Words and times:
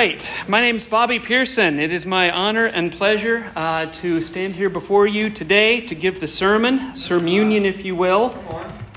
right. 0.00 0.32
My 0.48 0.62
name 0.62 0.76
is 0.76 0.86
Bobby 0.86 1.18
Pearson. 1.18 1.78
It 1.78 1.92
is 1.92 2.06
my 2.06 2.30
honor 2.30 2.64
and 2.64 2.90
pleasure 2.90 3.52
uh, 3.54 3.84
to 4.00 4.22
stand 4.22 4.54
here 4.54 4.70
before 4.70 5.06
you 5.06 5.28
today 5.28 5.82
to 5.82 5.94
give 5.94 6.20
the 6.20 6.26
sermon, 6.26 6.94
sermonion, 6.94 7.66
if 7.66 7.84
you 7.84 7.94
will. 7.94 8.34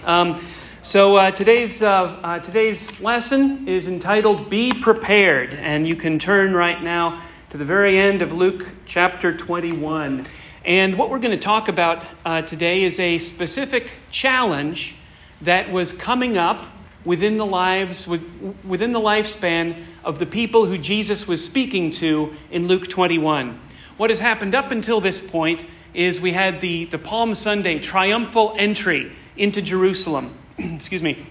Um, 0.05 0.41
so 0.81 1.17
uh, 1.17 1.31
today's 1.31 1.83
uh, 1.83 2.17
uh, 2.23 2.39
today's 2.39 3.01
lesson 3.01 3.67
is 3.67 3.89
entitled 3.89 4.49
"Be 4.49 4.71
Prepared," 4.71 5.53
and 5.55 5.85
you 5.85 5.97
can 5.97 6.19
turn 6.19 6.53
right 6.53 6.81
now 6.81 7.21
to 7.49 7.57
the 7.57 7.65
very 7.65 7.97
end 7.99 8.21
of 8.21 8.31
Luke 8.31 8.65
chapter 8.85 9.35
21. 9.35 10.25
And 10.63 10.97
what 10.97 11.09
we're 11.09 11.19
going 11.19 11.37
to 11.37 11.45
talk 11.45 11.67
about 11.67 12.05
uh, 12.23 12.43
today 12.43 12.81
is 12.81 12.97
a 12.97 13.17
specific 13.17 13.91
challenge 14.09 14.95
that 15.41 15.69
was 15.69 15.91
coming 15.91 16.37
up 16.37 16.65
within 17.05 17.37
the 17.37 17.45
lives 17.45 18.07
within 18.07 18.93
the 18.93 18.99
lifespan 18.99 19.83
of 20.03 20.19
the 20.19 20.25
people 20.25 20.65
who 20.65 20.77
Jesus 20.77 21.27
was 21.27 21.43
speaking 21.43 21.91
to 21.91 22.33
in 22.49 22.67
Luke 22.67 22.89
21. 22.89 23.59
What 23.97 24.09
has 24.09 24.19
happened 24.19 24.55
up 24.55 24.71
until 24.71 25.01
this 25.01 25.19
point 25.19 25.65
is 25.93 26.19
we 26.19 26.33
had 26.33 26.61
the, 26.61 26.85
the 26.85 26.97
Palm 26.97 27.35
Sunday 27.35 27.79
triumphal 27.79 28.55
entry 28.57 29.11
into 29.37 29.61
Jerusalem. 29.61 30.35
Excuse 30.57 31.03
me. 31.03 31.25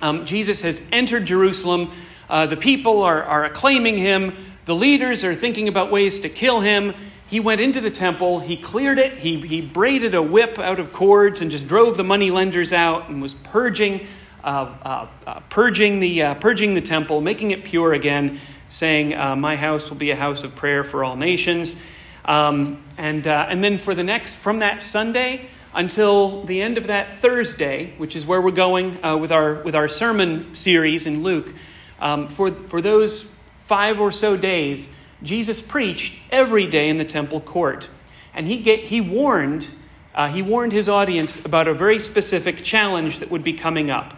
Um, 0.00 0.24
Jesus 0.24 0.62
has 0.62 0.82
entered 0.92 1.26
Jerusalem. 1.26 1.90
Uh, 2.28 2.46
the 2.46 2.56
people 2.56 3.02
are, 3.02 3.22
are 3.22 3.44
acclaiming 3.44 3.98
him. 3.98 4.34
The 4.64 4.74
leaders 4.74 5.24
are 5.24 5.34
thinking 5.34 5.68
about 5.68 5.90
ways 5.90 6.20
to 6.20 6.28
kill 6.28 6.60
him. 6.60 6.94
He 7.28 7.38
went 7.38 7.60
into 7.60 7.80
the 7.80 7.92
temple, 7.92 8.40
he 8.40 8.56
cleared 8.56 8.98
it, 8.98 9.18
he, 9.18 9.40
he 9.40 9.60
braided 9.60 10.16
a 10.16 10.22
whip 10.22 10.58
out 10.58 10.80
of 10.80 10.92
cords 10.92 11.40
and 11.40 11.48
just 11.48 11.68
drove 11.68 11.96
the 11.96 12.02
money 12.02 12.28
lenders 12.28 12.72
out 12.72 13.08
and 13.08 13.22
was 13.22 13.34
purging 13.34 14.04
uh, 14.44 14.74
uh, 14.82 15.08
uh, 15.26 15.40
purging, 15.48 16.00
the, 16.00 16.22
uh, 16.22 16.34
purging 16.34 16.74
the 16.74 16.80
temple, 16.80 17.20
making 17.20 17.50
it 17.50 17.64
pure 17.64 17.92
again, 17.92 18.40
saying, 18.68 19.14
uh, 19.14 19.36
My 19.36 19.56
house 19.56 19.90
will 19.90 19.96
be 19.96 20.10
a 20.10 20.16
house 20.16 20.44
of 20.44 20.54
prayer 20.54 20.84
for 20.84 21.04
all 21.04 21.16
nations. 21.16 21.76
Um, 22.24 22.82
and, 22.98 23.26
uh, 23.26 23.46
and 23.48 23.62
then 23.62 23.78
for 23.78 23.94
the 23.94 24.04
next, 24.04 24.34
from 24.34 24.60
that 24.60 24.82
Sunday 24.82 25.46
until 25.74 26.44
the 26.44 26.60
end 26.60 26.78
of 26.78 26.88
that 26.88 27.14
Thursday, 27.14 27.92
which 27.96 28.16
is 28.16 28.26
where 28.26 28.40
we're 28.40 28.50
going 28.50 29.00
with, 29.20 29.30
our, 29.30 29.54
with 29.62 29.74
our 29.74 29.88
sermon 29.88 30.54
series 30.54 31.06
in 31.06 31.22
Luke, 31.22 31.54
um, 32.00 32.28
for, 32.28 32.50
for 32.50 32.82
those 32.82 33.32
five 33.66 34.00
or 34.00 34.10
so 34.10 34.36
days, 34.36 34.88
Jesus 35.22 35.60
preached 35.60 36.18
every 36.30 36.66
day 36.66 36.88
in 36.88 36.98
the 36.98 37.04
temple 37.04 37.40
court. 37.40 37.88
And 38.34 38.46
he, 38.46 38.58
get, 38.58 38.80
he 38.80 39.00
warned 39.00 39.68
uh, 40.14 40.28
he 40.28 40.42
warned 40.42 40.72
his 40.72 40.88
audience 40.88 41.44
about 41.44 41.68
a 41.68 41.74
very 41.74 42.00
specific 42.00 42.62
challenge 42.62 43.20
that 43.20 43.30
would 43.30 43.44
be 43.44 43.52
coming 43.52 43.90
up. 43.90 44.14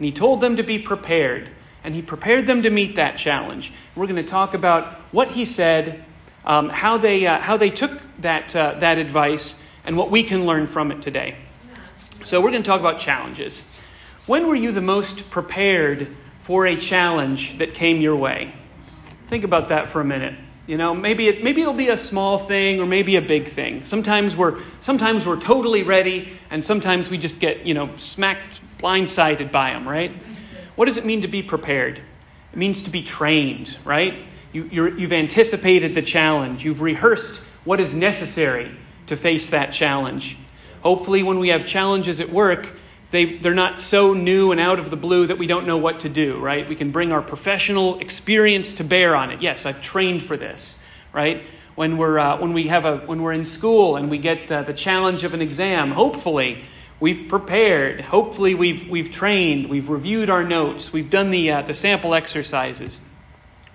And 0.00 0.06
he 0.06 0.12
told 0.12 0.40
them 0.40 0.56
to 0.56 0.62
be 0.62 0.78
prepared. 0.78 1.50
And 1.84 1.94
he 1.94 2.00
prepared 2.00 2.46
them 2.46 2.62
to 2.62 2.70
meet 2.70 2.96
that 2.96 3.18
challenge. 3.18 3.70
We're 3.94 4.06
going 4.06 4.16
to 4.16 4.22
talk 4.22 4.54
about 4.54 4.94
what 5.12 5.32
he 5.32 5.44
said, 5.44 6.02
um, 6.46 6.70
how, 6.70 6.96
they, 6.96 7.26
uh, 7.26 7.38
how 7.38 7.58
they 7.58 7.68
took 7.68 8.00
that, 8.20 8.56
uh, 8.56 8.76
that 8.78 8.96
advice, 8.96 9.62
and 9.84 9.98
what 9.98 10.10
we 10.10 10.22
can 10.22 10.46
learn 10.46 10.66
from 10.68 10.90
it 10.90 11.02
today. 11.02 11.36
So, 12.24 12.40
we're 12.40 12.50
going 12.50 12.62
to 12.62 12.66
talk 12.66 12.80
about 12.80 12.98
challenges. 12.98 13.66
When 14.24 14.46
were 14.46 14.54
you 14.54 14.72
the 14.72 14.80
most 14.80 15.28
prepared 15.28 16.08
for 16.40 16.66
a 16.66 16.76
challenge 16.76 17.58
that 17.58 17.74
came 17.74 18.00
your 18.00 18.16
way? 18.16 18.54
Think 19.28 19.44
about 19.44 19.68
that 19.68 19.86
for 19.88 20.00
a 20.00 20.04
minute. 20.04 20.34
You 20.66 20.76
know, 20.76 20.94
maybe 20.94 21.28
it, 21.28 21.42
maybe 21.42 21.62
it'll 21.62 21.74
be 21.74 21.88
a 21.88 21.96
small 21.96 22.38
thing 22.38 22.80
or 22.80 22.86
maybe 22.86 23.16
a 23.16 23.22
big 23.22 23.48
thing. 23.48 23.84
Sometimes 23.86 24.36
we're 24.36 24.60
sometimes 24.80 25.26
we're 25.26 25.40
totally 25.40 25.82
ready, 25.82 26.38
and 26.50 26.64
sometimes 26.64 27.10
we 27.10 27.18
just 27.18 27.40
get 27.40 27.66
you 27.66 27.74
know 27.74 27.90
smacked 27.98 28.60
blindsided 28.78 29.50
by 29.52 29.70
them, 29.70 29.88
right? 29.88 30.12
What 30.76 30.86
does 30.86 30.96
it 30.96 31.04
mean 31.04 31.22
to 31.22 31.28
be 31.28 31.42
prepared? 31.42 32.00
It 32.52 32.56
means 32.56 32.82
to 32.82 32.90
be 32.90 33.02
trained, 33.02 33.78
right? 33.84 34.24
You, 34.52 34.64
you've 34.64 35.12
anticipated 35.12 35.94
the 35.94 36.02
challenge, 36.02 36.64
you've 36.64 36.80
rehearsed 36.80 37.40
what 37.64 37.78
is 37.78 37.94
necessary 37.94 38.74
to 39.06 39.16
face 39.16 39.50
that 39.50 39.72
challenge. 39.72 40.36
Hopefully, 40.82 41.22
when 41.22 41.38
we 41.38 41.48
have 41.48 41.66
challenges 41.66 42.20
at 42.20 42.30
work, 42.30 42.70
they, 43.10 43.36
they're 43.36 43.54
not 43.54 43.80
so 43.80 44.14
new 44.14 44.52
and 44.52 44.60
out 44.60 44.78
of 44.78 44.90
the 44.90 44.96
blue 44.96 45.26
that 45.26 45.38
we 45.38 45.46
don't 45.46 45.66
know 45.66 45.78
what 45.78 46.00
to 46.00 46.08
do, 46.08 46.38
right? 46.38 46.68
We 46.68 46.76
can 46.76 46.90
bring 46.90 47.12
our 47.12 47.22
professional 47.22 47.98
experience 47.98 48.74
to 48.74 48.84
bear 48.84 49.16
on 49.16 49.30
it. 49.30 49.42
Yes, 49.42 49.66
I've 49.66 49.82
trained 49.82 50.22
for 50.22 50.36
this, 50.36 50.78
right? 51.12 51.42
When 51.74 51.96
we're, 51.96 52.18
uh, 52.18 52.38
when 52.38 52.52
we 52.52 52.68
have 52.68 52.84
a, 52.84 52.98
when 52.98 53.22
we're 53.22 53.32
in 53.32 53.44
school 53.44 53.96
and 53.96 54.10
we 54.10 54.18
get 54.18 54.50
uh, 54.50 54.62
the 54.62 54.74
challenge 54.74 55.24
of 55.24 55.34
an 55.34 55.42
exam, 55.42 55.90
hopefully 55.90 56.64
We've 57.00 57.28
prepared. 57.28 58.02
Hopefully, 58.02 58.54
we've, 58.54 58.86
we've 58.88 59.10
trained. 59.10 59.70
We've 59.70 59.88
reviewed 59.88 60.28
our 60.28 60.44
notes. 60.44 60.92
We've 60.92 61.08
done 61.08 61.30
the, 61.30 61.50
uh, 61.50 61.62
the 61.62 61.72
sample 61.72 62.14
exercises. 62.14 63.00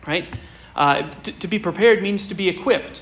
Right? 0.05 0.31
Uh, 0.75 1.09
to, 1.23 1.31
to, 1.31 1.47
be 1.47 1.57
prepared 1.57 2.03
means 2.03 2.27
to 2.27 2.35
be 2.35 2.47
equipped, 2.47 3.01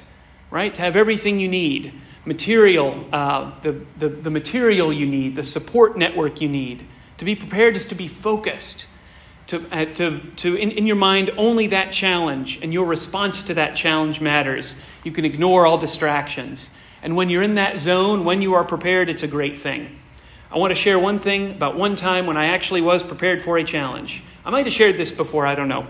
right? 0.50 0.73
To 0.73 0.81
have 0.81 0.95
everything 0.95 1.39
you 1.39 1.50
need 1.50 1.94
material, 2.25 3.06
uh, 3.11 3.51
the, 3.61 3.81
the, 3.97 4.09
the 4.09 4.29
material 4.29 4.94
you 4.94 5.06
need, 5.06 5.35
the 5.35 5.44
support 5.44 5.97
network 5.97 6.41
you 6.41 6.47
need. 6.47 6.85
To 7.17 7.25
be 7.25 7.35
prepared 7.35 7.75
is 7.75 7.85
to 7.85 7.95
be 7.95 8.07
focused. 8.07 8.85
To, 9.47 9.66
uh, 9.72 9.85
to, 9.95 10.19
to 10.38 10.56
in, 10.56 10.72
in 10.72 10.88
your 10.88 10.95
mind, 10.95 11.31
only 11.38 11.67
that 11.67 11.91
challenge 11.91 12.59
and 12.62 12.73
your 12.73 12.85
response 12.85 13.44
to 13.44 13.53
that 13.56 13.75
challenge 13.75 14.22
matters. 14.22 14.75
You 15.03 15.12
can 15.12 15.25
ignore 15.25 15.66
all 15.66 15.78
distractions. 15.78 16.69
And 17.01 17.17
when 17.17 17.29
you're 17.29 17.44
in 17.44 17.56
that 17.56 17.79
zone, 17.79 18.23
when 18.23 18.41
you 18.41 18.53
are 18.53 18.63
prepared, 18.63 19.09
it's 19.09 19.23
a 19.23 19.28
great 19.28 19.59
thing. 19.59 20.00
I 20.50 20.57
want 20.57 20.72
to 20.72 20.75
share 20.75 20.97
one 20.97 21.19
thing 21.19 21.51
about 21.51 21.75
one 21.75 21.95
time 21.97 22.25
when 22.25 22.38
I 22.38 22.45
actually 22.45 22.81
was 22.81 23.03
prepared 23.03 23.41
for 23.41 23.57
a 23.57 23.63
challenge. 23.63 24.23
I 24.45 24.51
might 24.51 24.66
have 24.66 24.73
shared 24.73 24.95
this 24.95 25.12
before, 25.12 25.45
I 25.45 25.56
don't 25.56 25.67
know. 25.67 25.88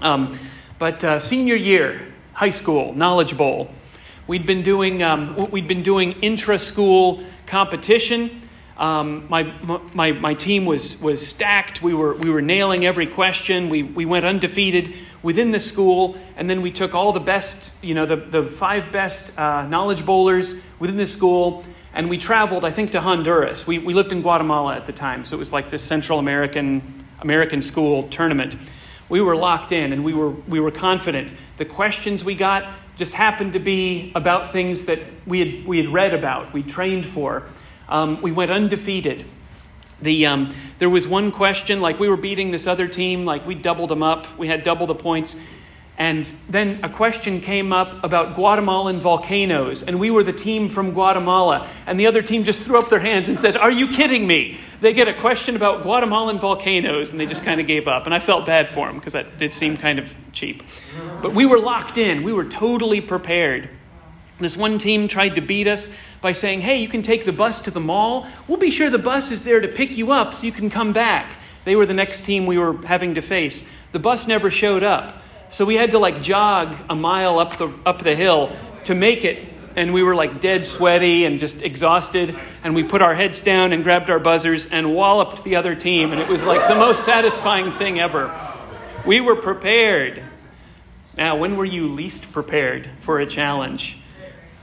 Um, 0.00 0.38
but 0.78 1.02
uh, 1.02 1.18
senior 1.18 1.56
year, 1.56 2.12
high 2.34 2.50
school, 2.50 2.92
Knowledge 2.92 3.36
Bowl, 3.36 3.70
we'd 4.28 4.46
been 4.46 4.62
doing, 4.62 5.02
um, 5.02 5.50
we'd 5.50 5.66
been 5.66 5.82
doing 5.82 6.12
intra 6.22 6.60
school 6.60 7.24
competition. 7.46 8.42
Um, 8.76 9.26
my, 9.28 9.42
my, 9.92 10.12
my 10.12 10.34
team 10.34 10.64
was, 10.64 11.00
was 11.00 11.26
stacked. 11.26 11.82
We 11.82 11.94
were, 11.94 12.14
we 12.14 12.30
were 12.30 12.42
nailing 12.42 12.86
every 12.86 13.06
question. 13.06 13.68
We, 13.70 13.82
we 13.82 14.04
went 14.06 14.24
undefeated 14.24 14.94
within 15.20 15.50
the 15.50 15.58
school. 15.58 16.16
And 16.36 16.48
then 16.48 16.62
we 16.62 16.70
took 16.70 16.94
all 16.94 17.12
the 17.12 17.18
best, 17.18 17.72
you 17.82 17.94
know, 17.94 18.06
the, 18.06 18.14
the 18.14 18.44
five 18.46 18.92
best 18.92 19.36
uh, 19.36 19.66
knowledge 19.66 20.06
bowlers 20.06 20.54
within 20.78 20.96
the 20.96 21.08
school 21.08 21.64
and 21.94 22.08
we 22.08 22.18
traveled, 22.18 22.64
I 22.64 22.70
think, 22.70 22.92
to 22.92 23.00
Honduras. 23.00 23.66
We, 23.66 23.78
we 23.78 23.94
lived 23.94 24.12
in 24.12 24.22
Guatemala 24.22 24.76
at 24.76 24.86
the 24.86 24.92
time, 24.92 25.24
so 25.24 25.34
it 25.34 25.38
was 25.40 25.52
like 25.52 25.70
this 25.70 25.82
Central 25.82 26.18
American, 26.20 27.06
American 27.20 27.60
school 27.60 28.06
tournament. 28.08 28.56
We 29.08 29.20
were 29.20 29.34
locked 29.34 29.72
in 29.72 29.92
and 29.92 30.04
we 30.04 30.12
were, 30.12 30.30
we 30.30 30.60
were 30.60 30.70
confident. 30.70 31.32
The 31.56 31.64
questions 31.64 32.22
we 32.22 32.34
got 32.34 32.72
just 32.98 33.14
happened 33.14 33.52
to 33.52 33.60
be 33.60 34.10
about 34.16 34.50
things 34.50 34.86
that 34.86 34.98
we 35.24 35.38
had, 35.38 35.66
we 35.66 35.78
had 35.78 35.88
read 35.88 36.12
about, 36.12 36.52
we 36.52 36.64
trained 36.64 37.06
for. 37.06 37.44
Um, 37.88 38.20
we 38.20 38.32
went 38.32 38.50
undefeated. 38.50 39.24
The, 40.02 40.26
um, 40.26 40.54
there 40.80 40.90
was 40.90 41.06
one 41.06 41.30
question, 41.30 41.80
like 41.80 42.00
we 42.00 42.08
were 42.08 42.16
beating 42.16 42.50
this 42.50 42.66
other 42.66 42.88
team, 42.88 43.24
like 43.24 43.46
we 43.46 43.54
doubled 43.54 43.90
them 43.90 44.02
up, 44.02 44.26
we 44.36 44.48
had 44.48 44.64
double 44.64 44.86
the 44.88 44.96
points, 44.96 45.40
and 45.98 46.32
then 46.48 46.78
a 46.84 46.88
question 46.88 47.40
came 47.40 47.72
up 47.72 48.04
about 48.04 48.36
Guatemalan 48.36 49.00
volcanoes, 49.00 49.82
and 49.82 49.98
we 49.98 50.12
were 50.12 50.22
the 50.22 50.32
team 50.32 50.68
from 50.68 50.92
Guatemala. 50.92 51.68
And 51.86 51.98
the 51.98 52.06
other 52.06 52.22
team 52.22 52.44
just 52.44 52.62
threw 52.62 52.78
up 52.78 52.88
their 52.88 53.00
hands 53.00 53.28
and 53.28 53.38
said, 53.38 53.56
Are 53.56 53.70
you 53.70 53.88
kidding 53.88 54.24
me? 54.24 54.60
They 54.80 54.92
get 54.92 55.08
a 55.08 55.12
question 55.12 55.56
about 55.56 55.82
Guatemalan 55.82 56.38
volcanoes, 56.38 57.10
and 57.10 57.18
they 57.18 57.26
just 57.26 57.42
kind 57.42 57.60
of 57.60 57.66
gave 57.66 57.88
up. 57.88 58.06
And 58.06 58.14
I 58.14 58.20
felt 58.20 58.46
bad 58.46 58.68
for 58.68 58.86
them 58.86 58.94
because 58.94 59.14
that 59.14 59.38
did 59.38 59.52
seem 59.52 59.76
kind 59.76 59.98
of 59.98 60.14
cheap. 60.32 60.62
But 61.20 61.34
we 61.34 61.44
were 61.44 61.58
locked 61.58 61.98
in, 61.98 62.22
we 62.22 62.32
were 62.32 62.44
totally 62.44 63.00
prepared. 63.00 63.68
This 64.38 64.56
one 64.56 64.78
team 64.78 65.08
tried 65.08 65.34
to 65.34 65.40
beat 65.40 65.66
us 65.66 65.92
by 66.20 66.30
saying, 66.30 66.60
Hey, 66.60 66.80
you 66.80 66.86
can 66.86 67.02
take 67.02 67.24
the 67.24 67.32
bus 67.32 67.58
to 67.62 67.72
the 67.72 67.80
mall. 67.80 68.28
We'll 68.46 68.58
be 68.58 68.70
sure 68.70 68.88
the 68.88 68.98
bus 68.98 69.32
is 69.32 69.42
there 69.42 69.60
to 69.60 69.66
pick 69.66 69.96
you 69.96 70.12
up 70.12 70.34
so 70.34 70.46
you 70.46 70.52
can 70.52 70.70
come 70.70 70.92
back. 70.92 71.34
They 71.64 71.74
were 71.74 71.86
the 71.86 71.92
next 71.92 72.20
team 72.20 72.46
we 72.46 72.56
were 72.56 72.76
having 72.86 73.16
to 73.16 73.20
face. 73.20 73.68
The 73.90 73.98
bus 73.98 74.28
never 74.28 74.48
showed 74.48 74.84
up. 74.84 75.22
So 75.50 75.64
we 75.64 75.76
had 75.76 75.92
to 75.92 75.98
like 75.98 76.22
jog 76.22 76.76
a 76.90 76.94
mile 76.94 77.38
up 77.38 77.56
the, 77.56 77.72
up 77.86 78.02
the 78.02 78.14
hill 78.14 78.54
to 78.84 78.94
make 78.94 79.24
it. 79.24 79.46
And 79.76 79.94
we 79.94 80.02
were 80.02 80.14
like 80.14 80.40
dead 80.40 80.66
sweaty 80.66 81.24
and 81.24 81.38
just 81.38 81.62
exhausted. 81.62 82.36
And 82.64 82.74
we 82.74 82.82
put 82.82 83.00
our 83.00 83.14
heads 83.14 83.40
down 83.40 83.72
and 83.72 83.84
grabbed 83.84 84.10
our 84.10 84.18
buzzers 84.18 84.66
and 84.66 84.94
walloped 84.94 85.44
the 85.44 85.56
other 85.56 85.74
team. 85.74 86.12
And 86.12 86.20
it 86.20 86.28
was 86.28 86.42
like 86.42 86.68
the 86.68 86.74
most 86.74 87.04
satisfying 87.04 87.72
thing 87.72 88.00
ever. 88.00 88.34
We 89.06 89.20
were 89.20 89.36
prepared. 89.36 90.22
Now, 91.16 91.36
when 91.36 91.56
were 91.56 91.64
you 91.64 91.88
least 91.88 92.30
prepared 92.32 92.88
for 93.00 93.20
a 93.20 93.26
challenge? 93.26 93.98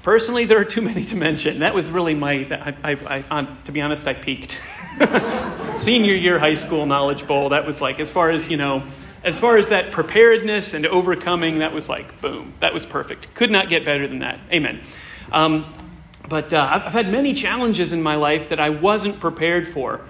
Personally, 0.04 0.46
there 0.46 0.60
are 0.60 0.66
too 0.66 0.82
many 0.82 1.04
to 1.06 1.16
mention. 1.16 1.60
That 1.60 1.74
was 1.74 1.90
really 1.90 2.14
my, 2.14 2.76
I, 2.84 2.92
I, 2.92 3.24
I, 3.32 3.48
to 3.66 3.72
be 3.72 3.82
honest, 3.82 4.08
I 4.08 4.14
peaked. 4.14 4.60
Senior 5.78 6.14
year 6.14 6.38
high 6.38 6.54
school 6.54 6.86
knowledge 6.86 7.26
bowl, 7.26 7.50
that 7.50 7.66
was 7.66 7.82
like, 7.82 8.00
as 8.00 8.10
far 8.10 8.30
as, 8.30 8.48
you 8.48 8.56
know, 8.56 8.84
as 9.26 9.40
far 9.40 9.58
as 9.58 9.70
that 9.70 9.92
preparedness 9.92 10.76
and 10.76 10.86
overcoming, 10.86 11.60
that 11.60 11.74
was 11.74 11.90
like, 11.90 12.22
boom, 12.22 12.54
that 12.60 12.76
was 12.76 12.86
perfect. 12.86 13.34
Could 13.34 13.50
not 13.50 13.70
get 13.70 13.84
better 13.84 14.08
than 14.08 14.20
that. 14.20 14.40
Amen. 14.52 14.82
Um, 15.32 15.66
but 16.30 16.54
uh, 16.54 16.82
I've 16.86 16.94
had 16.94 17.12
many 17.12 17.34
challenges 17.34 17.92
in 17.92 18.04
my 18.04 18.16
life 18.16 18.50
that 18.50 18.60
I 18.60 18.70
wasn't 18.70 19.20
prepared 19.20 19.68
for. 19.68 20.02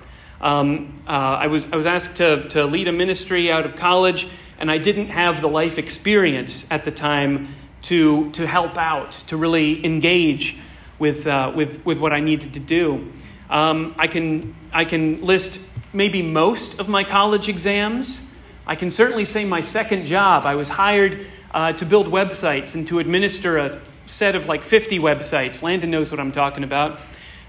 Um, 0.42 1.02
uh, 1.08 1.12
I, 1.12 1.48
was, 1.48 1.66
I 1.72 1.78
was 1.78 1.86
asked 1.86 2.18
to, 2.18 2.48
to 2.50 2.66
lead 2.66 2.90
a 2.90 2.92
ministry 2.92 3.50
out 3.50 3.66
of 3.66 3.78
college, 3.78 4.28
and 4.60 4.70
I 4.70 4.78
didn't 4.78 5.08
have 5.08 5.40
the 5.40 5.48
life 5.48 5.78
experience 5.78 6.66
at 6.70 6.84
the 6.84 6.92
time 6.92 7.56
to, 7.84 8.32
to 8.32 8.46
help 8.46 8.78
out, 8.78 9.14
to 9.28 9.38
really 9.38 9.84
engage 9.86 10.58
with, 11.00 11.26
uh, 11.26 11.54
with, 11.56 11.86
with 11.86 12.00
what 12.00 12.12
I 12.12 12.20
needed 12.20 12.54
to 12.54 12.60
do. 12.60 13.14
Um, 13.50 13.96
I, 13.98 14.08
can, 14.08 14.56
I 14.74 14.84
can 14.84 15.24
list 15.24 15.62
maybe 15.94 16.22
most 16.22 16.80
of 16.80 16.90
my 16.90 17.06
college 17.06 17.48
exams. 17.48 18.28
I 18.68 18.76
can 18.76 18.92
certainly 18.92 19.26
say 19.26 19.46
my 19.46 19.62
second 19.62 20.06
job. 20.06 20.46
I 20.46 20.56
was 20.56 20.70
hired 20.70 21.28
uh, 21.52 21.74
to 21.74 21.86
build 21.86 22.08
websites 22.08 22.76
and 22.76 22.88
to 22.88 23.00
administer 23.00 23.58
a 23.58 23.82
set 24.08 24.36
of 24.36 24.48
like 24.48 24.64
50 24.64 25.00
websites. 25.00 25.62
Landon 25.62 25.92
knows 25.92 26.12
what 26.12 26.20
I'm 26.20 26.32
talking 26.32 26.64
about. 26.64 27.00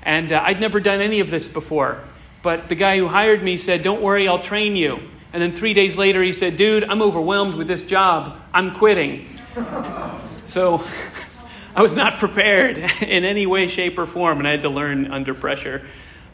And 0.03 0.31
uh, 0.31 0.43
I'd 0.45 0.61
never 0.61 0.79
done 0.79 1.01
any 1.01 1.21
of 1.21 1.31
this 1.31 1.49
before. 1.49 2.05
But 2.43 2.69
the 2.69 2.75
guy 2.75 2.99
who 2.99 3.09
hired 3.09 3.43
me 3.43 3.57
said, 3.57 3.83
Don't 3.83 4.03
worry, 4.03 4.29
I'll 4.29 4.43
train 4.43 4.77
you. 4.77 5.01
And 5.33 5.43
then 5.43 5.53
three 5.53 5.75
days 5.75 5.97
later, 5.97 6.23
he 6.23 6.33
said, 6.33 6.57
Dude, 6.57 6.85
I'm 6.85 7.03
overwhelmed 7.03 7.55
with 7.55 7.67
this 7.67 7.83
job. 7.83 8.41
I'm 8.55 8.75
quitting. 8.75 9.27
so 10.47 10.85
I 11.75 11.83
was 11.83 11.95
not 11.95 12.19
prepared 12.19 12.79
in 13.03 13.25
any 13.25 13.47
way, 13.47 13.67
shape, 13.67 13.99
or 13.99 14.07
form, 14.07 14.39
and 14.39 14.47
I 14.47 14.53
had 14.53 14.63
to 14.63 14.71
learn 14.71 15.11
under 15.11 15.35
pressure. 15.35 15.87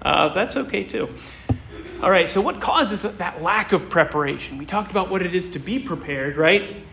Uh, 0.03 0.29
that's 0.35 0.57
okay 0.57 0.85
too. 0.85 1.09
All 2.03 2.11
right, 2.11 2.29
so 2.29 2.41
what 2.41 2.61
causes 2.61 3.03
that 3.03 3.43
lack 3.45 3.71
of 3.71 3.89
preparation? 3.89 4.59
We 4.59 4.67
talked 4.67 4.91
about 4.91 5.09
what 5.09 5.23
it 5.23 5.37
is 5.37 5.51
to 5.51 5.61
be 5.61 5.79
prepared, 5.79 6.37
right? 6.37 6.85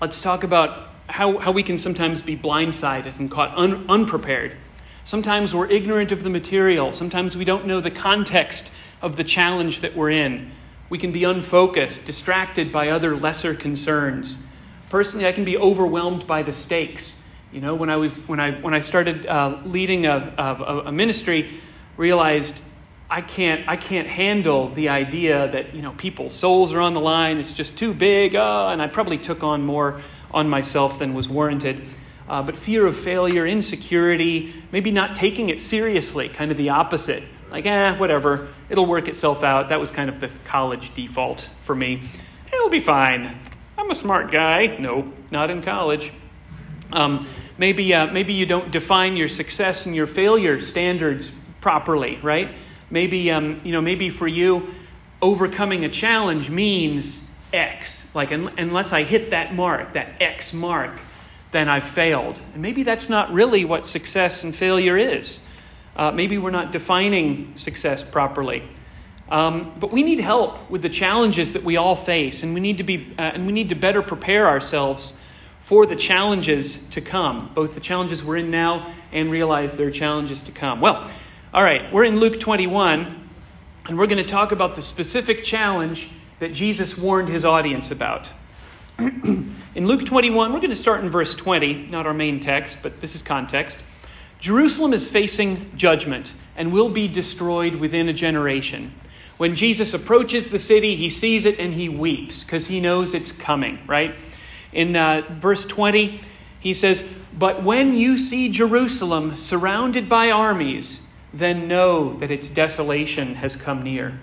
Let's 0.00 0.22
talk 0.22 0.42
about 0.42 0.88
how, 1.06 1.36
how 1.36 1.52
we 1.52 1.62
can 1.62 1.76
sometimes 1.76 2.22
be 2.22 2.34
blindsided 2.34 3.18
and 3.18 3.30
caught 3.30 3.54
un, 3.58 3.84
unprepared. 3.90 4.56
Sometimes 5.04 5.54
we're 5.54 5.68
ignorant 5.68 6.12
of 6.12 6.22
the 6.22 6.30
material. 6.30 6.92
Sometimes 6.92 7.36
we 7.36 7.44
don't 7.44 7.66
know 7.66 7.82
the 7.82 7.90
context 7.90 8.70
of 9.02 9.16
the 9.16 9.24
challenge 9.24 9.82
that 9.82 9.94
we're 9.94 10.08
in. 10.08 10.50
We 10.88 10.96
can 10.96 11.12
be 11.12 11.24
unfocused, 11.24 12.06
distracted 12.06 12.72
by 12.72 12.88
other 12.88 13.14
lesser 13.14 13.52
concerns. 13.52 14.38
Personally, 14.88 15.26
I 15.26 15.32
can 15.32 15.44
be 15.44 15.58
overwhelmed 15.58 16.26
by 16.26 16.42
the 16.42 16.54
stakes. 16.54 17.20
You 17.52 17.60
know, 17.60 17.74
when 17.74 17.90
I 17.90 17.96
was 17.96 18.16
when 18.26 18.40
I 18.40 18.52
when 18.52 18.72
I 18.72 18.80
started 18.80 19.26
uh, 19.26 19.58
leading 19.66 20.06
a, 20.06 20.32
a, 20.38 20.84
a 20.86 20.92
ministry, 20.92 21.50
realized 21.98 22.62
I 23.14 23.20
can't 23.20 23.68
I 23.68 23.76
can't 23.76 24.08
handle 24.08 24.70
the 24.70 24.88
idea 24.88 25.46
that 25.52 25.72
you 25.72 25.82
know 25.82 25.92
people's 25.92 26.34
souls 26.34 26.72
are 26.72 26.80
on 26.80 26.94
the 26.94 27.00
line. 27.00 27.38
It's 27.38 27.52
just 27.52 27.78
too 27.78 27.94
big. 27.94 28.34
Uh, 28.34 28.70
and 28.70 28.82
I 28.82 28.88
probably 28.88 29.18
took 29.18 29.44
on 29.44 29.62
more 29.62 30.00
on 30.32 30.48
myself 30.48 30.98
than 30.98 31.14
was 31.14 31.28
warranted. 31.28 31.86
Uh, 32.28 32.42
but 32.42 32.56
fear 32.56 32.84
of 32.84 32.96
failure, 32.96 33.46
insecurity, 33.46 34.52
maybe 34.72 34.90
not 34.90 35.14
taking 35.14 35.48
it 35.48 35.60
seriously, 35.60 36.28
kind 36.28 36.50
of 36.50 36.56
the 36.56 36.70
opposite. 36.70 37.22
Like, 37.52 37.66
eh, 37.66 37.96
whatever, 37.96 38.48
it'll 38.68 38.86
work 38.86 39.06
itself 39.06 39.44
out. 39.44 39.68
That 39.68 39.78
was 39.78 39.92
kind 39.92 40.10
of 40.10 40.18
the 40.18 40.30
college 40.44 40.92
default 40.94 41.48
for 41.62 41.76
me. 41.76 42.02
It'll 42.52 42.68
be 42.68 42.80
fine. 42.80 43.38
I'm 43.78 43.92
a 43.92 43.94
smart 43.94 44.32
guy. 44.32 44.76
Nope, 44.80 45.06
not 45.30 45.50
in 45.50 45.62
college. 45.62 46.12
Um, 46.90 47.28
maybe, 47.58 47.94
uh, 47.94 48.08
maybe 48.08 48.32
you 48.32 48.46
don't 48.46 48.72
define 48.72 49.16
your 49.16 49.28
success 49.28 49.86
and 49.86 49.94
your 49.94 50.08
failure 50.08 50.60
standards 50.60 51.30
properly, 51.60 52.18
right? 52.20 52.50
Maybe, 52.94 53.28
um, 53.32 53.60
you 53.64 53.72
know, 53.72 53.82
maybe 53.82 54.08
for 54.08 54.28
you, 54.28 54.72
overcoming 55.20 55.84
a 55.84 55.88
challenge 55.88 56.48
means 56.48 57.26
X. 57.52 58.06
Like, 58.14 58.30
un- 58.30 58.52
unless 58.56 58.92
I 58.92 59.02
hit 59.02 59.30
that 59.30 59.52
mark, 59.52 59.94
that 59.94 60.12
X 60.20 60.52
mark, 60.52 61.00
then 61.50 61.68
I've 61.68 61.88
failed. 61.88 62.38
And 62.52 62.62
maybe 62.62 62.84
that's 62.84 63.08
not 63.08 63.32
really 63.32 63.64
what 63.64 63.88
success 63.88 64.44
and 64.44 64.54
failure 64.54 64.96
is. 64.96 65.40
Uh, 65.96 66.12
maybe 66.12 66.38
we're 66.38 66.52
not 66.52 66.70
defining 66.70 67.56
success 67.56 68.04
properly. 68.04 68.62
Um, 69.28 69.74
but 69.80 69.92
we 69.92 70.04
need 70.04 70.20
help 70.20 70.70
with 70.70 70.82
the 70.82 70.88
challenges 70.88 71.54
that 71.54 71.64
we 71.64 71.76
all 71.76 71.96
face, 71.96 72.44
and 72.44 72.54
we 72.54 72.60
need 72.60 72.78
to 72.78 72.84
be, 72.84 73.12
uh, 73.18 73.22
and 73.22 73.44
we 73.44 73.52
need 73.52 73.70
to 73.70 73.74
better 73.74 74.02
prepare 74.02 74.46
ourselves 74.46 75.12
for 75.58 75.84
the 75.84 75.96
challenges 75.96 76.76
to 76.90 77.00
come, 77.00 77.50
both 77.54 77.74
the 77.74 77.80
challenges 77.80 78.22
we're 78.22 78.36
in 78.36 78.52
now 78.52 78.92
and 79.10 79.32
realize 79.32 79.74
there 79.74 79.88
are 79.88 79.90
challenges 79.90 80.42
to 80.42 80.52
come. 80.52 80.80
Well, 80.80 81.10
all 81.54 81.62
right, 81.62 81.92
we're 81.92 82.02
in 82.02 82.18
Luke 82.18 82.40
21, 82.40 83.28
and 83.86 83.96
we're 83.96 84.08
going 84.08 84.18
to 84.18 84.28
talk 84.28 84.50
about 84.50 84.74
the 84.74 84.82
specific 84.82 85.44
challenge 85.44 86.08
that 86.40 86.52
Jesus 86.52 86.98
warned 86.98 87.28
his 87.28 87.44
audience 87.44 87.92
about. 87.92 88.28
in 88.98 89.54
Luke 89.76 90.04
21, 90.04 90.52
we're 90.52 90.58
going 90.58 90.70
to 90.70 90.74
start 90.74 91.04
in 91.04 91.10
verse 91.10 91.32
20, 91.32 91.86
not 91.90 92.08
our 92.08 92.12
main 92.12 92.40
text, 92.40 92.78
but 92.82 93.00
this 93.00 93.14
is 93.14 93.22
context. 93.22 93.78
Jerusalem 94.40 94.92
is 94.92 95.06
facing 95.06 95.70
judgment 95.76 96.34
and 96.56 96.72
will 96.72 96.88
be 96.88 97.06
destroyed 97.06 97.76
within 97.76 98.08
a 98.08 98.12
generation. 98.12 98.92
When 99.36 99.54
Jesus 99.54 99.94
approaches 99.94 100.48
the 100.48 100.58
city, 100.58 100.96
he 100.96 101.08
sees 101.08 101.46
it 101.46 101.60
and 101.60 101.72
he 101.72 101.88
weeps 101.88 102.42
because 102.42 102.66
he 102.66 102.80
knows 102.80 103.14
it's 103.14 103.30
coming, 103.30 103.78
right? 103.86 104.16
In 104.72 104.96
uh, 104.96 105.22
verse 105.28 105.64
20, 105.64 106.20
he 106.58 106.74
says, 106.74 107.08
But 107.32 107.62
when 107.62 107.94
you 107.94 108.18
see 108.18 108.48
Jerusalem 108.48 109.36
surrounded 109.36 110.08
by 110.08 110.32
armies, 110.32 111.03
then 111.34 111.66
know 111.66 112.16
that 112.18 112.30
its 112.30 112.48
desolation 112.48 113.34
has 113.34 113.56
come 113.56 113.82
near. 113.82 114.20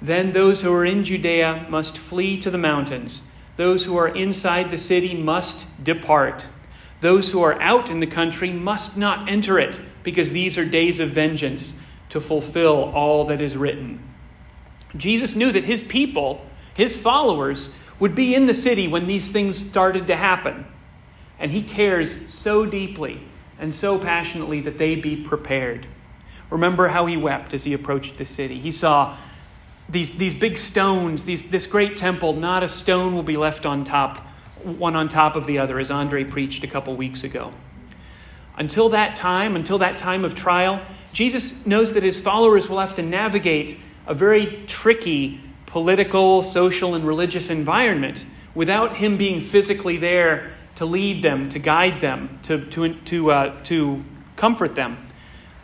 Then 0.00 0.32
those 0.32 0.60
who 0.60 0.72
are 0.72 0.84
in 0.84 1.02
Judea 1.02 1.66
must 1.70 1.96
flee 1.96 2.38
to 2.40 2.50
the 2.50 2.58
mountains. 2.58 3.22
Those 3.56 3.84
who 3.84 3.96
are 3.96 4.08
inside 4.08 4.70
the 4.70 4.78
city 4.78 5.14
must 5.14 5.66
depart. 5.82 6.46
Those 7.00 7.30
who 7.30 7.42
are 7.42 7.60
out 7.62 7.88
in 7.88 8.00
the 8.00 8.06
country 8.06 8.52
must 8.52 8.96
not 8.96 9.28
enter 9.28 9.58
it, 9.58 9.80
because 10.02 10.30
these 10.30 10.58
are 10.58 10.64
days 10.64 11.00
of 11.00 11.10
vengeance 11.10 11.72
to 12.10 12.20
fulfill 12.20 12.92
all 12.94 13.24
that 13.24 13.40
is 13.40 13.56
written. 13.56 14.00
Jesus 14.96 15.34
knew 15.34 15.50
that 15.50 15.64
his 15.64 15.82
people, 15.82 16.44
his 16.76 16.96
followers, 16.96 17.74
would 17.98 18.14
be 18.14 18.34
in 18.34 18.46
the 18.46 18.54
city 18.54 18.86
when 18.86 19.06
these 19.06 19.30
things 19.30 19.58
started 19.58 20.06
to 20.06 20.16
happen. 20.16 20.66
And 21.38 21.52
he 21.52 21.62
cares 21.62 22.32
so 22.32 22.66
deeply 22.66 23.22
and 23.58 23.74
so 23.74 23.98
passionately 23.98 24.60
that 24.60 24.78
they 24.78 24.94
be 24.94 25.16
prepared. 25.16 25.86
Remember 26.50 26.88
how 26.88 27.06
he 27.06 27.16
wept 27.16 27.52
as 27.54 27.64
he 27.64 27.72
approached 27.72 28.18
the 28.18 28.24
city. 28.24 28.58
He 28.58 28.72
saw 28.72 29.16
these, 29.88 30.12
these 30.12 30.34
big 30.34 30.58
stones, 30.58 31.24
these, 31.24 31.50
this 31.50 31.66
great 31.66 31.96
temple, 31.96 32.34
not 32.34 32.62
a 32.62 32.68
stone 32.68 33.14
will 33.14 33.22
be 33.22 33.36
left 33.36 33.66
on 33.66 33.84
top, 33.84 34.18
one 34.62 34.96
on 34.96 35.08
top 35.08 35.36
of 35.36 35.46
the 35.46 35.58
other, 35.58 35.78
as 35.78 35.90
Andre 35.90 36.24
preached 36.24 36.64
a 36.64 36.66
couple 36.66 36.94
weeks 36.96 37.24
ago. 37.24 37.52
Until 38.56 38.88
that 38.90 39.16
time, 39.16 39.56
until 39.56 39.78
that 39.78 39.98
time 39.98 40.24
of 40.24 40.34
trial, 40.34 40.80
Jesus 41.12 41.64
knows 41.64 41.94
that 41.94 42.02
his 42.02 42.20
followers 42.20 42.68
will 42.68 42.80
have 42.80 42.94
to 42.96 43.02
navigate 43.02 43.78
a 44.06 44.14
very 44.14 44.64
tricky 44.66 45.40
political, 45.66 46.42
social, 46.42 46.94
and 46.94 47.06
religious 47.06 47.50
environment 47.50 48.24
without 48.54 48.96
him 48.96 49.16
being 49.16 49.40
physically 49.40 49.96
there 49.96 50.52
to 50.74 50.84
lead 50.84 51.22
them, 51.22 51.48
to 51.50 51.58
guide 51.58 52.00
them, 52.00 52.38
to, 52.42 52.64
to, 52.66 52.94
to, 52.94 53.30
uh, 53.30 53.62
to 53.64 54.04
comfort 54.36 54.74
them. 54.74 54.96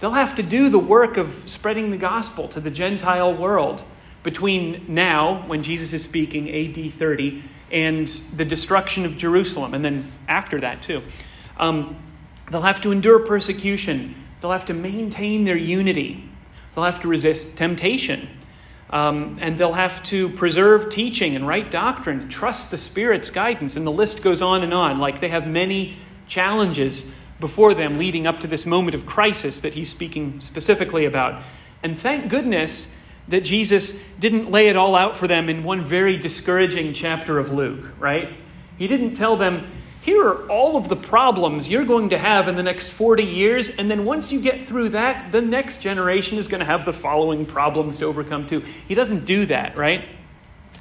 They'll 0.04 0.11
have 0.11 0.34
to 0.34 0.42
do 0.42 0.68
the 0.68 0.78
work 0.78 1.16
of 1.16 1.44
spreading 1.46 1.90
the 1.90 1.96
gospel 1.96 2.46
to 2.49 2.61
the 2.61 2.70
Gentile 2.70 3.32
world 3.32 3.82
between 4.23 4.84
now, 4.87 5.44
when 5.46 5.62
Jesus 5.62 5.94
is 5.94 6.04
speaking, 6.04 6.54
AD 6.54 6.92
30, 6.92 7.42
and 7.73 8.06
the 8.37 8.44
destruction 8.44 9.06
of 9.06 9.16
Jerusalem, 9.16 9.73
and 9.73 9.82
then 9.82 10.12
after 10.28 10.61
that, 10.61 10.82
too. 10.82 11.00
Um, 11.56 11.96
they'll 12.50 12.61
have 12.61 12.82
to 12.82 12.92
endure 12.92 13.18
persecution, 13.20 14.14
they'll 14.42 14.52
have 14.52 14.66
to 14.66 14.75
maintain 14.75 15.44
their 15.44 15.56
unity, 15.56 16.28
they'll 16.75 16.84
have 16.84 17.00
to 17.00 17.08
resist 17.08 17.56
temptation. 17.56 18.28
Um, 18.90 19.38
and 19.40 19.56
they'll 19.56 19.73
have 19.73 20.02
to 20.02 20.28
preserve 20.28 20.90
teaching 20.90 21.34
and 21.34 21.49
right 21.49 21.70
doctrine, 21.70 22.28
trust 22.28 22.70
the 22.70 22.76
Spirit's 22.76 23.30
guidance, 23.30 23.75
and 23.75 23.87
the 23.87 23.90
list 23.90 24.23
goes 24.23 24.42
on 24.42 24.62
and 24.62 24.75
on. 24.75 24.99
Like 24.99 25.23
they 25.23 25.30
have 25.30 25.46
many 25.46 25.96
challenges 26.26 27.06
before 27.40 27.74
them 27.74 27.98
leading 27.98 28.26
up 28.26 28.40
to 28.40 28.46
this 28.46 28.64
moment 28.64 28.94
of 28.94 29.06
crisis 29.06 29.60
that 29.60 29.74
he's 29.74 29.90
speaking 29.90 30.40
specifically 30.40 31.04
about. 31.04 31.42
And 31.82 31.98
thank 31.98 32.30
goodness 32.30 32.94
that 33.28 33.40
Jesus 33.40 33.98
didn't 34.18 34.50
lay 34.50 34.68
it 34.68 34.76
all 34.76 34.94
out 34.94 35.16
for 35.16 35.26
them 35.26 35.48
in 35.48 35.64
one 35.64 35.84
very 35.84 36.16
discouraging 36.16 36.92
chapter 36.92 37.38
of 37.38 37.52
Luke, 37.52 37.92
right? 37.98 38.34
He 38.78 38.86
didn't 38.86 39.14
tell 39.14 39.36
them, 39.36 39.66
here 40.02 40.22
are 40.22 40.46
all 40.50 40.76
of 40.76 40.88
the 40.90 40.96
problems 40.96 41.68
you're 41.68 41.86
going 41.86 42.10
to 42.10 42.18
have 42.18 42.46
in 42.46 42.56
the 42.56 42.62
next 42.62 42.88
40 42.88 43.24
years, 43.24 43.70
and 43.70 43.90
then 43.90 44.04
once 44.04 44.30
you 44.30 44.40
get 44.40 44.64
through 44.64 44.90
that, 44.90 45.32
the 45.32 45.40
next 45.40 45.80
generation 45.80 46.36
is 46.36 46.48
going 46.48 46.58
to 46.58 46.66
have 46.66 46.84
the 46.84 46.92
following 46.92 47.46
problems 47.46 47.98
to 48.00 48.04
overcome 48.04 48.46
too. 48.46 48.62
He 48.86 48.94
doesn't 48.94 49.24
do 49.24 49.46
that, 49.46 49.78
right? 49.78 50.06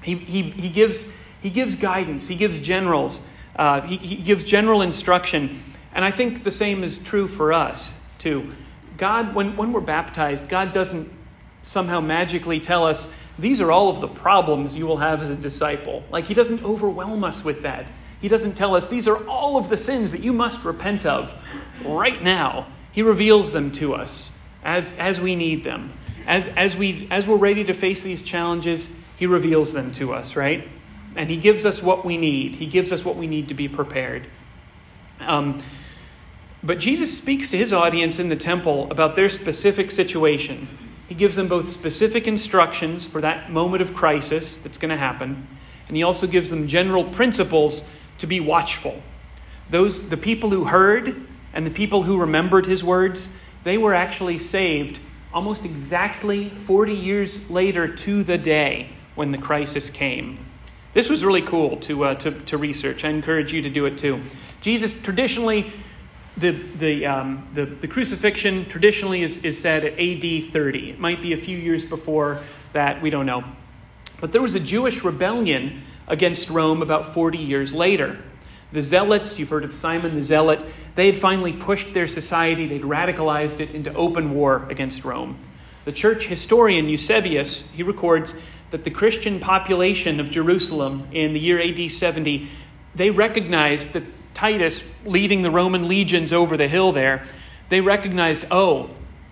He, 0.01 0.15
he, 0.15 0.41
he, 0.43 0.69
gives, 0.69 1.09
he 1.41 1.49
gives 1.49 1.75
guidance, 1.75 2.27
he 2.27 2.35
gives 2.35 2.59
generals, 2.59 3.21
uh, 3.55 3.81
he, 3.81 3.95
he 3.95 4.15
gives 4.17 4.43
general 4.43 4.81
instruction. 4.81 5.63
And 5.93 6.03
I 6.03 6.11
think 6.11 6.43
the 6.43 6.51
same 6.51 6.83
is 6.83 6.99
true 6.99 7.27
for 7.27 7.53
us 7.53 7.93
too. 8.19 8.49
God, 8.97 9.35
when, 9.35 9.55
when 9.55 9.73
we're 9.73 9.81
baptized, 9.81 10.49
God 10.49 10.71
doesn't 10.71 11.11
somehow 11.63 11.99
magically 11.99 12.59
tell 12.59 12.85
us, 12.85 13.11
these 13.39 13.61
are 13.61 13.71
all 13.71 13.89
of 13.89 14.01
the 14.01 14.07
problems 14.07 14.75
you 14.75 14.85
will 14.85 14.97
have 14.97 15.21
as 15.21 15.29
a 15.29 15.35
disciple. 15.35 16.03
Like, 16.11 16.27
he 16.27 16.33
doesn't 16.33 16.63
overwhelm 16.63 17.23
us 17.23 17.43
with 17.43 17.63
that. 17.63 17.85
He 18.21 18.27
doesn't 18.27 18.53
tell 18.53 18.75
us, 18.75 18.87
these 18.87 19.07
are 19.07 19.17
all 19.27 19.57
of 19.57 19.69
the 19.69 19.77
sins 19.77 20.11
that 20.11 20.21
you 20.21 20.33
must 20.33 20.63
repent 20.63 21.05
of 21.05 21.33
right 21.83 22.21
now. 22.21 22.67
He 22.91 23.01
reveals 23.01 23.51
them 23.51 23.71
to 23.73 23.95
us 23.95 24.31
as, 24.63 24.97
as 24.97 25.19
we 25.19 25.35
need 25.35 25.63
them. 25.63 25.93
As, 26.27 26.47
as, 26.49 26.77
we, 26.77 27.07
as 27.09 27.27
we're 27.27 27.35
ready 27.37 27.63
to 27.65 27.73
face 27.73 28.03
these 28.03 28.21
challenges, 28.21 28.95
he 29.17 29.25
reveals 29.25 29.73
them 29.73 29.91
to 29.93 30.13
us, 30.13 30.35
right? 30.35 30.67
and 31.15 31.29
he 31.29 31.37
gives 31.37 31.65
us 31.65 31.81
what 31.81 32.05
we 32.05 32.17
need. 32.17 32.55
He 32.55 32.65
gives 32.65 32.91
us 32.91 33.05
what 33.05 33.15
we 33.15 33.27
need 33.27 33.47
to 33.49 33.53
be 33.53 33.67
prepared. 33.67 34.27
Um, 35.19 35.61
but 36.63 36.79
Jesus 36.79 37.15
speaks 37.15 37.49
to 37.49 37.57
his 37.57 37.73
audience 37.73 38.19
in 38.19 38.29
the 38.29 38.35
temple 38.35 38.89
about 38.89 39.15
their 39.15 39.29
specific 39.29 39.91
situation. 39.91 40.67
He 41.07 41.15
gives 41.15 41.35
them 41.35 41.47
both 41.47 41.69
specific 41.69 42.27
instructions 42.27 43.05
for 43.05 43.19
that 43.21 43.51
moment 43.51 43.81
of 43.81 43.93
crisis 43.93 44.55
that's 44.57 44.77
going 44.77 44.89
to 44.89 44.97
happen, 44.97 45.47
and 45.87 45.97
he 45.97 46.03
also 46.03 46.25
gives 46.25 46.49
them 46.49 46.67
general 46.67 47.03
principles 47.03 47.87
to 48.19 48.27
be 48.27 48.39
watchful. 48.39 49.03
Those 49.69 50.09
the 50.09 50.17
people 50.17 50.49
who 50.49 50.65
heard 50.65 51.27
and 51.53 51.65
the 51.67 51.71
people 51.71 52.03
who 52.03 52.17
remembered 52.17 52.65
his 52.65 52.83
words, 52.83 53.29
they 53.63 53.77
were 53.77 53.93
actually 53.93 54.39
saved 54.39 54.99
almost 55.33 55.65
exactly 55.65 56.49
40 56.49 56.93
years 56.93 57.49
later 57.49 57.87
to 57.87 58.23
the 58.23 58.37
day 58.37 58.89
when 59.15 59.31
the 59.31 59.37
crisis 59.37 59.89
came. 59.89 60.37
This 60.93 61.09
was 61.09 61.25
really 61.25 61.41
cool 61.41 61.77
to, 61.77 62.05
uh, 62.05 62.15
to, 62.15 62.31
to 62.31 62.57
research. 62.57 63.03
I 63.03 63.09
encourage 63.09 63.51
you 63.51 63.61
to 63.63 63.69
do 63.69 63.85
it 63.85 63.97
too. 63.97 64.21
Jesus 64.61 64.93
traditionally, 64.93 65.73
the, 66.37 66.51
the, 66.51 67.05
um, 67.05 67.47
the, 67.53 67.65
the 67.65 67.87
crucifixion 67.87 68.65
traditionally 68.65 69.21
is, 69.21 69.37
is 69.43 69.59
said 69.59 69.85
at 69.85 69.93
AD 69.93 70.51
30. 70.51 70.89
It 70.91 70.99
might 70.99 71.21
be 71.21 71.33
a 71.33 71.37
few 71.37 71.57
years 71.57 71.85
before 71.85 72.39
that, 72.73 73.01
we 73.01 73.09
don't 73.09 73.25
know. 73.25 73.43
But 74.19 74.31
there 74.31 74.41
was 74.41 74.55
a 74.55 74.59
Jewish 74.59 75.03
rebellion 75.03 75.83
against 76.07 76.49
Rome 76.49 76.81
about 76.81 77.13
40 77.13 77.37
years 77.37 77.73
later. 77.73 78.17
The 78.71 78.81
Zealots, 78.81 79.37
you've 79.37 79.49
heard 79.49 79.63
of 79.63 79.75
Simon 79.75 80.15
the 80.15 80.23
Zealot, 80.23 80.65
they 80.95 81.05
had 81.05 81.17
finally 81.17 81.53
pushed 81.53 81.93
their 81.93 82.07
society, 82.07 82.65
they'd 82.65 82.81
radicalized 82.81 83.59
it 83.59 83.75
into 83.75 83.93
open 83.93 84.33
war 84.33 84.65
against 84.69 85.05
Rome. 85.05 85.37
The 85.85 85.91
church 85.91 86.25
historian 86.25 86.89
Eusebius, 86.89 87.61
he 87.73 87.83
records 87.83 88.33
that 88.71 88.83
the 88.83 88.89
Christian 88.89 89.39
population 89.39 90.19
of 90.19 90.31
Jerusalem 90.31 91.07
in 91.11 91.33
the 91.33 91.39
year 91.39 91.61
AD 91.61 91.91
70, 91.91 92.49
they 92.95 93.11
recognized 93.11 93.93
that 93.93 94.03
Titus 94.33 94.83
leading 95.05 95.41
the 95.41 95.51
Roman 95.51 95.87
legions 95.87 96.33
over 96.33 96.57
the 96.57 96.67
hill 96.67 96.91
there, 96.91 97.23
they 97.69 97.81
recognized, 97.81 98.45
oh, 98.51 98.89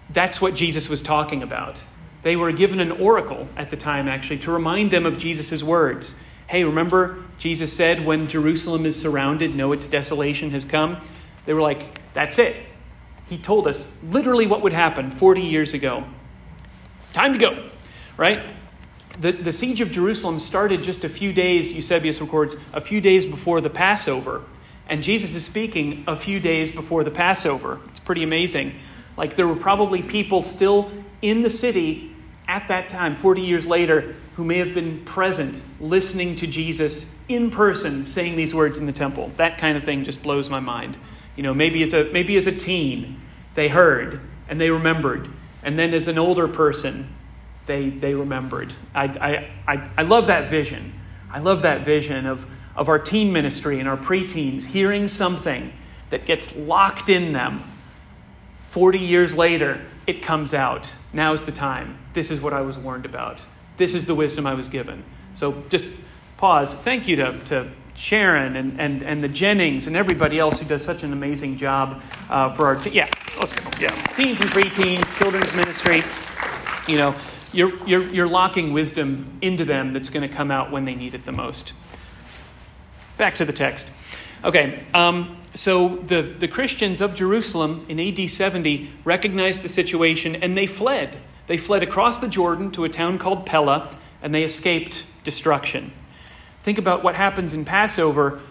that's 0.09 0.41
what 0.41 0.55
Jesus 0.55 0.89
was 0.89 1.01
talking 1.01 1.43
about. 1.43 1.77
They 2.23 2.35
were 2.35 2.51
given 2.51 2.79
an 2.79 2.91
oracle 2.91 3.47
at 3.55 3.69
the 3.69 3.77
time, 3.77 4.07
actually, 4.07 4.39
to 4.39 4.51
remind 4.51 4.91
them 4.91 5.05
of 5.05 5.17
Jesus' 5.17 5.63
words. 5.63 6.15
Hey, 6.47 6.63
remember 6.63 7.23
Jesus 7.39 7.73
said, 7.73 8.05
when 8.05 8.27
Jerusalem 8.27 8.85
is 8.85 8.99
surrounded, 8.99 9.55
know 9.55 9.71
its 9.71 9.87
desolation 9.87 10.51
has 10.51 10.65
come? 10.65 10.97
They 11.45 11.53
were 11.53 11.61
like, 11.61 12.13
that's 12.13 12.37
it. 12.37 12.55
He 13.29 13.37
told 13.37 13.65
us 13.65 13.91
literally 14.03 14.45
what 14.45 14.61
would 14.61 14.73
happen 14.73 15.09
40 15.09 15.41
years 15.41 15.73
ago. 15.73 16.03
Time 17.13 17.33
to 17.33 17.39
go, 17.39 17.69
right? 18.17 18.41
The, 19.19 19.31
the 19.31 19.51
siege 19.51 19.81
of 19.81 19.91
Jerusalem 19.91 20.39
started 20.39 20.83
just 20.83 21.03
a 21.03 21.09
few 21.09 21.33
days, 21.33 21.71
Eusebius 21.71 22.21
records, 22.21 22.55
a 22.73 22.81
few 22.81 23.01
days 23.01 23.25
before 23.25 23.61
the 23.61 23.69
Passover. 23.69 24.43
And 24.91 25.01
Jesus 25.01 25.35
is 25.35 25.45
speaking 25.45 26.03
a 26.05 26.17
few 26.17 26.41
days 26.41 26.69
before 26.69 27.05
the 27.05 27.11
Passover. 27.11 27.79
It's 27.87 28.01
pretty 28.01 28.23
amazing. 28.23 28.75
Like 29.15 29.37
there 29.37 29.47
were 29.47 29.55
probably 29.55 30.01
people 30.01 30.41
still 30.41 30.91
in 31.21 31.43
the 31.43 31.49
city 31.49 32.13
at 32.45 32.67
that 32.67 32.89
time, 32.89 33.15
40 33.15 33.41
years 33.41 33.65
later, 33.65 34.15
who 34.35 34.43
may 34.43 34.57
have 34.57 34.73
been 34.73 35.05
present 35.05 35.63
listening 35.79 36.35
to 36.35 36.45
Jesus 36.45 37.05
in 37.29 37.51
person 37.51 38.05
saying 38.05 38.35
these 38.35 38.53
words 38.53 38.77
in 38.79 38.85
the 38.85 38.91
temple. 38.91 39.31
That 39.37 39.57
kind 39.57 39.77
of 39.77 39.85
thing 39.85 40.03
just 40.03 40.21
blows 40.21 40.49
my 40.49 40.59
mind. 40.59 40.97
You 41.37 41.43
know, 41.43 41.53
maybe 41.53 41.81
as 41.83 41.93
a, 41.93 42.11
maybe 42.11 42.35
as 42.35 42.45
a 42.45 42.51
teen, 42.51 43.21
they 43.55 43.69
heard 43.69 44.19
and 44.49 44.59
they 44.59 44.71
remembered. 44.71 45.29
And 45.63 45.79
then 45.79 45.93
as 45.93 46.09
an 46.09 46.17
older 46.17 46.49
person, 46.49 47.15
they, 47.65 47.87
they 47.89 48.13
remembered. 48.13 48.73
I, 48.93 49.05
I, 49.05 49.73
I, 49.73 49.89
I 49.99 50.01
love 50.01 50.27
that 50.27 50.49
vision. 50.49 50.99
I 51.31 51.39
love 51.39 51.61
that 51.61 51.85
vision 51.85 52.25
of, 52.25 52.45
of 52.75 52.89
our 52.89 52.99
teen 52.99 53.33
ministry 53.33 53.79
and 53.79 53.87
our 53.87 53.97
preteens 53.97 54.65
hearing 54.65 55.07
something 55.07 55.73
that 56.09 56.25
gets 56.25 56.55
locked 56.55 57.09
in 57.09 57.33
them. 57.33 57.63
40 58.69 58.99
years 58.99 59.35
later, 59.35 59.81
it 60.07 60.21
comes 60.21 60.53
out. 60.53 60.95
Now's 61.13 61.45
the 61.45 61.51
time. 61.51 61.97
This 62.13 62.31
is 62.31 62.39
what 62.39 62.53
I 62.53 62.61
was 62.61 62.77
warned 62.77 63.05
about. 63.05 63.39
This 63.77 63.93
is 63.93 64.05
the 64.05 64.15
wisdom 64.15 64.45
I 64.45 64.53
was 64.53 64.67
given. 64.67 65.03
So 65.35 65.63
just 65.69 65.87
pause. 66.37 66.73
Thank 66.73 67.07
you 67.07 67.15
to, 67.17 67.39
to 67.45 67.71
Sharon 67.95 68.55
and, 68.55 68.79
and, 68.79 69.03
and 69.03 69.23
the 69.23 69.27
Jennings 69.27 69.87
and 69.87 69.95
everybody 69.95 70.39
else 70.39 70.59
who 70.59 70.65
does 70.65 70.83
such 70.83 71.03
an 71.03 71.13
amazing 71.13 71.57
job 71.57 72.01
uh, 72.29 72.49
for 72.49 72.65
our, 72.65 72.75
te- 72.75 72.91
yeah, 72.91 73.09
let's 73.37 73.53
go. 73.53 73.69
Yeah. 73.79 73.89
Teens 74.15 74.41
and 74.41 74.49
preteens, 74.49 75.17
children's 75.17 75.53
ministry. 75.53 76.03
You 76.87 76.97
know, 76.97 77.15
you're, 77.53 77.87
you're, 77.87 78.13
you're 78.13 78.27
locking 78.27 78.73
wisdom 78.73 79.37
into 79.41 79.65
them 79.65 79.93
that's 79.93 80.09
going 80.09 80.27
to 80.27 80.33
come 80.33 80.51
out 80.51 80.71
when 80.71 80.85
they 80.85 80.95
need 80.95 81.13
it 81.13 81.25
the 81.25 81.31
most. 81.31 81.73
Back 83.21 83.35
to 83.35 83.45
the 83.45 83.53
text. 83.53 83.87
Okay, 84.43 84.83
um, 84.95 85.37
so 85.53 85.97
the, 85.97 86.23
the 86.23 86.47
Christians 86.47 87.01
of 87.01 87.13
Jerusalem 87.13 87.85
in 87.87 87.99
AD 87.99 88.27
70 88.27 88.89
recognized 89.05 89.61
the 89.61 89.69
situation 89.69 90.35
and 90.37 90.57
they 90.57 90.65
fled. 90.65 91.15
They 91.45 91.57
fled 91.57 91.83
across 91.83 92.17
the 92.17 92.27
Jordan 92.27 92.71
to 92.71 92.83
a 92.83 92.89
town 92.89 93.19
called 93.19 93.45
Pella 93.45 93.95
and 94.23 94.33
they 94.33 94.41
escaped 94.41 95.05
destruction. 95.23 95.93
Think 96.63 96.79
about 96.79 97.03
what 97.03 97.13
happens 97.13 97.53
in 97.53 97.63
Passover. 97.63 98.41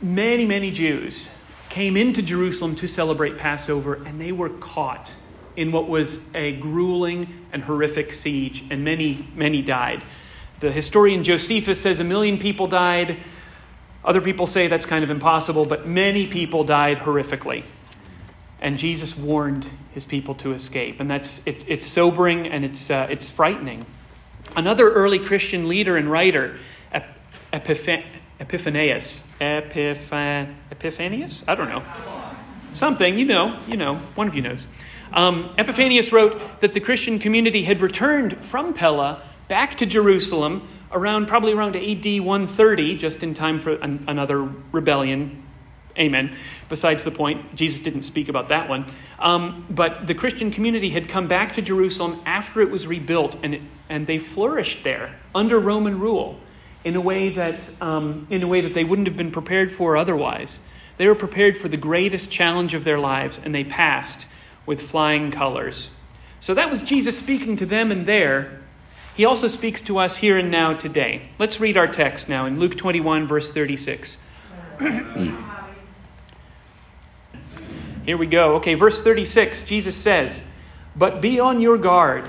Many, 0.00 0.46
many 0.46 0.70
Jews 0.70 1.28
came 1.68 1.96
into 1.96 2.22
Jerusalem 2.22 2.76
to 2.76 2.86
celebrate 2.86 3.36
Passover 3.36 3.94
and 3.94 4.20
they 4.20 4.30
were 4.30 4.48
caught 4.48 5.10
in 5.56 5.72
what 5.72 5.88
was 5.88 6.20
a 6.36 6.52
grueling 6.52 7.46
and 7.52 7.64
horrific 7.64 8.12
siege, 8.12 8.62
and 8.70 8.84
many, 8.84 9.26
many 9.34 9.60
died. 9.60 10.04
The 10.60 10.70
historian 10.70 11.24
Josephus 11.24 11.80
says 11.80 11.98
a 11.98 12.04
million 12.04 12.38
people 12.38 12.68
died. 12.68 13.18
Other 14.04 14.20
people 14.20 14.46
say 14.46 14.66
that's 14.66 14.86
kind 14.86 15.02
of 15.02 15.10
impossible, 15.10 15.64
but 15.64 15.86
many 15.86 16.26
people 16.26 16.64
died 16.64 16.98
horrifically. 16.98 17.64
And 18.60 18.78
Jesus 18.78 19.16
warned 19.16 19.68
his 19.92 20.04
people 20.04 20.34
to 20.36 20.52
escape. 20.52 21.00
And 21.00 21.10
that's, 21.10 21.40
it's, 21.46 21.64
it's 21.66 21.86
sobering 21.86 22.46
and 22.46 22.64
it's, 22.64 22.90
uh, 22.90 23.06
it's 23.10 23.30
frightening. 23.30 23.86
Another 24.56 24.92
early 24.92 25.18
Christian 25.18 25.68
leader 25.68 25.96
and 25.96 26.10
writer, 26.10 26.58
Epiphan- 27.52 28.04
Epiphanius, 28.40 29.22
Epiphan- 29.40 30.54
Epiphanius? 30.70 31.44
I 31.46 31.54
don't 31.54 31.68
know. 31.68 31.82
Something, 32.74 33.18
you 33.18 33.24
know, 33.24 33.56
you 33.68 33.76
know, 33.76 33.96
one 34.16 34.26
of 34.26 34.34
you 34.34 34.42
knows. 34.42 34.66
Um, 35.12 35.54
Epiphanius 35.56 36.10
wrote 36.12 36.60
that 36.60 36.74
the 36.74 36.80
Christian 36.80 37.18
community 37.18 37.62
had 37.62 37.80
returned 37.80 38.44
from 38.44 38.74
Pella 38.74 39.22
back 39.46 39.76
to 39.76 39.86
Jerusalem 39.86 40.66
around 40.94 41.26
probably 41.26 41.52
around 41.52 41.76
AD 41.76 42.04
130, 42.04 42.96
just 42.96 43.22
in 43.22 43.34
time 43.34 43.60
for 43.60 43.72
an, 43.74 44.04
another 44.08 44.42
rebellion. 44.72 45.42
Amen. 45.98 46.36
Besides 46.68 47.04
the 47.04 47.10
point, 47.10 47.54
Jesus 47.54 47.80
didn't 47.80 48.02
speak 48.02 48.28
about 48.28 48.48
that 48.48 48.68
one. 48.68 48.86
Um, 49.18 49.66
but 49.68 50.06
the 50.06 50.14
Christian 50.14 50.50
community 50.50 50.90
had 50.90 51.08
come 51.08 51.28
back 51.28 51.52
to 51.54 51.62
Jerusalem 51.62 52.20
after 52.24 52.60
it 52.60 52.70
was 52.70 52.86
rebuilt, 52.86 53.36
and, 53.42 53.54
it, 53.54 53.62
and 53.88 54.06
they 54.06 54.18
flourished 54.18 54.82
there 54.82 55.18
under 55.34 55.58
Roman 55.58 56.00
rule 56.00 56.40
in 56.84 56.96
a 56.96 57.00
way 57.00 57.28
that 57.30 57.70
um, 57.80 58.26
in 58.30 58.42
a 58.42 58.46
way 58.46 58.60
that 58.60 58.74
they 58.74 58.84
wouldn't 58.84 59.08
have 59.08 59.16
been 59.16 59.30
prepared 59.30 59.72
for 59.72 59.96
otherwise. 59.96 60.60
They 60.96 61.08
were 61.08 61.14
prepared 61.14 61.58
for 61.58 61.68
the 61.68 61.76
greatest 61.76 62.30
challenge 62.30 62.74
of 62.74 62.84
their 62.84 62.98
lives, 62.98 63.40
and 63.42 63.54
they 63.54 63.64
passed 63.64 64.26
with 64.66 64.80
flying 64.80 65.30
colors. 65.30 65.90
So 66.40 66.54
that 66.54 66.70
was 66.70 66.82
Jesus 66.82 67.16
speaking 67.16 67.56
to 67.56 67.66
them 67.66 67.90
and 67.90 68.06
there. 68.06 68.60
He 69.16 69.24
also 69.24 69.48
speaks 69.48 69.80
to 69.82 69.98
us 69.98 70.16
here 70.18 70.38
and 70.38 70.50
now 70.50 70.74
today. 70.74 71.28
Let's 71.38 71.60
read 71.60 71.76
our 71.76 71.86
text 71.86 72.28
now 72.28 72.46
in 72.46 72.58
Luke 72.58 72.76
21, 72.76 73.26
verse 73.26 73.50
36. 73.50 74.16
here 78.04 78.16
we 78.16 78.26
go. 78.26 78.56
Okay, 78.56 78.74
verse 78.74 79.00
36, 79.02 79.62
Jesus 79.62 79.96
says, 79.96 80.42
But 80.96 81.20
be 81.20 81.38
on 81.38 81.60
your 81.60 81.78
guard, 81.78 82.28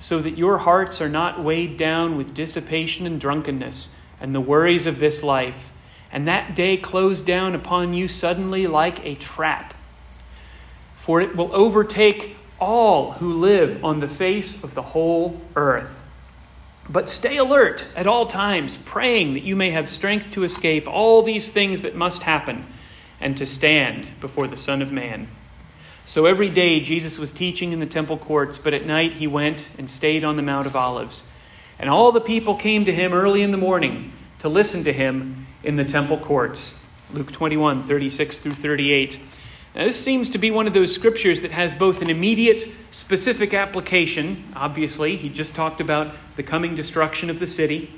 so 0.00 0.20
that 0.20 0.38
your 0.38 0.58
hearts 0.58 1.00
are 1.00 1.08
not 1.08 1.42
weighed 1.42 1.76
down 1.76 2.16
with 2.16 2.34
dissipation 2.34 3.06
and 3.06 3.20
drunkenness 3.20 3.90
and 4.20 4.34
the 4.34 4.40
worries 4.40 4.86
of 4.86 4.98
this 4.98 5.22
life, 5.22 5.70
and 6.10 6.26
that 6.26 6.56
day 6.56 6.76
close 6.76 7.20
down 7.20 7.54
upon 7.54 7.94
you 7.94 8.08
suddenly 8.08 8.66
like 8.66 9.04
a 9.04 9.14
trap 9.14 9.74
for 11.02 11.20
it 11.20 11.34
will 11.34 11.52
overtake 11.52 12.36
all 12.60 13.14
who 13.14 13.32
live 13.32 13.84
on 13.84 13.98
the 13.98 14.06
face 14.06 14.62
of 14.62 14.74
the 14.74 14.82
whole 14.82 15.42
earth. 15.56 16.01
But 16.92 17.08
stay 17.08 17.38
alert 17.38 17.88
at 17.96 18.06
all 18.06 18.26
times, 18.26 18.76
praying 18.76 19.32
that 19.32 19.44
you 19.44 19.56
may 19.56 19.70
have 19.70 19.88
strength 19.88 20.30
to 20.32 20.44
escape 20.44 20.86
all 20.86 21.22
these 21.22 21.48
things 21.48 21.80
that 21.80 21.96
must 21.96 22.24
happen 22.24 22.66
and 23.18 23.34
to 23.38 23.46
stand 23.46 24.10
before 24.20 24.46
the 24.46 24.58
Son 24.58 24.82
of 24.82 24.92
Man. 24.92 25.28
So 26.04 26.26
every 26.26 26.50
day 26.50 26.80
Jesus 26.80 27.18
was 27.18 27.32
teaching 27.32 27.72
in 27.72 27.80
the 27.80 27.86
temple 27.86 28.18
courts, 28.18 28.58
but 28.58 28.74
at 28.74 28.84
night 28.84 29.14
he 29.14 29.26
went 29.26 29.70
and 29.78 29.88
stayed 29.88 30.22
on 30.22 30.36
the 30.36 30.42
Mount 30.42 30.66
of 30.66 30.76
Olives. 30.76 31.24
And 31.78 31.88
all 31.88 32.12
the 32.12 32.20
people 32.20 32.56
came 32.56 32.84
to 32.84 32.92
him 32.92 33.14
early 33.14 33.40
in 33.40 33.52
the 33.52 33.56
morning 33.56 34.12
to 34.40 34.50
listen 34.50 34.84
to 34.84 34.92
him 34.92 35.46
in 35.64 35.76
the 35.76 35.86
temple 35.86 36.18
courts. 36.18 36.74
Luke 37.10 37.32
21, 37.32 37.84
36 37.84 38.38
through 38.38 38.52
38. 38.52 39.18
Now, 39.74 39.84
this 39.84 40.02
seems 40.02 40.28
to 40.30 40.38
be 40.38 40.50
one 40.50 40.66
of 40.66 40.74
those 40.74 40.94
scriptures 40.94 41.40
that 41.40 41.50
has 41.50 41.72
both 41.72 42.02
an 42.02 42.10
immediate, 42.10 42.68
specific 42.90 43.54
application. 43.54 44.52
Obviously, 44.54 45.16
he 45.16 45.30
just 45.30 45.54
talked 45.54 45.80
about 45.80 46.14
the 46.36 46.42
coming 46.42 46.74
destruction 46.74 47.30
of 47.30 47.38
the 47.38 47.46
city, 47.46 47.90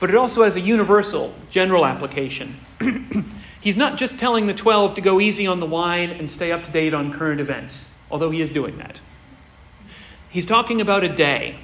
but 0.00 0.10
it 0.10 0.16
also 0.16 0.42
has 0.42 0.56
a 0.56 0.60
universal, 0.60 1.32
general 1.48 1.86
application. 1.86 2.56
He's 3.60 3.76
not 3.76 3.96
just 3.96 4.18
telling 4.18 4.48
the 4.48 4.54
12 4.54 4.94
to 4.94 5.00
go 5.00 5.20
easy 5.20 5.46
on 5.46 5.60
the 5.60 5.66
wine 5.66 6.10
and 6.10 6.28
stay 6.28 6.50
up 6.50 6.64
to 6.64 6.72
date 6.72 6.94
on 6.94 7.12
current 7.12 7.40
events, 7.40 7.94
although 8.10 8.30
he 8.30 8.40
is 8.40 8.50
doing 8.50 8.78
that. 8.78 9.00
He's 10.30 10.46
talking 10.46 10.80
about 10.80 11.04
a 11.04 11.08
day. 11.08 11.60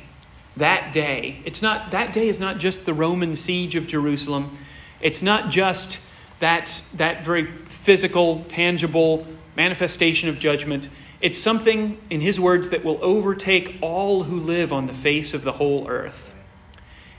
That 0.57 0.93
day. 0.93 1.41
It's 1.45 1.61
not 1.61 1.91
that 1.91 2.13
day 2.13 2.29
is 2.29 2.41
not 2.41 2.59
just 2.59 2.87
the 2.87 2.95
Roman 2.95 3.37
siege 3.37 3.77
of 3.77 3.87
Jerusalem. 3.87 4.57
It's 5.01 5.23
not 5.23 5.51
just 5.51 5.99
that, 6.39 6.83
that 6.95 7.25
very 7.25 7.47
physical, 7.67 8.45
tangible 8.45 9.27
manifestation 9.57 10.29
of 10.29 10.39
judgment. 10.39 10.89
It's 11.21 11.39
something, 11.39 11.99
in 12.11 12.21
his 12.21 12.39
words, 12.39 12.69
that 12.69 12.85
will 12.85 12.99
overtake 13.03 13.79
all 13.81 14.25
who 14.25 14.39
live 14.39 14.73
on 14.73 14.87
the 14.87 14.93
face 14.93 15.33
of 15.35 15.43
the 15.43 15.53
whole 15.53 15.89
earth. 15.89 16.33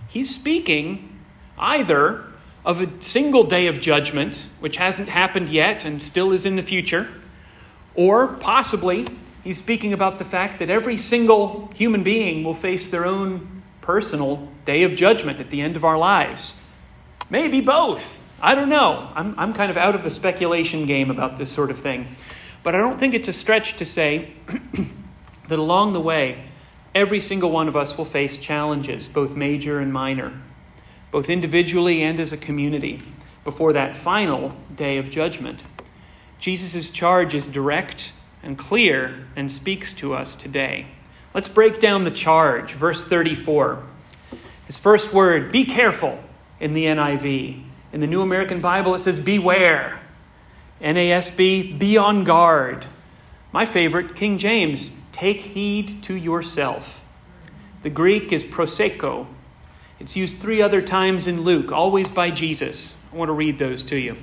He's 0.07 0.33
speaking 0.33 1.17
either 1.57 2.23
of 2.63 2.79
a 2.79 3.01
single 3.01 3.43
day 3.43 3.67
of 3.67 3.79
judgment, 3.79 4.45
which 4.59 4.77
hasn't 4.77 5.09
happened 5.09 5.49
yet 5.49 5.83
and 5.83 6.01
still 6.01 6.31
is 6.31 6.45
in 6.45 6.55
the 6.55 6.63
future, 6.63 7.09
or 7.95 8.27
possibly 8.27 9.07
he's 9.43 9.57
speaking 9.57 9.93
about 9.93 10.19
the 10.19 10.25
fact 10.25 10.59
that 10.59 10.69
every 10.69 10.97
single 10.97 11.71
human 11.73 12.03
being 12.03 12.43
will 12.43 12.53
face 12.53 12.89
their 12.89 13.05
own 13.05 13.63
personal 13.81 14.49
day 14.65 14.83
of 14.83 14.93
judgment 14.93 15.39
at 15.39 15.49
the 15.49 15.61
end 15.61 15.75
of 15.75 15.83
our 15.83 15.97
lives. 15.97 16.53
Maybe 17.29 17.61
both. 17.61 18.21
I 18.41 18.53
don't 18.53 18.69
know. 18.69 19.11
I'm, 19.15 19.33
I'm 19.37 19.53
kind 19.53 19.71
of 19.71 19.77
out 19.77 19.95
of 19.95 20.03
the 20.03 20.09
speculation 20.09 20.85
game 20.85 21.09
about 21.09 21.37
this 21.37 21.51
sort 21.51 21.71
of 21.71 21.79
thing. 21.79 22.07
But 22.61 22.75
I 22.75 22.77
don't 22.77 22.99
think 22.99 23.13
it's 23.13 23.27
a 23.27 23.33
stretch 23.33 23.77
to 23.77 23.85
say 23.85 24.33
that 25.47 25.57
along 25.57 25.93
the 25.93 26.01
way, 26.01 26.43
every 26.93 27.19
single 27.19 27.49
one 27.49 27.67
of 27.67 27.75
us 27.75 27.97
will 27.97 28.05
face 28.05 28.37
challenges, 28.37 29.07
both 29.07 29.35
major 29.35 29.79
and 29.79 29.91
minor, 29.91 30.39
both 31.11 31.29
individually 31.29 32.03
and 32.03 32.19
as 32.19 32.31
a 32.31 32.37
community, 32.37 33.01
before 33.43 33.73
that 33.73 33.95
final 33.95 34.55
day 34.75 34.97
of 34.97 35.09
judgment. 35.09 35.63
Jesus' 36.37 36.89
charge 36.89 37.33
is 37.33 37.47
direct 37.47 38.11
and 38.43 38.57
clear 38.57 39.27
and 39.35 39.51
speaks 39.51 39.93
to 39.93 40.13
us 40.13 40.35
today. 40.35 40.87
Let's 41.33 41.49
break 41.49 41.79
down 41.79 42.03
the 42.03 42.11
charge. 42.11 42.73
Verse 42.73 43.03
34. 43.03 43.83
His 44.67 44.77
first 44.77 45.13
word, 45.13 45.51
be 45.51 45.65
careful 45.65 46.19
in 46.59 46.73
the 46.73 46.85
NIV. 46.85 47.66
In 47.93 47.99
the 48.01 48.07
New 48.07 48.21
American 48.21 48.61
Bible, 48.61 48.95
it 48.95 48.99
says, 48.99 49.19
beware. 49.19 49.99
NASB, 50.81 51.79
be 51.79 51.97
on 51.97 52.23
guard. 52.23 52.85
My 53.51 53.65
favorite, 53.65 54.15
King 54.15 54.37
James, 54.37 54.91
take 55.11 55.41
heed 55.41 56.03
to 56.03 56.13
yourself. 56.13 57.03
The 57.83 57.89
Greek 57.89 58.31
is 58.31 58.43
prosecho. 58.43 59.27
It's 59.99 60.15
used 60.15 60.37
three 60.37 60.61
other 60.61 60.81
times 60.81 61.25
in 61.25 61.41
Luke, 61.41 61.71
always 61.71 62.09
by 62.09 62.29
Jesus. 62.29 62.95
I 63.11 63.15
want 63.15 63.29
to 63.29 63.33
read 63.33 63.57
those 63.57 63.83
to 63.85 63.95
you. 63.95 64.17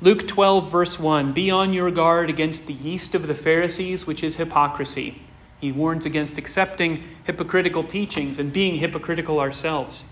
Luke 0.00 0.26
12, 0.26 0.70
verse 0.70 0.98
1 0.98 1.32
Be 1.32 1.50
on 1.50 1.72
your 1.72 1.90
guard 1.90 2.28
against 2.28 2.66
the 2.66 2.72
yeast 2.72 3.14
of 3.14 3.26
the 3.26 3.34
Pharisees, 3.34 4.06
which 4.06 4.24
is 4.24 4.36
hypocrisy. 4.36 5.22
He 5.60 5.72
warns 5.72 6.04
against 6.04 6.38
accepting 6.38 7.02
hypocritical 7.24 7.84
teachings 7.84 8.38
and 8.38 8.52
being 8.52 8.76
hypocritical 8.76 9.38
ourselves. 9.38 10.04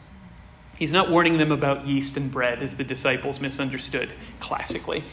He's 0.79 0.93
not 0.93 1.11
warning 1.11 1.39
them 1.39 1.53
about 1.53 1.87
yeast 1.87 2.17
and 2.17 2.31
bread, 2.31 2.63
as 2.63 2.77
the 2.77 2.85
disciples 2.85 3.41
misunderstood, 3.41 4.13
classically. 4.41 5.05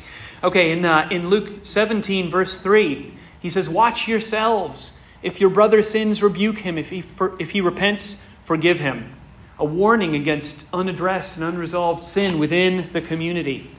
Okay, 0.44 0.72
in, 0.72 0.86
uh, 0.86 1.08
in 1.12 1.30
Luke 1.30 1.50
17, 1.64 2.30
verse 2.30 2.58
3, 2.58 3.14
he 3.40 3.50
says, 3.50 3.70
Watch 3.70 4.08
yourselves. 4.08 4.98
If 5.22 5.40
your 5.40 5.52
brother 5.52 5.84
sins, 5.84 6.24
rebuke 6.24 6.60
him. 6.60 6.78
If 6.78 6.90
he, 6.90 7.02
for, 7.02 7.40
if 7.40 7.52
he 7.52 7.62
repents, 7.62 8.24
forgive 8.44 8.80
him. 8.80 9.16
A 9.60 9.66
warning 9.66 10.16
against 10.16 10.66
unaddressed 10.74 11.36
and 11.36 11.44
unresolved 11.44 12.04
sin 12.04 12.40
within 12.40 12.90
the 12.92 13.02
community. 13.02 13.70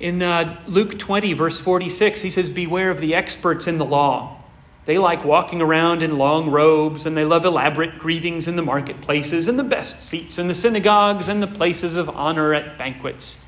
In 0.00 0.22
uh, 0.22 0.58
Luke 0.66 0.98
20, 0.98 1.34
verse 1.34 1.60
46, 1.60 2.22
he 2.22 2.30
says, 2.30 2.48
Beware 2.48 2.90
of 2.90 3.00
the 3.00 3.14
experts 3.14 3.66
in 3.66 3.76
the 3.76 3.84
law 3.84 4.41
they 4.84 4.98
like 4.98 5.24
walking 5.24 5.62
around 5.62 6.02
in 6.02 6.18
long 6.18 6.50
robes, 6.50 7.06
and 7.06 7.16
they 7.16 7.24
love 7.24 7.44
elaborate 7.44 7.98
greetings 7.98 8.48
in 8.48 8.56
the 8.56 8.62
marketplaces, 8.62 9.46
and 9.46 9.58
the 9.58 9.64
best 9.64 10.02
seats 10.02 10.38
in 10.38 10.48
the 10.48 10.54
synagogues, 10.54 11.28
and 11.28 11.42
the 11.42 11.46
places 11.46 11.96
of 11.96 12.08
honor 12.10 12.52
at 12.52 12.76
banquets. 12.76 13.38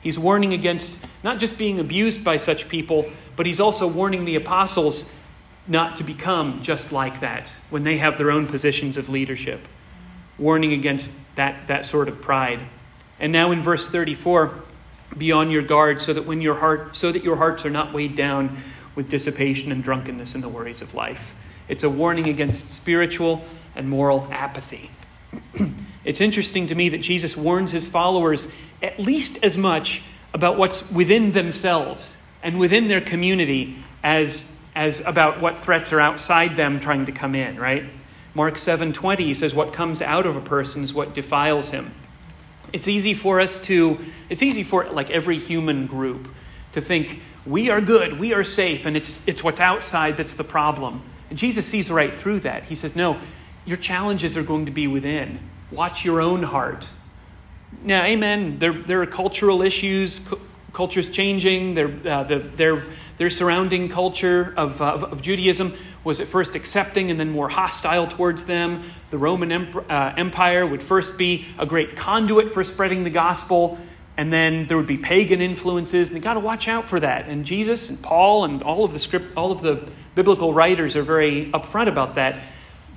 He's 0.00 0.18
warning 0.18 0.52
against 0.52 0.96
not 1.22 1.38
just 1.38 1.58
being 1.58 1.78
abused 1.78 2.24
by 2.24 2.36
such 2.36 2.68
people, 2.68 3.10
but 3.36 3.46
he's 3.46 3.60
also 3.60 3.86
warning 3.86 4.24
the 4.24 4.34
apostles 4.34 5.12
not 5.68 5.96
to 5.98 6.04
become 6.04 6.60
just 6.62 6.90
like 6.90 7.20
that 7.20 7.56
when 7.70 7.84
they 7.84 7.98
have 7.98 8.18
their 8.18 8.30
own 8.30 8.46
positions 8.46 8.96
of 8.96 9.08
leadership. 9.08 9.68
Warning 10.38 10.72
against 10.72 11.12
that, 11.36 11.68
that 11.68 11.84
sort 11.84 12.08
of 12.08 12.20
pride. 12.20 12.62
And 13.20 13.32
now 13.32 13.52
in 13.52 13.62
verse 13.62 13.88
34, 13.88 14.60
be 15.16 15.30
on 15.30 15.50
your 15.50 15.62
guard 15.62 16.02
so 16.02 16.12
that 16.12 16.26
when 16.26 16.40
your 16.40 16.56
heart 16.56 16.96
so 16.96 17.12
that 17.12 17.22
your 17.22 17.36
hearts 17.36 17.64
are 17.64 17.70
not 17.70 17.92
weighed 17.92 18.16
down 18.16 18.62
with 18.94 19.08
dissipation 19.08 19.72
and 19.72 19.82
drunkenness 19.82 20.34
and 20.34 20.42
the 20.42 20.48
worries 20.48 20.82
of 20.82 20.94
life. 20.94 21.34
It's 21.68 21.84
a 21.84 21.90
warning 21.90 22.28
against 22.28 22.72
spiritual 22.72 23.44
and 23.74 23.88
moral 23.88 24.28
apathy. 24.30 24.90
it's 26.04 26.20
interesting 26.20 26.66
to 26.66 26.74
me 26.74 26.88
that 26.90 26.98
Jesus 26.98 27.36
warns 27.36 27.72
his 27.72 27.86
followers 27.86 28.52
at 28.82 28.98
least 28.98 29.42
as 29.42 29.56
much 29.56 30.02
about 30.34 30.58
what's 30.58 30.90
within 30.90 31.32
themselves 31.32 32.16
and 32.42 32.58
within 32.58 32.88
their 32.88 33.00
community 33.00 33.76
as, 34.02 34.56
as 34.74 35.00
about 35.00 35.40
what 35.40 35.58
threats 35.58 35.92
are 35.92 36.00
outside 36.00 36.56
them 36.56 36.80
trying 36.80 37.06
to 37.06 37.12
come 37.12 37.34
in, 37.34 37.56
right? 37.56 37.84
Mark 38.34 38.54
7:20 38.54 39.36
says 39.36 39.54
what 39.54 39.72
comes 39.72 40.00
out 40.00 40.26
of 40.26 40.36
a 40.36 40.40
person 40.40 40.82
is 40.82 40.94
what 40.94 41.14
defiles 41.14 41.68
him. 41.68 41.94
It's 42.72 42.88
easy 42.88 43.12
for 43.12 43.40
us 43.40 43.58
to 43.60 43.98
it's 44.30 44.42
easy 44.42 44.62
for 44.62 44.84
like 44.84 45.10
every 45.10 45.38
human 45.38 45.86
group 45.86 46.28
to 46.72 46.80
think 46.80 47.20
we 47.44 47.70
are 47.70 47.80
good, 47.80 48.18
we 48.18 48.32
are 48.32 48.44
safe, 48.44 48.86
and 48.86 48.96
it's, 48.96 49.26
it's 49.26 49.42
what's 49.42 49.60
outside 49.60 50.16
that's 50.16 50.34
the 50.34 50.44
problem. 50.44 51.02
And 51.30 51.38
Jesus 51.38 51.66
sees 51.66 51.90
right 51.90 52.12
through 52.12 52.40
that. 52.40 52.64
He 52.64 52.74
says, 52.74 52.94
No, 52.94 53.18
your 53.64 53.76
challenges 53.76 54.36
are 54.36 54.42
going 54.42 54.66
to 54.66 54.72
be 54.72 54.86
within. 54.86 55.40
Watch 55.70 56.04
your 56.04 56.20
own 56.20 56.42
heart. 56.42 56.88
Now, 57.82 58.04
amen. 58.04 58.58
There, 58.58 58.72
there 58.72 59.00
are 59.02 59.06
cultural 59.06 59.62
issues. 59.62 60.28
Culture's 60.72 61.10
changing. 61.10 61.74
Their, 61.74 61.88
uh, 62.06 62.24
the, 62.24 62.38
their, 62.38 62.82
their 63.16 63.30
surrounding 63.30 63.88
culture 63.88 64.52
of, 64.56 64.80
uh, 64.82 65.08
of 65.10 65.22
Judaism 65.22 65.72
was 66.04 66.20
at 66.20 66.26
first 66.26 66.54
accepting 66.54 67.10
and 67.10 67.18
then 67.18 67.30
more 67.30 67.48
hostile 67.48 68.06
towards 68.06 68.46
them. 68.46 68.82
The 69.10 69.18
Roman 69.18 69.50
uh, 69.52 70.14
Empire 70.16 70.66
would 70.66 70.82
first 70.82 71.16
be 71.16 71.46
a 71.58 71.66
great 71.66 71.96
conduit 71.96 72.52
for 72.52 72.62
spreading 72.62 73.04
the 73.04 73.10
gospel 73.10 73.78
and 74.16 74.32
then 74.32 74.66
there 74.66 74.76
would 74.76 74.86
be 74.86 74.98
pagan 74.98 75.40
influences, 75.40 76.08
and 76.08 76.16
you 76.16 76.22
got 76.22 76.34
to 76.34 76.40
watch 76.40 76.68
out 76.68 76.86
for 76.86 77.00
that. 77.00 77.28
And 77.28 77.46
Jesus 77.46 77.88
and 77.88 78.00
Paul 78.02 78.44
and 78.44 78.62
all 78.62 78.84
of 78.84 78.92
the 78.92 78.98
script, 78.98 79.36
all 79.36 79.50
of 79.50 79.62
the 79.62 79.88
biblical 80.14 80.52
writers 80.52 80.96
are 80.96 81.02
very 81.02 81.50
upfront 81.52 81.88
about 81.88 82.14
that. 82.16 82.40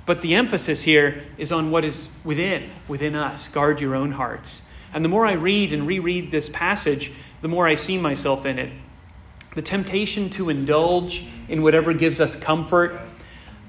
But 0.04 0.20
the 0.20 0.34
emphasis 0.34 0.82
here 0.82 1.24
is 1.38 1.50
on 1.50 1.70
what 1.70 1.84
is 1.84 2.08
within, 2.22 2.70
within 2.86 3.16
us. 3.16 3.48
Guard 3.48 3.80
your 3.80 3.94
own 3.94 4.12
hearts. 4.12 4.62
And 4.92 5.04
the 5.04 5.08
more 5.08 5.26
I 5.26 5.32
read 5.32 5.72
and 5.72 5.86
reread 5.86 6.30
this 6.30 6.48
passage, 6.50 7.10
the 7.40 7.48
more 7.48 7.66
I 7.66 7.74
see 7.74 7.98
myself 7.98 8.46
in 8.46 8.58
it. 8.58 8.72
The 9.54 9.62
temptation 9.62 10.28
to 10.30 10.50
indulge 10.50 11.26
in 11.48 11.62
whatever 11.62 11.94
gives 11.94 12.20
us 12.20 12.36
comfort, 12.36 13.00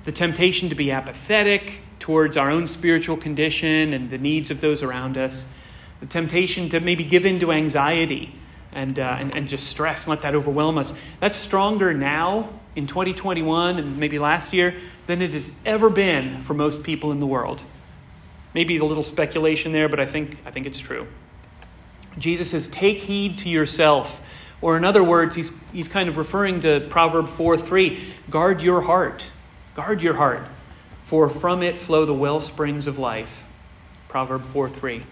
the 0.03 0.11
temptation 0.11 0.67
to 0.69 0.75
be 0.75 0.91
apathetic 0.91 1.81
towards 1.99 2.37
our 2.37 2.51
own 2.51 2.67
spiritual 2.67 3.17
condition 3.17 3.93
and 3.93 4.09
the 4.09 4.17
needs 4.17 4.51
of 4.51 4.61
those 4.61 4.83
around 4.83 5.17
us 5.17 5.45
the 5.99 6.05
temptation 6.05 6.69
to 6.69 6.79
maybe 6.79 7.03
give 7.03 7.25
in 7.25 7.39
to 7.39 7.51
anxiety 7.51 8.33
and, 8.71 8.99
uh, 8.99 9.15
and, 9.19 9.35
and 9.35 9.49
just 9.49 9.67
stress 9.67 10.05
and 10.05 10.11
let 10.11 10.21
that 10.21 10.35
overwhelm 10.35 10.77
us. 10.77 10.93
That's 11.19 11.37
stronger 11.37 11.93
now 11.93 12.53
in 12.75 12.87
2021 12.87 13.79
and 13.79 13.97
maybe 13.97 14.19
last 14.19 14.53
year 14.53 14.75
than 15.07 15.21
it 15.21 15.31
has 15.31 15.55
ever 15.65 15.89
been 15.89 16.41
for 16.41 16.53
most 16.53 16.83
people 16.83 17.11
in 17.11 17.19
the 17.19 17.27
world. 17.27 17.61
Maybe 18.53 18.77
a 18.77 18.85
little 18.85 19.03
speculation 19.03 19.71
there, 19.71 19.89
but 19.89 19.99
I 19.99 20.05
think, 20.05 20.37
I 20.45 20.51
think 20.51 20.65
it's 20.65 20.79
true. 20.79 21.07
Jesus 22.17 22.51
says, 22.51 22.67
Take 22.67 22.99
heed 22.99 23.37
to 23.39 23.49
yourself. 23.49 24.21
Or, 24.59 24.75
in 24.75 24.83
other 24.83 25.03
words, 25.03 25.35
he's, 25.35 25.59
he's 25.71 25.87
kind 25.87 26.09
of 26.09 26.17
referring 26.17 26.61
to 26.61 26.79
Proverb 26.89 27.29
4 27.29 27.57
3 27.57 28.13
guard 28.29 28.61
your 28.61 28.81
heart. 28.81 29.31
Guard 29.75 30.01
your 30.01 30.15
heart, 30.15 30.47
for 31.03 31.29
from 31.29 31.61
it 31.61 31.77
flow 31.77 32.05
the 32.05 32.13
well 32.13 32.39
springs 32.39 32.87
of 32.87 32.97
life. 32.97 33.45
Proverb 34.07 34.43
4 34.45 34.69
3. 34.69 35.03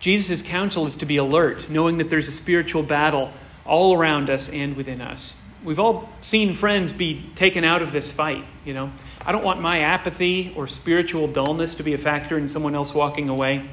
Jesus' 0.00 0.42
counsel 0.42 0.86
is 0.86 0.94
to 0.96 1.06
be 1.06 1.16
alert, 1.16 1.68
knowing 1.68 1.98
that 1.98 2.10
there's 2.10 2.28
a 2.28 2.32
spiritual 2.32 2.82
battle 2.82 3.32
all 3.64 3.96
around 3.96 4.30
us 4.30 4.48
and 4.48 4.76
within 4.76 5.00
us. 5.00 5.36
We've 5.64 5.80
all 5.80 6.08
seen 6.20 6.54
friends 6.54 6.92
be 6.92 7.30
taken 7.34 7.64
out 7.64 7.82
of 7.82 7.90
this 7.90 8.12
fight, 8.12 8.44
you 8.64 8.74
know. 8.74 8.92
I 9.26 9.32
don't 9.32 9.44
want 9.44 9.60
my 9.60 9.80
apathy 9.80 10.52
or 10.56 10.68
spiritual 10.68 11.26
dullness 11.26 11.74
to 11.74 11.82
be 11.82 11.94
a 11.94 11.98
factor 11.98 12.38
in 12.38 12.48
someone 12.48 12.74
else 12.74 12.94
walking 12.94 13.28
away. 13.28 13.68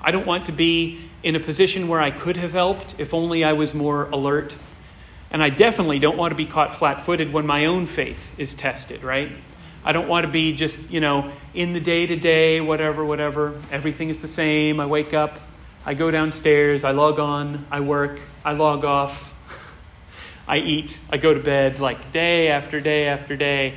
I 0.00 0.12
don't 0.12 0.26
want 0.26 0.44
to 0.44 0.52
be 0.52 1.00
in 1.22 1.34
a 1.34 1.40
position 1.40 1.88
where 1.88 2.00
I 2.00 2.12
could 2.12 2.36
have 2.36 2.52
helped 2.52 2.94
if 2.98 3.12
only 3.12 3.42
I 3.42 3.52
was 3.54 3.74
more 3.74 4.04
alert. 4.10 4.54
And 5.30 5.42
I 5.42 5.50
definitely 5.50 5.98
don't 5.98 6.16
want 6.16 6.30
to 6.30 6.36
be 6.36 6.46
caught 6.46 6.76
flat 6.76 7.04
footed 7.04 7.32
when 7.32 7.44
my 7.44 7.66
own 7.66 7.86
faith 7.86 8.32
is 8.38 8.54
tested, 8.54 9.02
right? 9.02 9.32
I 9.84 9.92
don't 9.92 10.08
want 10.08 10.24
to 10.24 10.30
be 10.30 10.52
just, 10.52 10.90
you 10.90 11.00
know, 11.00 11.32
in 11.52 11.72
the 11.72 11.80
day 11.80 12.06
to 12.06 12.16
day, 12.16 12.60
whatever, 12.60 13.04
whatever. 13.04 13.60
Everything 13.72 14.08
is 14.08 14.20
the 14.20 14.28
same. 14.28 14.78
I 14.78 14.86
wake 14.86 15.12
up, 15.12 15.40
I 15.88 15.94
go 15.94 16.10
downstairs, 16.10 16.82
I 16.82 16.90
log 16.90 17.20
on, 17.20 17.64
I 17.70 17.78
work, 17.78 18.18
I 18.44 18.54
log 18.54 18.84
off, 18.84 19.32
I 20.48 20.58
eat, 20.58 20.98
I 21.10 21.16
go 21.16 21.32
to 21.32 21.38
bed, 21.38 21.78
like 21.78 22.10
day 22.10 22.48
after 22.48 22.80
day 22.80 23.06
after 23.06 23.36
day. 23.36 23.76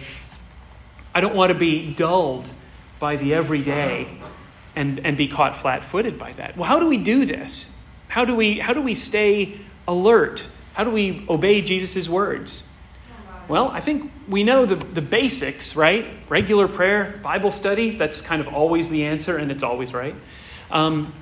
I 1.13 1.21
don't 1.21 1.35
want 1.35 1.51
to 1.51 1.57
be 1.57 1.93
dulled 1.93 2.49
by 2.97 3.15
the 3.15 3.35
everyday 3.35 4.07
and, 4.75 5.05
and 5.05 5.17
be 5.17 5.27
caught 5.27 5.55
flat 5.55 5.83
footed 5.83 6.17
by 6.17 6.31
that. 6.33 6.57
Well, 6.57 6.67
how 6.67 6.79
do 6.79 6.87
we 6.87 6.97
do 6.97 7.27
this? 7.27 7.69
How 8.07 8.25
do 8.25 8.33
we, 8.33 8.57
how 8.57 8.73
do 8.73 8.81
we 8.81 8.95
stay 8.95 9.59
alert? 9.87 10.47
How 10.73 10.83
do 10.85 10.89
we 10.89 11.27
obey 11.29 11.61
Jesus' 11.61 12.09
words? 12.09 12.63
Well, 13.47 13.67
I 13.67 13.81
think 13.81 14.11
we 14.27 14.43
know 14.43 14.65
the, 14.65 14.75
the 14.75 15.01
basics, 15.01 15.75
right? 15.75 16.07
Regular 16.27 16.67
prayer, 16.67 17.19
Bible 17.21 17.51
study, 17.51 17.97
that's 17.97 18.19
kind 18.19 18.41
of 18.41 18.47
always 18.47 18.89
the 18.89 19.05
answer, 19.05 19.37
and 19.37 19.51
it's 19.51 19.63
always 19.63 19.93
right. 19.93 20.15
Um, 20.71 21.13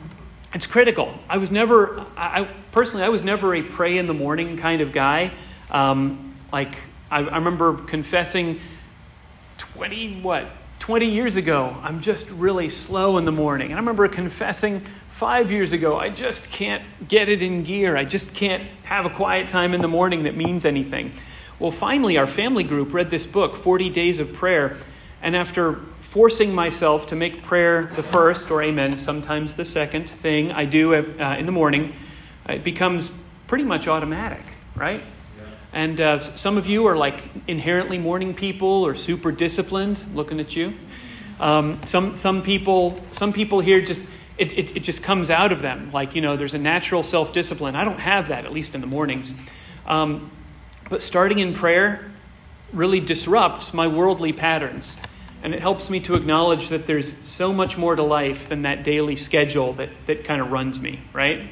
it's 0.53 0.65
critical. 0.65 1.13
I 1.29 1.37
was 1.37 1.51
never, 1.51 2.05
I, 2.15 2.47
personally, 2.71 3.05
I 3.05 3.09
was 3.09 3.23
never 3.23 3.53
a 3.53 3.61
pray 3.61 3.97
in 3.97 4.07
the 4.07 4.13
morning 4.13 4.57
kind 4.57 4.81
of 4.81 4.91
guy. 4.91 5.31
Um, 5.69 6.35
like, 6.51 6.77
I, 7.11 7.19
I 7.19 7.37
remember 7.37 7.73
confessing 7.73 8.59
20, 9.57 10.21
what, 10.21 10.47
20 10.79 11.07
years 11.07 11.35
ago, 11.35 11.75
I'm 11.83 12.01
just 12.01 12.29
really 12.29 12.69
slow 12.69 13.17
in 13.17 13.25
the 13.25 13.31
morning. 13.31 13.67
And 13.67 13.75
I 13.75 13.79
remember 13.79 14.07
confessing 14.07 14.85
five 15.09 15.51
years 15.51 15.73
ago, 15.73 15.97
I 15.97 16.09
just 16.09 16.49
can't 16.51 16.83
get 17.07 17.27
it 17.27 17.41
in 17.41 17.63
gear. 17.63 17.97
I 17.97 18.05
just 18.05 18.33
can't 18.33 18.63
have 18.83 19.05
a 19.05 19.09
quiet 19.09 19.47
time 19.47 19.73
in 19.73 19.81
the 19.81 19.87
morning 19.87 20.23
that 20.23 20.37
means 20.37 20.63
anything. 20.63 21.11
Well, 21.59 21.71
finally, 21.71 22.17
our 22.17 22.27
family 22.27 22.63
group 22.63 22.93
read 22.93 23.09
this 23.09 23.25
book, 23.25 23.55
40 23.55 23.89
Days 23.89 24.19
of 24.19 24.31
Prayer, 24.33 24.77
and 25.21 25.35
after 25.35 25.81
forcing 26.01 26.55
myself 26.55 27.07
to 27.07 27.15
make 27.15 27.43
prayer 27.43 27.91
the 27.95 28.03
first, 28.03 28.49
or 28.49 28.63
amen, 28.63 28.97
sometimes 28.97 29.55
the 29.55 29.65
second 29.65 30.09
thing 30.09 30.51
I 30.51 30.65
do 30.65 30.95
uh, 30.95 31.35
in 31.37 31.45
the 31.45 31.51
morning, 31.51 31.93
it 32.47 32.63
becomes 32.63 33.11
pretty 33.47 33.63
much 33.63 33.87
automatic, 33.87 34.43
right? 34.75 35.01
Yeah. 35.37 35.43
And 35.73 36.01
uh, 36.01 36.19
some 36.19 36.57
of 36.57 36.67
you 36.67 36.85
are 36.85 36.95
like 36.95 37.23
inherently 37.47 37.97
morning 37.97 38.33
people 38.33 38.67
or 38.67 38.95
super 38.95 39.31
disciplined, 39.31 40.03
looking 40.13 40.39
at 40.39 40.55
you. 40.55 40.75
Um, 41.39 41.79
some, 41.85 42.15
some, 42.15 42.41
people, 42.41 42.99
some 43.11 43.31
people 43.31 43.59
here 43.59 43.81
just, 43.81 44.09
it, 44.37 44.51
it, 44.57 44.77
it, 44.77 44.79
just 44.79 45.03
comes 45.03 45.29
out 45.29 45.51
of 45.51 45.61
them. 45.61 45.91
Like, 45.91 46.15
you 46.15 46.21
know, 46.21 46.35
there's 46.35 46.55
a 46.55 46.59
natural 46.59 47.03
self 47.03 47.31
discipline. 47.31 47.75
I 47.75 47.83
don't 47.83 47.99
have 47.99 48.29
that, 48.29 48.45
at 48.45 48.51
least 48.51 48.75
in 48.75 48.81
the 48.81 48.87
mornings. 48.87 49.33
Um, 49.85 50.31
but 50.89 51.01
starting 51.01 51.39
in 51.39 51.53
prayer 51.53 52.11
really 52.73 52.99
disrupts 52.99 53.73
my 53.73 53.87
worldly 53.87 54.33
patterns. 54.33 54.97
And 55.47 55.55
it 55.55 55.61
helps 55.61 55.89
me 55.89 56.01
to 56.01 56.15
acknowledge 56.15 56.67
that 56.67 56.87
there's 56.87 57.25
so 57.25 57.53
much 57.53 57.77
more 57.77 57.95
to 57.95 58.03
life 58.03 58.49
than 58.49 58.63
that 58.63 58.83
daily 58.83 59.15
schedule 59.15 59.71
that, 59.75 59.87
that 60.05 60.25
kind 60.25 60.41
of 60.41 60.51
runs 60.51 60.81
me, 60.81 60.99
right? 61.13 61.49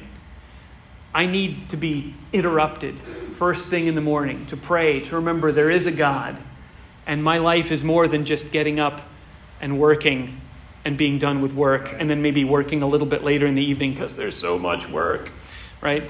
I 1.14 1.24
need 1.24 1.70
to 1.70 1.78
be 1.78 2.14
interrupted 2.30 3.00
first 3.32 3.70
thing 3.70 3.86
in 3.86 3.94
the 3.94 4.02
morning 4.02 4.44
to 4.48 4.56
pray, 4.58 5.00
to 5.00 5.14
remember 5.14 5.50
there 5.50 5.70
is 5.70 5.86
a 5.86 5.92
God. 5.92 6.36
And 7.06 7.24
my 7.24 7.38
life 7.38 7.72
is 7.72 7.82
more 7.82 8.06
than 8.06 8.26
just 8.26 8.52
getting 8.52 8.78
up 8.78 9.00
and 9.62 9.78
working 9.80 10.42
and 10.84 10.98
being 10.98 11.18
done 11.18 11.40
with 11.40 11.54
work 11.54 11.94
and 11.98 12.10
then 12.10 12.20
maybe 12.20 12.44
working 12.44 12.82
a 12.82 12.86
little 12.86 13.06
bit 13.06 13.24
later 13.24 13.46
in 13.46 13.54
the 13.54 13.64
evening 13.64 13.92
because 13.92 14.14
there's 14.14 14.36
so 14.36 14.58
much 14.58 14.86
work, 14.90 15.32
right? 15.80 16.02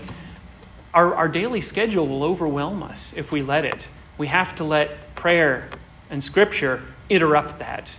our, 0.96 1.14
our 1.14 1.28
daily 1.28 1.60
schedule 1.60 2.08
will 2.08 2.24
overwhelm 2.24 2.82
us 2.82 3.12
if 3.14 3.30
we 3.30 3.42
let 3.42 3.64
it. 3.64 3.86
We 4.16 4.26
have 4.26 4.56
to 4.56 4.64
let 4.64 5.14
prayer 5.14 5.68
and 6.10 6.22
scripture 6.22 6.82
interrupt 7.08 7.58
that 7.58 7.96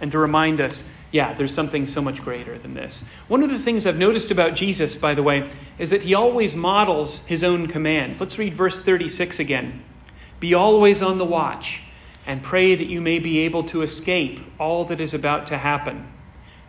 and 0.00 0.10
to 0.12 0.18
remind 0.18 0.60
us, 0.60 0.88
yeah, 1.12 1.32
there's 1.32 1.54
something 1.54 1.86
so 1.86 2.02
much 2.02 2.22
greater 2.22 2.58
than 2.58 2.74
this. 2.74 3.04
One 3.28 3.42
of 3.42 3.50
the 3.50 3.58
things 3.58 3.86
I've 3.86 3.98
noticed 3.98 4.30
about 4.30 4.54
Jesus, 4.54 4.96
by 4.96 5.14
the 5.14 5.22
way, 5.22 5.50
is 5.78 5.90
that 5.90 6.02
he 6.02 6.14
always 6.14 6.54
models 6.54 7.24
his 7.26 7.44
own 7.44 7.68
commands. 7.68 8.20
Let's 8.20 8.38
read 8.38 8.54
verse 8.54 8.80
36 8.80 9.38
again. 9.38 9.84
Be 10.40 10.54
always 10.54 11.02
on 11.02 11.18
the 11.18 11.24
watch 11.24 11.84
and 12.26 12.42
pray 12.42 12.74
that 12.74 12.88
you 12.88 13.00
may 13.00 13.18
be 13.18 13.40
able 13.40 13.62
to 13.64 13.82
escape 13.82 14.40
all 14.58 14.84
that 14.86 15.00
is 15.00 15.14
about 15.14 15.46
to 15.48 15.58
happen 15.58 16.12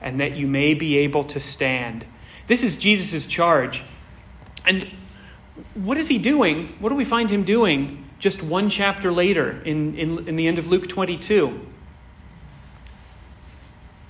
and 0.01 0.19
that 0.19 0.35
you 0.35 0.45
may 0.45 0.73
be 0.73 0.97
able 0.97 1.23
to 1.23 1.39
stand. 1.39 2.05
This 2.47 2.63
is 2.63 2.75
Jesus' 2.75 3.25
charge. 3.25 3.83
And 4.65 4.87
what 5.73 5.97
is 5.97 6.07
he 6.07 6.17
doing? 6.17 6.75
What 6.79 6.89
do 6.89 6.95
we 6.95 7.05
find 7.05 7.29
him 7.29 7.43
doing 7.43 8.02
just 8.23 8.41
one 8.41 8.69
chapter 8.69 9.11
later 9.11 9.61
in, 9.65 9.97
in, 9.97 10.29
in 10.29 10.37
the 10.37 10.47
end 10.47 10.57
of 10.57 10.69
Luke 10.69 10.87
22? 10.87 11.59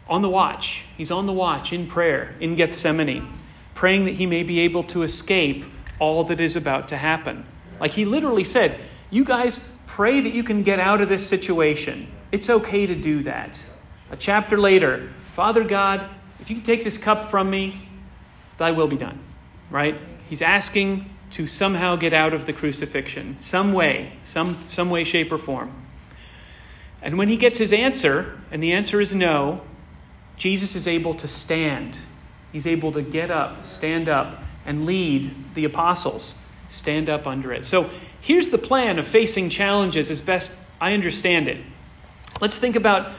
On 0.08 0.22
the 0.22 0.30
watch. 0.30 0.86
He's 0.96 1.10
on 1.10 1.26
the 1.26 1.34
watch 1.34 1.74
in 1.74 1.88
prayer 1.88 2.36
in 2.40 2.56
Gethsemane, 2.56 3.28
praying 3.74 4.06
that 4.06 4.14
he 4.14 4.28
may 4.28 4.44
be 4.44 4.60
able 4.60 4.84
to 4.84 5.02
escape 5.02 5.66
all 5.98 6.24
that 6.26 6.40
is 6.40 6.56
about 6.56 6.90
to 6.90 6.98
happen. 6.98 7.44
Like 7.80 7.94
he 7.94 8.06
literally 8.06 8.44
said, 8.44 8.80
You 9.10 9.24
guys 9.24 9.68
pray 9.88 10.22
that 10.22 10.32
you 10.32 10.44
can 10.44 10.62
get 10.62 10.80
out 10.80 11.02
of 11.02 11.10
this 11.10 11.28
situation. 11.28 12.08
It's 12.32 12.52
okay 12.52 12.86
to 12.86 12.94
do 12.94 13.24
that. 13.24 13.60
A 14.12 14.16
chapter 14.16 14.60
later, 14.60 15.12
Father 15.32 15.64
God, 15.64 16.08
if 16.40 16.52
you 16.52 16.58
can 16.58 16.66
take 16.66 16.84
this 16.84 17.00
cup 17.00 17.32
from 17.32 17.50
me, 17.50 17.90
thy 18.60 18.70
will 18.70 18.88
be 18.88 18.98
done. 18.98 19.18
Right? 19.72 20.00
He's 20.30 20.44
asking 20.44 21.10
to 21.34 21.48
somehow 21.48 21.96
get 21.96 22.14
out 22.14 22.34
of 22.34 22.46
the 22.46 22.54
crucifixion, 22.54 23.38
some 23.40 23.74
way, 23.74 24.14
some, 24.24 24.58
some 24.70 24.90
way, 24.90 25.04
shape, 25.04 25.32
or 25.32 25.38
form. 25.38 25.72
And 27.02 27.18
when 27.18 27.30
he 27.30 27.38
gets 27.38 27.60
his 27.60 27.74
answer, 27.74 28.40
and 28.52 28.62
the 28.62 28.72
answer 28.72 29.02
is 29.02 29.14
no, 29.14 29.62
Jesus 30.38 30.76
is 30.76 30.88
able 30.88 31.14
to 31.16 31.28
stand. 31.28 31.98
He's 32.52 32.68
able 32.68 32.92
to 32.94 33.02
get 33.02 33.30
up, 33.30 33.66
stand 33.66 34.08
up, 34.08 34.44
and 34.66 34.86
lead 34.86 35.34
the 35.54 35.66
apostles 35.66 36.36
stand 36.74 37.10
up 37.10 37.28
under 37.28 37.54
it. 37.54 37.66
So 37.66 37.90
here's 38.20 38.50
the 38.50 38.58
plan 38.58 39.00
of 39.00 39.08
facing 39.08 39.50
challenges 39.50 40.10
as 40.10 40.22
best 40.22 40.52
I 40.82 40.94
understand 40.94 41.48
it. 41.48 41.62
Let's 42.42 42.58
think 42.58 42.76
about 42.76 43.14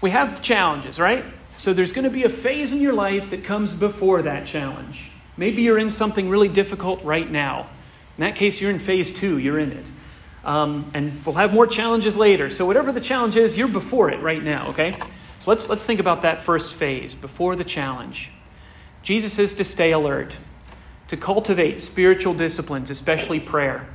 we 0.00 0.10
have 0.10 0.40
challenges, 0.42 1.00
right? 1.00 1.24
So 1.56 1.72
there's 1.72 1.92
going 1.92 2.04
to 2.04 2.10
be 2.10 2.24
a 2.24 2.28
phase 2.28 2.72
in 2.72 2.80
your 2.80 2.92
life 2.92 3.30
that 3.30 3.42
comes 3.42 3.74
before 3.74 4.22
that 4.22 4.46
challenge. 4.46 5.10
Maybe 5.36 5.62
you're 5.62 5.78
in 5.78 5.90
something 5.90 6.28
really 6.28 6.48
difficult 6.48 7.02
right 7.04 7.30
now. 7.30 7.68
In 8.16 8.22
that 8.22 8.36
case, 8.36 8.60
you're 8.60 8.70
in 8.70 8.78
phase 8.78 9.12
two, 9.12 9.38
you're 9.38 9.58
in 9.58 9.72
it. 9.72 9.86
Um, 10.44 10.90
and 10.94 11.24
we'll 11.26 11.34
have 11.34 11.52
more 11.52 11.66
challenges 11.66 12.16
later. 12.16 12.50
So, 12.50 12.64
whatever 12.64 12.92
the 12.92 13.00
challenge 13.00 13.36
is, 13.36 13.56
you're 13.56 13.68
before 13.68 14.10
it 14.10 14.22
right 14.22 14.42
now, 14.42 14.68
okay? 14.68 14.92
So, 15.40 15.50
let's, 15.50 15.68
let's 15.68 15.84
think 15.84 16.00
about 16.00 16.22
that 16.22 16.40
first 16.40 16.72
phase, 16.72 17.14
before 17.14 17.56
the 17.56 17.64
challenge. 17.64 18.30
Jesus 19.02 19.38
is 19.38 19.54
to 19.54 19.64
stay 19.64 19.92
alert, 19.92 20.38
to 21.08 21.16
cultivate 21.16 21.82
spiritual 21.82 22.32
disciplines, 22.32 22.90
especially 22.90 23.40
prayer, 23.40 23.88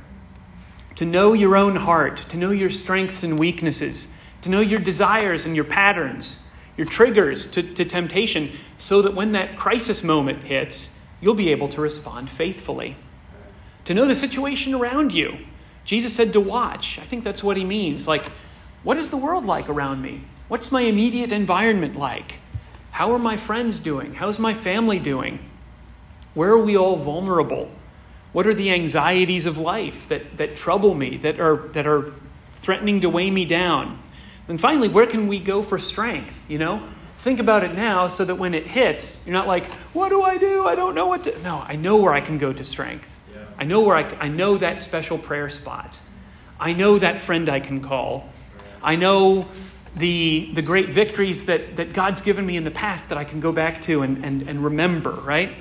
to 0.94 1.04
know 1.04 1.32
your 1.32 1.56
own 1.56 1.76
heart, 1.76 2.18
to 2.18 2.36
know 2.36 2.50
your 2.50 2.70
strengths 2.70 3.22
and 3.22 3.38
weaknesses, 3.38 4.08
to 4.42 4.48
know 4.48 4.60
your 4.60 4.78
desires 4.78 5.46
and 5.46 5.56
your 5.56 5.64
patterns, 5.64 6.38
your 6.76 6.86
triggers 6.86 7.46
to, 7.46 7.62
to 7.62 7.84
temptation, 7.84 8.52
so 8.78 9.02
that 9.02 9.14
when 9.14 9.32
that 9.32 9.56
crisis 9.56 10.04
moment 10.04 10.44
hits, 10.44 10.90
you'll 11.22 11.34
be 11.34 11.48
able 11.50 11.68
to 11.68 11.80
respond 11.80 12.28
faithfully. 12.28 12.96
To 13.86 13.94
know 13.94 14.06
the 14.06 14.14
situation 14.14 14.74
around 14.74 15.14
you. 15.14 15.38
Jesus 15.84 16.14
said 16.14 16.34
to 16.34 16.40
watch. 16.40 16.98
I 16.98 17.02
think 17.02 17.24
that's 17.24 17.42
what 17.42 17.56
he 17.56 17.64
means. 17.64 18.06
Like, 18.06 18.26
what 18.82 18.98
is 18.98 19.08
the 19.08 19.16
world 19.16 19.46
like 19.46 19.68
around 19.68 20.02
me? 20.02 20.24
What's 20.48 20.70
my 20.70 20.82
immediate 20.82 21.32
environment 21.32 21.96
like? 21.96 22.34
How 22.90 23.12
are 23.12 23.18
my 23.18 23.36
friends 23.36 23.80
doing? 23.80 24.14
How's 24.14 24.38
my 24.38 24.52
family 24.52 24.98
doing? 24.98 25.38
Where 26.34 26.50
are 26.50 26.58
we 26.58 26.76
all 26.76 26.96
vulnerable? 26.96 27.70
What 28.32 28.46
are 28.46 28.54
the 28.54 28.70
anxieties 28.70 29.46
of 29.46 29.58
life 29.58 30.08
that, 30.08 30.36
that 30.36 30.56
trouble 30.56 30.94
me, 30.94 31.16
that 31.18 31.40
are, 31.40 31.68
that 31.68 31.86
are 31.86 32.12
threatening 32.52 33.00
to 33.00 33.08
weigh 33.08 33.30
me 33.30 33.44
down? 33.44 33.98
And 34.48 34.60
finally, 34.60 34.88
where 34.88 35.06
can 35.06 35.28
we 35.28 35.38
go 35.38 35.62
for 35.62 35.78
strength? 35.78 36.44
You 36.50 36.58
know, 36.58 36.88
Think 37.22 37.38
about 37.38 37.62
it 37.62 37.72
now 37.72 38.08
so 38.08 38.24
that 38.24 38.34
when 38.34 38.52
it 38.52 38.66
hits, 38.66 39.24
you're 39.24 39.32
not 39.32 39.46
like, 39.46 39.70
what 39.94 40.08
do 40.08 40.22
I 40.22 40.38
do? 40.38 40.66
I 40.66 40.74
don't 40.74 40.92
know 40.92 41.06
what 41.06 41.22
to. 41.22 41.42
No, 41.44 41.58
I 41.60 41.76
know 41.76 41.96
where 41.98 42.12
I 42.12 42.20
can 42.20 42.36
go 42.36 42.52
to 42.52 42.64
strength. 42.64 43.16
Yeah. 43.32 43.44
I 43.56 43.62
know 43.62 43.80
where 43.82 43.96
I, 43.96 44.02
I 44.22 44.26
know 44.26 44.58
that 44.58 44.80
special 44.80 45.18
prayer 45.18 45.48
spot. 45.48 46.00
I 46.58 46.72
know 46.72 46.98
that 46.98 47.20
friend 47.20 47.48
I 47.48 47.60
can 47.60 47.80
call. 47.80 48.28
I 48.82 48.96
know 48.96 49.46
the, 49.94 50.50
the 50.52 50.62
great 50.62 50.90
victories 50.90 51.44
that, 51.44 51.76
that 51.76 51.92
God's 51.92 52.22
given 52.22 52.44
me 52.44 52.56
in 52.56 52.64
the 52.64 52.72
past 52.72 53.08
that 53.10 53.18
I 53.18 53.22
can 53.22 53.38
go 53.38 53.52
back 53.52 53.82
to 53.82 54.02
and, 54.02 54.24
and, 54.24 54.42
and 54.48 54.64
remember, 54.64 55.12
right? 55.12 55.54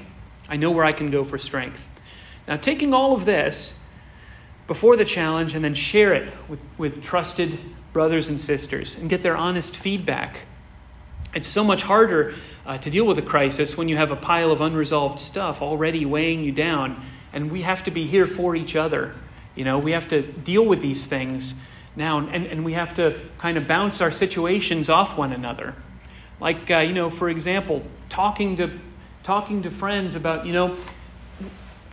I 0.50 0.58
know 0.58 0.72
where 0.72 0.84
I 0.84 0.94
can 0.94 1.12
go 1.12 1.24
for 1.24 1.38
strength. 1.38 1.88
Now, 2.48 2.58
taking 2.58 2.92
all 2.92 3.14
of 3.14 3.26
this 3.26 3.78
before 4.66 4.98
the 4.98 5.06
challenge 5.06 5.54
and 5.54 5.64
then 5.64 5.76
share 5.76 6.12
it 6.16 6.34
with, 6.50 6.60
with 6.80 7.04
trusted 7.04 7.60
brothers 7.94 8.30
and 8.30 8.42
sisters 8.42 8.96
and 8.96 9.12
get 9.12 9.22
their 9.22 9.38
honest 9.38 9.78
feedback 9.78 10.48
it's 11.34 11.48
so 11.48 11.64
much 11.64 11.84
harder 11.84 12.36
uh, 12.66 12.78
to 12.80 12.90
deal 12.90 13.06
with 13.06 13.18
a 13.18 13.22
crisis 13.22 13.78
when 13.78 13.88
you 13.88 13.98
have 13.98 14.12
a 14.12 14.16
pile 14.16 14.52
of 14.52 14.62
unresolved 14.62 15.20
stuff 15.20 15.62
already 15.62 16.06
weighing 16.06 16.44
you 16.44 16.52
down. 16.52 17.02
And 17.34 17.52
we 17.52 17.62
have 17.62 17.84
to 17.86 17.92
be 17.92 18.06
here 18.06 18.28
for 18.28 18.56
each 18.56 18.76
other. 18.76 19.16
You 19.56 19.64
know, 19.64 19.80
we 19.80 19.92
have 19.92 20.08
to 20.10 20.22
deal 20.22 20.66
with 20.66 20.82
these 20.82 21.06
things 21.06 21.54
now, 21.96 22.20
and, 22.20 22.46
and 22.46 22.64
we 22.64 22.74
have 22.74 22.94
to 22.96 23.20
kind 23.38 23.58
of 23.58 23.68
bounce 23.68 24.02
our 24.02 24.12
situations 24.12 24.90
off 24.90 25.18
one 25.18 25.32
another. 25.32 25.76
Like, 26.40 26.70
uh, 26.72 26.80
you 26.80 26.94
know, 26.94 27.10
for 27.10 27.30
example, 27.30 27.84
talking 28.10 28.56
to, 28.58 28.72
talking 29.24 29.62
to 29.62 29.72
friends 29.72 30.16
about, 30.16 30.46
you 30.46 30.54
know, 30.54 30.78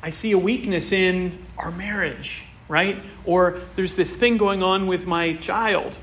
I 0.02 0.10
see 0.10 0.32
a 0.32 0.38
weakness 0.38 0.92
in 0.92 1.44
our 1.56 1.70
marriage, 1.70 2.44
right? 2.68 3.02
Or 3.24 3.60
there's 3.76 3.94
this 3.94 4.16
thing 4.16 4.36
going 4.36 4.62
on 4.62 4.86
with 4.86 5.06
my 5.06 5.34
child 5.34 5.98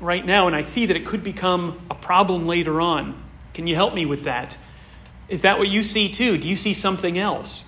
right 0.00 0.24
now, 0.24 0.46
and 0.46 0.56
I 0.56 0.62
see 0.62 0.86
that 0.86 0.96
it 0.96 1.06
could 1.06 1.22
become 1.22 1.80
a 1.90 1.94
problem 1.94 2.46
later 2.46 2.80
on. 2.80 3.22
Can 3.54 3.66
you 3.66 3.74
help 3.74 3.94
me 3.94 4.06
with 4.06 4.24
that? 4.24 4.56
Is 5.28 5.42
that 5.42 5.58
what 5.58 5.68
you 5.68 5.82
see 5.82 6.10
too? 6.10 6.38
Do 6.38 6.48
you 6.48 6.56
see 6.56 6.74
something 6.74 7.18
else? 7.18 7.64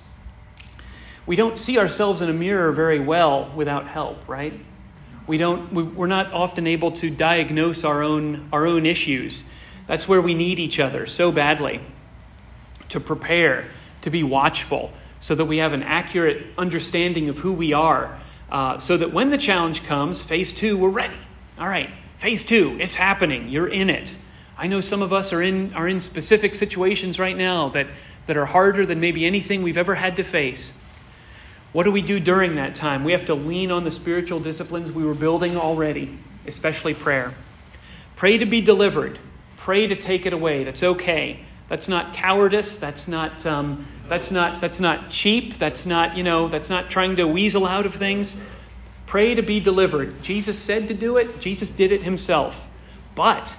We 1.27 1.37
don't 1.37 1.59
see 1.59 1.79
ourselves 1.79 2.21
in 2.21 2.29
a 2.29 2.33
mirror 2.33 2.73
very 2.73 2.99
well 2.99 3.53
without 3.55 3.87
help, 3.87 4.27
right? 4.29 4.59
We 5.27 5.39
don't, 5.39 5.73
we're 5.95 6.09
not 6.09 6.33
often 6.33 6.67
able 6.67 6.91
to 6.93 7.09
diagnose 7.09 7.85
our 7.85 8.03
own, 8.03 8.49
our 8.53 8.67
own 8.67 8.87
issues. 8.87 9.45
That's 9.87 10.09
where 10.09 10.21
we 10.21 10.35
need 10.35 10.59
each 10.59 10.81
other 10.81 11.07
so 11.07 11.31
badly 11.31 11.81
to 12.89 12.99
prepare, 12.99 13.67
to 14.03 14.11
be 14.11 14.25
watchful, 14.25 14.93
so 15.21 15.37
that 15.37 15.45
we 15.45 15.59
have 15.59 15.73
an 15.73 15.85
accurate 15.85 16.47
understanding 16.59 17.29
of 17.29 17.39
who 17.39 17.53
we 17.53 17.73
are, 17.73 18.19
uh, 18.51 18.79
so 18.79 18.97
that 18.97 19.13
when 19.13 19.31
the 19.31 19.39
challenge 19.39 19.85
comes, 19.85 20.23
phase 20.23 20.53
two, 20.53 20.77
we're 20.77 20.89
ready. 20.89 21.17
All 21.59 21.69
right, 21.69 21.91
phase 22.23 22.45
two, 22.45 22.77
it's 22.81 22.95
happening. 22.95 23.49
You're 23.49 23.67
in 23.67 23.91
it. 23.91 24.17
I 24.57 24.69
know 24.69 24.81
some 24.81 25.03
of 25.03 25.13
us 25.13 25.33
are 25.33 25.43
in, 25.43 25.75
are 25.75 25.89
in 25.89 25.99
specific 25.99 26.55
situations 26.55 27.19
right 27.19 27.37
now 27.37 27.69
that, 27.71 27.89
that 28.29 28.37
are 28.37 28.47
harder 28.47 28.87
than 28.87 29.01
maybe 29.01 29.27
anything 29.27 29.65
we've 29.65 29.77
ever 29.77 29.97
had 29.97 30.15
to 30.19 30.23
face. 30.23 30.73
What 31.73 31.83
do 31.83 31.91
we 31.91 32.01
do 32.01 32.21
during 32.21 32.55
that 32.55 32.77
time? 32.77 33.03
We 33.03 33.11
have 33.11 33.25
to 33.25 33.35
lean 33.35 33.73
on 33.73 33.83
the 33.83 33.91
spiritual 33.91 34.39
disciplines 34.39 34.93
we 34.93 35.05
were 35.05 35.15
building 35.15 35.57
already, 35.57 36.17
especially 36.47 36.95
prayer. 36.95 37.35
Pray 38.15 38.39
to 38.39 38.47
be 38.47 38.61
delivered. 38.61 39.19
Pray 39.57 39.89
to 39.89 39.97
take 39.97 40.25
it 40.25 40.33
away. 40.33 40.63
That's 40.63 40.85
okay. 40.85 41.41
That's 41.69 41.89
not 41.89 42.15
cowardice. 42.15 42.79
That's 42.79 43.09
not, 43.09 43.45
um, 43.47 43.85
that's 44.09 44.31
not, 44.31 44.61
that's 44.61 44.79
not 44.79 45.11
cheap. 45.11 45.59
That's 45.59 45.87
not, 45.87 46.17
you 46.17 46.23
know, 46.23 46.47
that's 46.47 46.71
not 46.71 46.89
trying 46.89 47.17
to 47.17 47.27
weasel 47.27 47.67
out 47.67 47.85
of 47.85 47.97
things. 47.97 48.41
Pray 49.13 49.35
to 49.35 49.43
be 49.43 49.61
delivered. 49.61 50.23
Jesus 50.23 50.59
said 50.59 50.89
to 50.89 50.95
do 50.95 51.19
it. 51.19 51.39
Jesus 51.39 51.69
did 51.69 51.93
it 51.93 52.03
himself. 52.03 52.67
But 53.15 53.59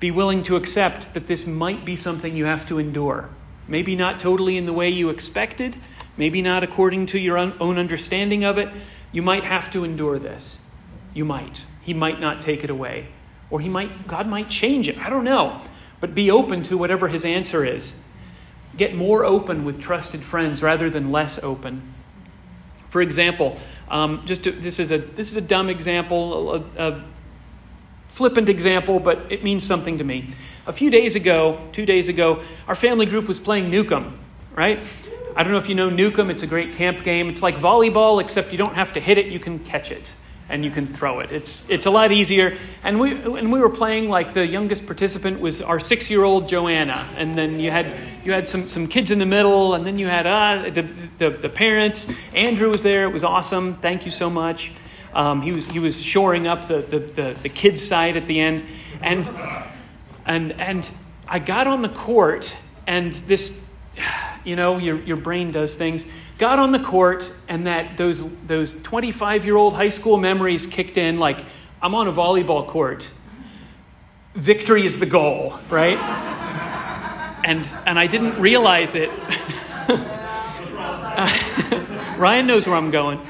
be 0.00 0.10
willing 0.10 0.42
to 0.44 0.56
accept 0.56 1.12
that 1.12 1.26
this 1.26 1.46
might 1.46 1.84
be 1.84 1.94
something 1.94 2.34
you 2.34 2.46
have 2.46 2.64
to 2.68 2.78
endure. 2.78 3.28
Maybe 3.66 3.94
not 3.94 4.18
totally 4.18 4.56
in 4.56 4.64
the 4.64 4.72
way 4.72 4.88
you 4.88 5.10
expected, 5.10 5.76
maybe 6.16 6.40
not 6.40 6.64
according 6.64 7.04
to 7.08 7.18
your 7.18 7.36
own 7.36 7.76
understanding 7.76 8.44
of 8.44 8.56
it. 8.56 8.70
You 9.12 9.20
might 9.20 9.44
have 9.44 9.70
to 9.72 9.84
endure 9.84 10.18
this. 10.18 10.56
You 11.12 11.26
might. 11.26 11.66
He 11.82 11.92
might 11.92 12.18
not 12.18 12.40
take 12.40 12.64
it 12.64 12.70
away. 12.70 13.08
Or 13.50 13.60
he 13.60 13.68
might 13.68 14.06
God 14.06 14.26
might 14.26 14.48
change 14.48 14.88
it. 14.88 14.96
I 14.96 15.10
don't 15.10 15.22
know. 15.22 15.60
But 16.00 16.14
be 16.14 16.30
open 16.30 16.62
to 16.62 16.78
whatever 16.78 17.08
his 17.08 17.26
answer 17.26 17.62
is. 17.62 17.92
Get 18.74 18.94
more 18.94 19.22
open 19.22 19.66
with 19.66 19.82
trusted 19.82 20.22
friends 20.22 20.62
rather 20.62 20.88
than 20.88 21.12
less 21.12 21.38
open. 21.44 21.92
For 22.90 23.02
example, 23.02 23.58
um, 23.90 24.22
just 24.24 24.44
to, 24.44 24.52
this 24.52 24.78
is 24.78 24.90
a 24.90 24.98
this 24.98 25.30
is 25.30 25.36
a 25.36 25.40
dumb 25.40 25.68
example, 25.68 26.54
a, 26.54 26.88
a 26.90 27.04
flippant 28.08 28.48
example, 28.48 28.98
but 29.00 29.30
it 29.30 29.44
means 29.44 29.64
something 29.64 29.98
to 29.98 30.04
me. 30.04 30.30
A 30.66 30.72
few 30.72 30.90
days 30.90 31.14
ago, 31.14 31.58
two 31.72 31.86
days 31.86 32.08
ago, 32.08 32.42
our 32.66 32.74
family 32.74 33.06
group 33.06 33.28
was 33.28 33.38
playing 33.38 33.70
Newcomb, 33.70 34.18
right? 34.54 34.84
I 35.36 35.42
don't 35.42 35.52
know 35.52 35.58
if 35.58 35.68
you 35.68 35.74
know 35.74 35.90
Newcomb. 35.90 36.30
It's 36.30 36.42
a 36.42 36.46
great 36.46 36.72
camp 36.72 37.04
game. 37.04 37.28
It's 37.28 37.42
like 37.42 37.54
volleyball, 37.54 38.20
except 38.20 38.52
you 38.52 38.58
don't 38.58 38.74
have 38.74 38.92
to 38.94 39.00
hit 39.00 39.18
it, 39.18 39.26
you 39.26 39.38
can 39.38 39.58
catch 39.60 39.90
it 39.90 40.14
and 40.48 40.64
you 40.64 40.70
can 40.70 40.86
throw 40.86 41.20
it. 41.20 41.30
It's, 41.30 41.68
it's 41.68 41.86
a 41.86 41.90
lot 41.90 42.10
easier. 42.10 42.56
And 42.82 42.98
we, 42.98 43.12
and 43.12 43.52
we 43.52 43.58
were 43.58 43.68
playing 43.68 44.08
like 44.08 44.32
the 44.32 44.46
youngest 44.46 44.86
participant 44.86 45.40
was 45.40 45.60
our 45.60 45.78
six 45.78 46.10
year 46.10 46.24
old 46.24 46.48
Joanna. 46.48 47.06
And 47.16 47.34
then 47.34 47.60
you 47.60 47.70
had, 47.70 47.86
you 48.24 48.32
had 48.32 48.48
some, 48.48 48.68
some 48.68 48.86
kids 48.86 49.10
in 49.10 49.18
the 49.18 49.26
middle, 49.26 49.74
and 49.74 49.86
then 49.86 49.98
you 49.98 50.06
had 50.06 50.26
uh, 50.26 50.70
the, 50.70 50.82
the, 51.18 51.30
the 51.30 51.48
parents. 51.48 52.08
Andrew 52.34 52.70
was 52.70 52.82
there. 52.82 53.04
It 53.04 53.12
was 53.12 53.24
awesome. 53.24 53.74
Thank 53.74 54.04
you 54.06 54.10
so 54.10 54.30
much. 54.30 54.72
Um, 55.12 55.42
he, 55.42 55.52
was, 55.52 55.66
he 55.68 55.80
was 55.80 56.00
shoring 56.00 56.46
up 56.46 56.68
the, 56.68 56.80
the, 56.80 56.98
the, 56.98 57.36
the 57.42 57.48
kids' 57.48 57.86
side 57.86 58.16
at 58.16 58.26
the 58.26 58.40
end. 58.40 58.64
And, 59.02 59.28
and, 60.24 60.52
and 60.52 60.90
I 61.26 61.38
got 61.40 61.66
on 61.66 61.82
the 61.82 61.88
court, 61.88 62.54
and 62.86 63.12
this, 63.12 63.70
you 64.44 64.56
know, 64.56 64.78
your, 64.78 64.98
your 65.02 65.16
brain 65.16 65.50
does 65.50 65.74
things. 65.74 66.06
Got 66.38 66.60
on 66.60 66.72
the 66.72 66.78
court, 66.78 67.30
and 67.48 67.66
that 67.66 67.96
those 67.96 68.24
those 68.46 68.80
25 68.82 69.44
year 69.44 69.56
old 69.56 69.74
high 69.74 69.88
school 69.88 70.16
memories 70.16 70.66
kicked 70.66 70.96
in. 70.96 71.18
Like 71.18 71.44
I'm 71.82 71.94
on 71.94 72.06
a 72.06 72.12
volleyball 72.12 72.66
court. 72.66 73.10
Victory 74.34 74.86
is 74.86 75.00
the 75.00 75.06
goal, 75.06 75.58
right? 75.68 75.98
and 77.44 77.68
and 77.86 77.98
I 77.98 78.06
didn't 78.06 78.40
realize 78.40 78.94
it. 78.94 79.08
Ryan 82.18 82.46
knows 82.46 82.66
where 82.66 82.76
I'm 82.76 82.90
going, 82.90 83.20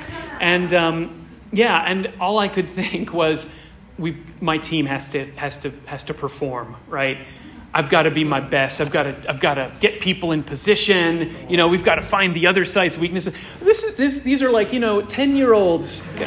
and 0.41 0.75
um, 0.75 1.27
yeah, 1.53 1.85
and 1.87 2.13
all 2.21 2.39
I 2.39 2.49
could 2.49 2.69
think 2.71 3.13
was, 3.13 3.55
we 3.99 4.17
my 4.41 4.59
team 4.59 4.87
has 4.87 5.11
to 5.11 5.27
has 5.37 5.59
to 5.59 5.71
has 5.87 6.03
to 6.05 6.15
perform, 6.15 6.77
right? 6.89 7.19
I've 7.73 7.91
got 7.91 8.05
to 8.05 8.11
be 8.11 8.25
my 8.25 8.41
best. 8.41 8.81
I've 8.81 8.91
got 8.91 9.03
to, 9.05 9.15
I've 9.29 9.41
got 9.41 9.55
to 9.55 9.71
get 9.81 10.01
people 10.01 10.33
in 10.33 10.43
position. 10.43 11.35
You 11.49 11.57
know, 11.59 11.69
we've 11.69 11.85
got 11.85 11.97
to 11.97 12.03
find 12.03 12.35
the 12.35 12.47
other 12.47 12.65
side's 12.65 12.97
weaknesses. 12.97 13.35
This, 13.61 13.83
is, 13.83 13.97
this, 13.97 14.21
these 14.21 14.43
are 14.43 14.51
like, 14.51 14.73
you 14.73 14.81
know, 14.81 15.03
10 15.03 15.37
year 15.37 15.53
olds. 15.53 16.03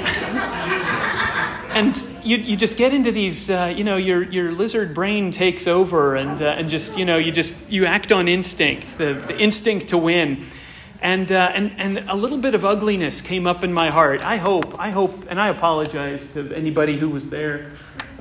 and 1.73 1.97
you, 2.23 2.37
you 2.37 2.55
just 2.55 2.77
get 2.77 2.93
into 2.93 3.11
these, 3.11 3.49
uh, 3.49 3.73
you 3.75 3.83
know, 3.83 3.97
your, 3.97 4.23
your 4.23 4.51
lizard 4.51 4.93
brain 4.93 5.31
takes 5.31 5.65
over 5.67 6.15
and, 6.15 6.41
uh, 6.41 6.45
and 6.45 6.69
just, 6.69 6.97
you 6.97 7.05
know, 7.05 7.17
you 7.17 7.31
just, 7.31 7.55
you 7.69 7.87
act 7.87 8.11
on 8.11 8.27
instinct, 8.27 8.99
the, 8.99 9.13
the 9.13 9.37
instinct 9.39 9.89
to 9.89 9.97
win. 9.97 10.45
And, 11.01 11.31
uh, 11.31 11.51
and, 11.55 11.73
and 11.77 12.09
a 12.09 12.15
little 12.15 12.37
bit 12.37 12.53
of 12.53 12.63
ugliness 12.63 13.21
came 13.21 13.47
up 13.47 13.63
in 13.63 13.73
my 13.73 13.89
heart. 13.89 14.23
I 14.23 14.37
hope, 14.37 14.79
I 14.79 14.91
hope, 14.91 15.25
and 15.29 15.41
I 15.41 15.47
apologize 15.47 16.33
to 16.33 16.53
anybody 16.53 16.99
who 16.99 17.09
was 17.09 17.29
there. 17.29 17.71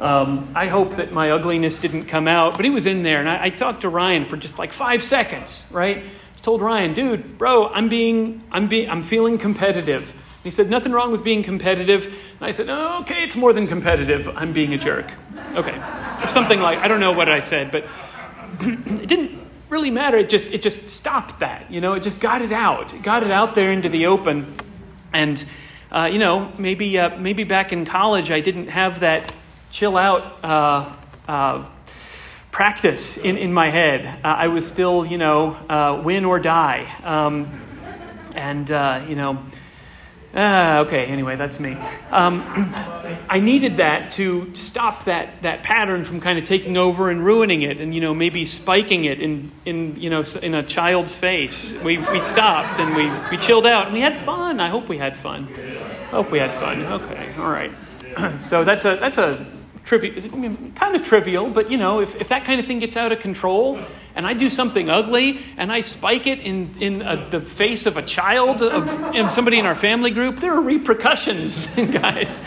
Um, 0.00 0.52
I 0.54 0.66
hope 0.68 0.96
that 0.96 1.12
my 1.12 1.30
ugliness 1.30 1.78
didn't 1.78 2.06
come 2.06 2.26
out, 2.26 2.56
but 2.56 2.64
he 2.64 2.70
was 2.70 2.86
in 2.86 3.02
there, 3.02 3.20
and 3.20 3.28
I, 3.28 3.44
I 3.44 3.50
talked 3.50 3.82
to 3.82 3.90
Ryan 3.90 4.24
for 4.24 4.38
just 4.38 4.58
like 4.58 4.72
five 4.72 5.02
seconds, 5.02 5.68
right? 5.70 5.98
I 5.98 6.40
told 6.40 6.62
Ryan, 6.62 6.94
dude, 6.94 7.36
bro, 7.36 7.68
I'm 7.68 7.90
being, 7.90 8.42
I'm 8.50 8.66
being, 8.66 8.88
I'm 8.88 9.02
feeling 9.02 9.36
competitive. 9.36 10.10
And 10.12 10.44
he 10.44 10.50
said, 10.50 10.70
nothing 10.70 10.92
wrong 10.92 11.12
with 11.12 11.22
being 11.22 11.42
competitive. 11.42 12.06
And 12.06 12.46
I 12.46 12.50
said, 12.50 12.70
okay, 12.70 13.24
it's 13.24 13.36
more 13.36 13.52
than 13.52 13.66
competitive. 13.66 14.26
I'm 14.26 14.54
being 14.54 14.72
a 14.72 14.78
jerk. 14.78 15.12
Okay, 15.52 15.76
or 16.22 16.28
something 16.28 16.60
like 16.60 16.78
I 16.78 16.88
don't 16.88 17.00
know 17.00 17.12
what 17.12 17.28
I 17.28 17.40
said, 17.40 17.70
but 17.70 17.84
it 18.60 19.06
didn't 19.06 19.38
really 19.68 19.90
matter. 19.90 20.16
It 20.16 20.30
just, 20.30 20.50
it 20.50 20.62
just 20.62 20.88
stopped 20.88 21.40
that. 21.40 21.70
You 21.70 21.82
know, 21.82 21.92
it 21.92 22.02
just 22.02 22.22
got 22.22 22.40
it 22.40 22.52
out. 22.52 22.94
It 22.94 23.02
got 23.02 23.22
it 23.22 23.30
out 23.30 23.54
there 23.54 23.70
into 23.70 23.90
the 23.90 24.06
open, 24.06 24.54
and. 25.12 25.44
Uh, 25.92 26.04
you 26.04 26.20
know, 26.20 26.52
maybe 26.56 26.96
uh, 27.00 27.18
maybe 27.18 27.42
back 27.42 27.72
in 27.72 27.84
college 27.84 28.30
I 28.30 28.38
didn't 28.38 28.68
have 28.68 29.00
that 29.00 29.34
chill 29.70 29.96
out 29.96 30.44
uh, 30.44 30.94
uh, 31.28 31.64
practice 32.50 33.16
in, 33.16 33.38
in 33.38 33.52
my 33.52 33.70
head. 33.70 34.06
Uh, 34.06 34.28
I 34.28 34.48
was 34.48 34.66
still, 34.66 35.06
you 35.06 35.18
know, 35.18 35.56
uh, 35.68 36.00
win 36.04 36.24
or 36.24 36.38
die. 36.38 36.92
Um, 37.04 37.60
and, 38.34 38.70
uh, 38.70 39.04
you 39.08 39.16
know, 39.16 39.38
uh, 40.34 40.84
okay, 40.86 41.06
anyway, 41.06 41.34
that's 41.34 41.58
me. 41.58 41.76
Um, 42.10 42.44
I 43.28 43.40
needed 43.40 43.78
that 43.78 44.12
to 44.12 44.54
stop 44.54 45.06
that, 45.06 45.42
that 45.42 45.64
pattern 45.64 46.04
from 46.04 46.20
kind 46.20 46.38
of 46.38 46.44
taking 46.44 46.76
over 46.76 47.10
and 47.10 47.24
ruining 47.24 47.62
it 47.62 47.80
and, 47.80 47.92
you 47.94 48.00
know, 48.00 48.14
maybe 48.14 48.46
spiking 48.46 49.04
it 49.04 49.20
in, 49.20 49.50
in, 49.64 50.00
you 50.00 50.10
know, 50.10 50.22
in 50.42 50.54
a 50.54 50.62
child's 50.62 51.16
face. 51.16 51.72
We, 51.84 51.98
we 51.98 52.20
stopped 52.20 52.78
and 52.78 52.94
we, 52.94 53.10
we 53.30 53.42
chilled 53.42 53.66
out 53.66 53.86
and 53.86 53.94
we 53.94 54.00
had 54.00 54.16
fun. 54.16 54.60
I 54.60 54.68
hope 54.68 54.88
we 54.88 54.98
had 54.98 55.16
fun. 55.16 55.48
Hope 56.10 56.30
we 56.30 56.38
had 56.38 56.54
fun. 56.54 56.84
Okay, 56.84 57.34
all 57.38 57.50
right. 57.50 57.72
so 58.42 58.62
that's 58.62 58.84
a, 58.84 58.96
that's 58.96 59.18
a 59.18 59.44
trivial, 59.84 60.14
kind 60.74 60.94
of 60.94 61.02
trivial, 61.02 61.50
but 61.50 61.70
you 61.70 61.76
know, 61.76 62.00
if, 62.00 62.20
if 62.20 62.28
that 62.28 62.44
kind 62.44 62.60
of 62.60 62.66
thing 62.66 62.78
gets 62.78 62.96
out 62.96 63.12
of 63.12 63.20
control 63.20 63.78
and 64.14 64.26
I 64.26 64.34
do 64.34 64.50
something 64.50 64.90
ugly 64.90 65.40
and 65.56 65.72
I 65.72 65.80
spike 65.80 66.26
it 66.26 66.40
in, 66.40 66.70
in 66.80 67.02
a, 67.02 67.28
the 67.30 67.40
face 67.40 67.86
of 67.86 67.96
a 67.96 68.02
child 68.02 68.62
of 68.62 68.88
and 69.14 69.30
somebody 69.32 69.58
in 69.58 69.66
our 69.66 69.74
family 69.74 70.10
group, 70.10 70.38
there 70.38 70.52
are 70.52 70.62
repercussions, 70.62 71.66
guys. 71.90 72.42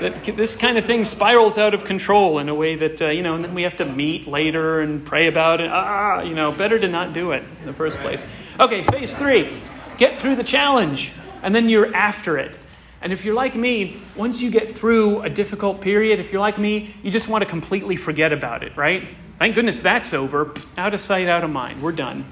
That 0.00 0.24
this 0.24 0.56
kind 0.56 0.76
of 0.76 0.84
thing 0.84 1.06
spirals 1.06 1.56
out 1.56 1.72
of 1.72 1.84
control 1.84 2.38
in 2.38 2.50
a 2.50 2.54
way 2.54 2.76
that, 2.76 3.00
uh, 3.00 3.06
you 3.06 3.22
know, 3.22 3.34
and 3.34 3.42
then 3.42 3.54
we 3.54 3.62
have 3.62 3.76
to 3.76 3.86
meet 3.86 4.26
later 4.26 4.80
and 4.80 5.04
pray 5.04 5.26
about 5.26 5.62
it. 5.62 5.70
Ah, 5.70 6.20
you 6.20 6.34
know, 6.34 6.52
better 6.52 6.78
to 6.78 6.88
not 6.88 7.14
do 7.14 7.32
it 7.32 7.42
in 7.60 7.66
the 7.66 7.72
first 7.72 7.98
place. 8.00 8.22
Okay, 8.60 8.82
phase 8.82 9.14
three 9.14 9.50
get 9.96 10.20
through 10.20 10.36
the 10.36 10.44
challenge, 10.44 11.12
and 11.42 11.54
then 11.54 11.68
you're 11.68 11.94
after 11.94 12.38
it. 12.38 12.58
And 13.06 13.12
if 13.12 13.24
you're 13.24 13.36
like 13.36 13.54
me, 13.54 13.98
once 14.16 14.42
you 14.42 14.50
get 14.50 14.72
through 14.72 15.22
a 15.22 15.30
difficult 15.30 15.80
period, 15.80 16.18
if 16.18 16.32
you're 16.32 16.40
like 16.40 16.58
me, 16.58 16.92
you 17.04 17.12
just 17.12 17.28
want 17.28 17.42
to 17.42 17.48
completely 17.48 17.94
forget 17.94 18.32
about 18.32 18.64
it, 18.64 18.76
right? 18.76 19.14
Thank 19.38 19.54
goodness 19.54 19.80
that's 19.80 20.12
over. 20.12 20.52
Out 20.76 20.92
of 20.92 21.00
sight, 21.00 21.28
out 21.28 21.44
of 21.44 21.50
mind. 21.50 21.80
We're 21.80 21.92
done. 21.92 22.24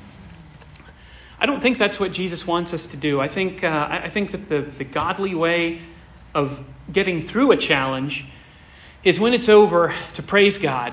I 1.38 1.46
don't 1.46 1.60
think 1.60 1.78
that's 1.78 2.00
what 2.00 2.10
Jesus 2.10 2.44
wants 2.44 2.74
us 2.74 2.86
to 2.86 2.96
do. 2.96 3.20
I 3.20 3.28
think, 3.28 3.62
uh, 3.62 3.86
I 3.88 4.08
think 4.08 4.32
that 4.32 4.48
the, 4.48 4.62
the 4.62 4.82
godly 4.82 5.32
way 5.32 5.80
of 6.34 6.64
getting 6.92 7.22
through 7.22 7.52
a 7.52 7.56
challenge 7.56 8.26
is 9.04 9.20
when 9.20 9.32
it's 9.32 9.48
over 9.48 9.94
to 10.14 10.24
praise 10.24 10.58
God, 10.58 10.92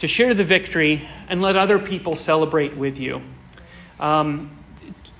to 0.00 0.08
share 0.08 0.34
the 0.34 0.42
victory, 0.42 1.08
and 1.28 1.40
let 1.40 1.54
other 1.54 1.78
people 1.78 2.16
celebrate 2.16 2.76
with 2.76 2.98
you. 2.98 3.22
Um, 4.00 4.50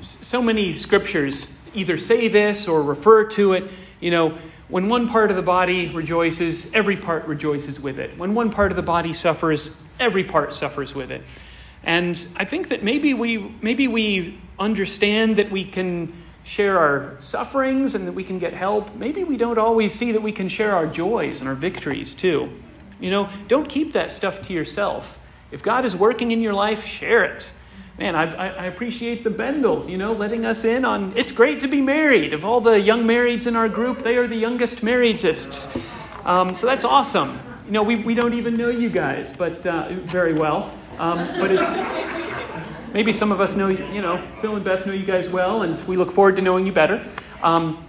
so 0.00 0.42
many 0.42 0.74
scriptures 0.74 1.46
either 1.78 1.98
say 1.98 2.28
this 2.28 2.68
or 2.68 2.82
refer 2.82 3.24
to 3.30 3.54
it. 3.54 3.70
You 4.00 4.10
know, 4.10 4.38
when 4.68 4.88
one 4.88 5.08
part 5.08 5.30
of 5.30 5.36
the 5.36 5.42
body 5.42 5.88
rejoices, 5.88 6.72
every 6.74 6.96
part 6.96 7.26
rejoices 7.26 7.80
with 7.80 7.98
it. 7.98 8.18
When 8.18 8.34
one 8.34 8.50
part 8.50 8.70
of 8.70 8.76
the 8.76 8.82
body 8.82 9.12
suffers, 9.12 9.70
every 9.98 10.24
part 10.24 10.54
suffers 10.54 10.94
with 10.94 11.10
it. 11.10 11.22
And 11.82 12.22
I 12.36 12.44
think 12.44 12.68
that 12.68 12.82
maybe 12.82 13.14
we 13.14 13.38
maybe 13.62 13.88
we 13.88 14.38
understand 14.58 15.36
that 15.36 15.50
we 15.50 15.64
can 15.64 16.12
share 16.44 16.78
our 16.78 17.16
sufferings 17.20 17.94
and 17.94 18.06
that 18.06 18.12
we 18.12 18.24
can 18.24 18.38
get 18.38 18.54
help. 18.54 18.94
Maybe 18.94 19.22
we 19.22 19.36
don't 19.36 19.58
always 19.58 19.94
see 19.94 20.12
that 20.12 20.22
we 20.22 20.32
can 20.32 20.48
share 20.48 20.74
our 20.74 20.86
joys 20.86 21.40
and 21.40 21.48
our 21.48 21.54
victories 21.54 22.14
too. 22.14 22.50
You 23.00 23.10
know, 23.10 23.28
don't 23.46 23.68
keep 23.68 23.92
that 23.92 24.10
stuff 24.10 24.42
to 24.48 24.52
yourself. 24.52 25.18
If 25.50 25.62
God 25.62 25.84
is 25.84 25.94
working 25.94 26.30
in 26.30 26.40
your 26.40 26.54
life, 26.54 26.84
share 26.84 27.24
it. 27.24 27.50
Man, 27.98 28.14
I, 28.14 28.30
I, 28.30 28.66
appreciate 28.66 29.24
the 29.24 29.30
Bendels, 29.30 29.88
you 29.88 29.98
know, 29.98 30.12
letting 30.12 30.46
us 30.46 30.64
in 30.64 30.84
on 30.84 31.12
it's 31.16 31.32
great 31.32 31.58
to 31.62 31.66
be 31.66 31.80
married. 31.80 32.32
Of 32.32 32.44
all 32.44 32.60
the 32.60 32.80
young 32.80 33.02
marrieds 33.02 33.48
in 33.48 33.56
our 33.56 33.68
group, 33.68 34.04
they 34.04 34.16
are 34.16 34.28
the 34.28 34.36
youngest 34.36 34.84
marriedists. 34.84 35.66
Um, 36.24 36.54
so 36.54 36.66
that's 36.66 36.84
awesome. 36.84 37.40
You 37.66 37.72
know, 37.72 37.82
we, 37.82 37.96
we 37.96 38.14
don't 38.14 38.34
even 38.34 38.56
know 38.56 38.68
you 38.68 38.88
guys, 38.88 39.36
but 39.36 39.66
uh, 39.66 39.88
very 40.04 40.32
well. 40.32 40.72
Um, 41.00 41.18
but 41.40 41.50
it's 41.50 42.94
maybe 42.94 43.12
some 43.12 43.32
of 43.32 43.40
us 43.40 43.56
know, 43.56 43.66
you 43.66 44.00
know, 44.00 44.24
Phil 44.40 44.54
and 44.54 44.64
Beth 44.64 44.86
know 44.86 44.92
you 44.92 45.04
guys 45.04 45.28
well, 45.28 45.62
and 45.62 45.76
we 45.88 45.96
look 45.96 46.12
forward 46.12 46.36
to 46.36 46.42
knowing 46.42 46.66
you 46.66 46.72
better. 46.72 47.04
Um, 47.42 47.84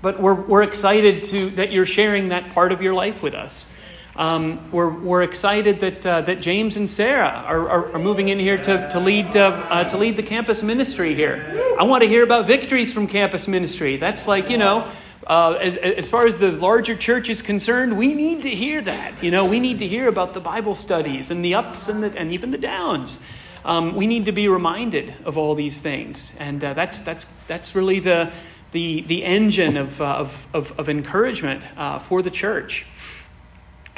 but 0.00 0.20
we're, 0.20 0.34
we're 0.34 0.64
excited 0.64 1.22
to, 1.24 1.50
that 1.50 1.70
you're 1.70 1.86
sharing 1.86 2.30
that 2.30 2.50
part 2.50 2.72
of 2.72 2.82
your 2.82 2.94
life 2.94 3.22
with 3.22 3.34
us. 3.34 3.68
Um, 4.14 4.70
we're, 4.70 4.90
we're 4.90 5.22
excited 5.22 5.80
that, 5.80 6.04
uh, 6.04 6.20
that 6.22 6.42
James 6.42 6.76
and 6.76 6.88
Sarah 6.90 7.44
are, 7.46 7.68
are, 7.68 7.92
are, 7.94 7.98
moving 7.98 8.28
in 8.28 8.38
here 8.38 8.58
to, 8.58 8.88
to, 8.90 9.00
lead, 9.00 9.34
uh, 9.34 9.66
uh, 9.70 9.84
to 9.84 9.96
lead 9.96 10.18
the 10.18 10.22
campus 10.22 10.62
ministry 10.62 11.14
here. 11.14 11.74
I 11.78 11.84
want 11.84 12.02
to 12.02 12.08
hear 12.08 12.22
about 12.22 12.46
victories 12.46 12.92
from 12.92 13.06
campus 13.06 13.48
ministry. 13.48 13.96
That's 13.96 14.28
like, 14.28 14.50
you 14.50 14.58
know, 14.58 14.86
uh, 15.26 15.52
as, 15.52 15.76
as 15.76 16.08
far 16.10 16.26
as 16.26 16.36
the 16.36 16.52
larger 16.52 16.94
church 16.94 17.30
is 17.30 17.40
concerned, 17.40 17.96
we 17.96 18.12
need 18.12 18.42
to 18.42 18.50
hear 18.50 18.82
that. 18.82 19.22
You 19.22 19.30
know, 19.30 19.46
we 19.46 19.60
need 19.60 19.78
to 19.78 19.88
hear 19.88 20.08
about 20.08 20.34
the 20.34 20.40
Bible 20.40 20.74
studies 20.74 21.30
and 21.30 21.42
the 21.42 21.54
ups 21.54 21.88
and, 21.88 22.02
the, 22.02 22.18
and 22.18 22.32
even 22.32 22.50
the 22.50 22.58
downs. 22.58 23.18
Um, 23.64 23.96
we 23.96 24.06
need 24.06 24.26
to 24.26 24.32
be 24.32 24.46
reminded 24.46 25.14
of 25.24 25.38
all 25.38 25.54
these 25.54 25.80
things. 25.80 26.36
And 26.38 26.62
uh, 26.62 26.74
that's, 26.74 27.00
that's, 27.00 27.24
that's 27.46 27.74
really 27.74 28.00
the, 28.00 28.30
the, 28.72 29.00
the 29.02 29.24
engine 29.24 29.78
of, 29.78 30.02
uh, 30.02 30.04
of, 30.04 30.48
of, 30.52 30.78
of, 30.78 30.88
encouragement 30.90 31.62
for 32.02 32.20
the 32.20 32.30
church. 32.30 32.84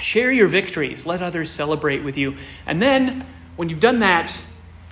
Share 0.04 0.30
your 0.30 0.48
victories. 0.48 1.06
Let 1.06 1.22
others 1.22 1.50
celebrate 1.50 2.04
with 2.04 2.18
you. 2.18 2.36
And 2.66 2.82
then, 2.82 3.24
when 3.56 3.70
you've 3.70 3.80
done 3.80 4.00
that, 4.00 4.36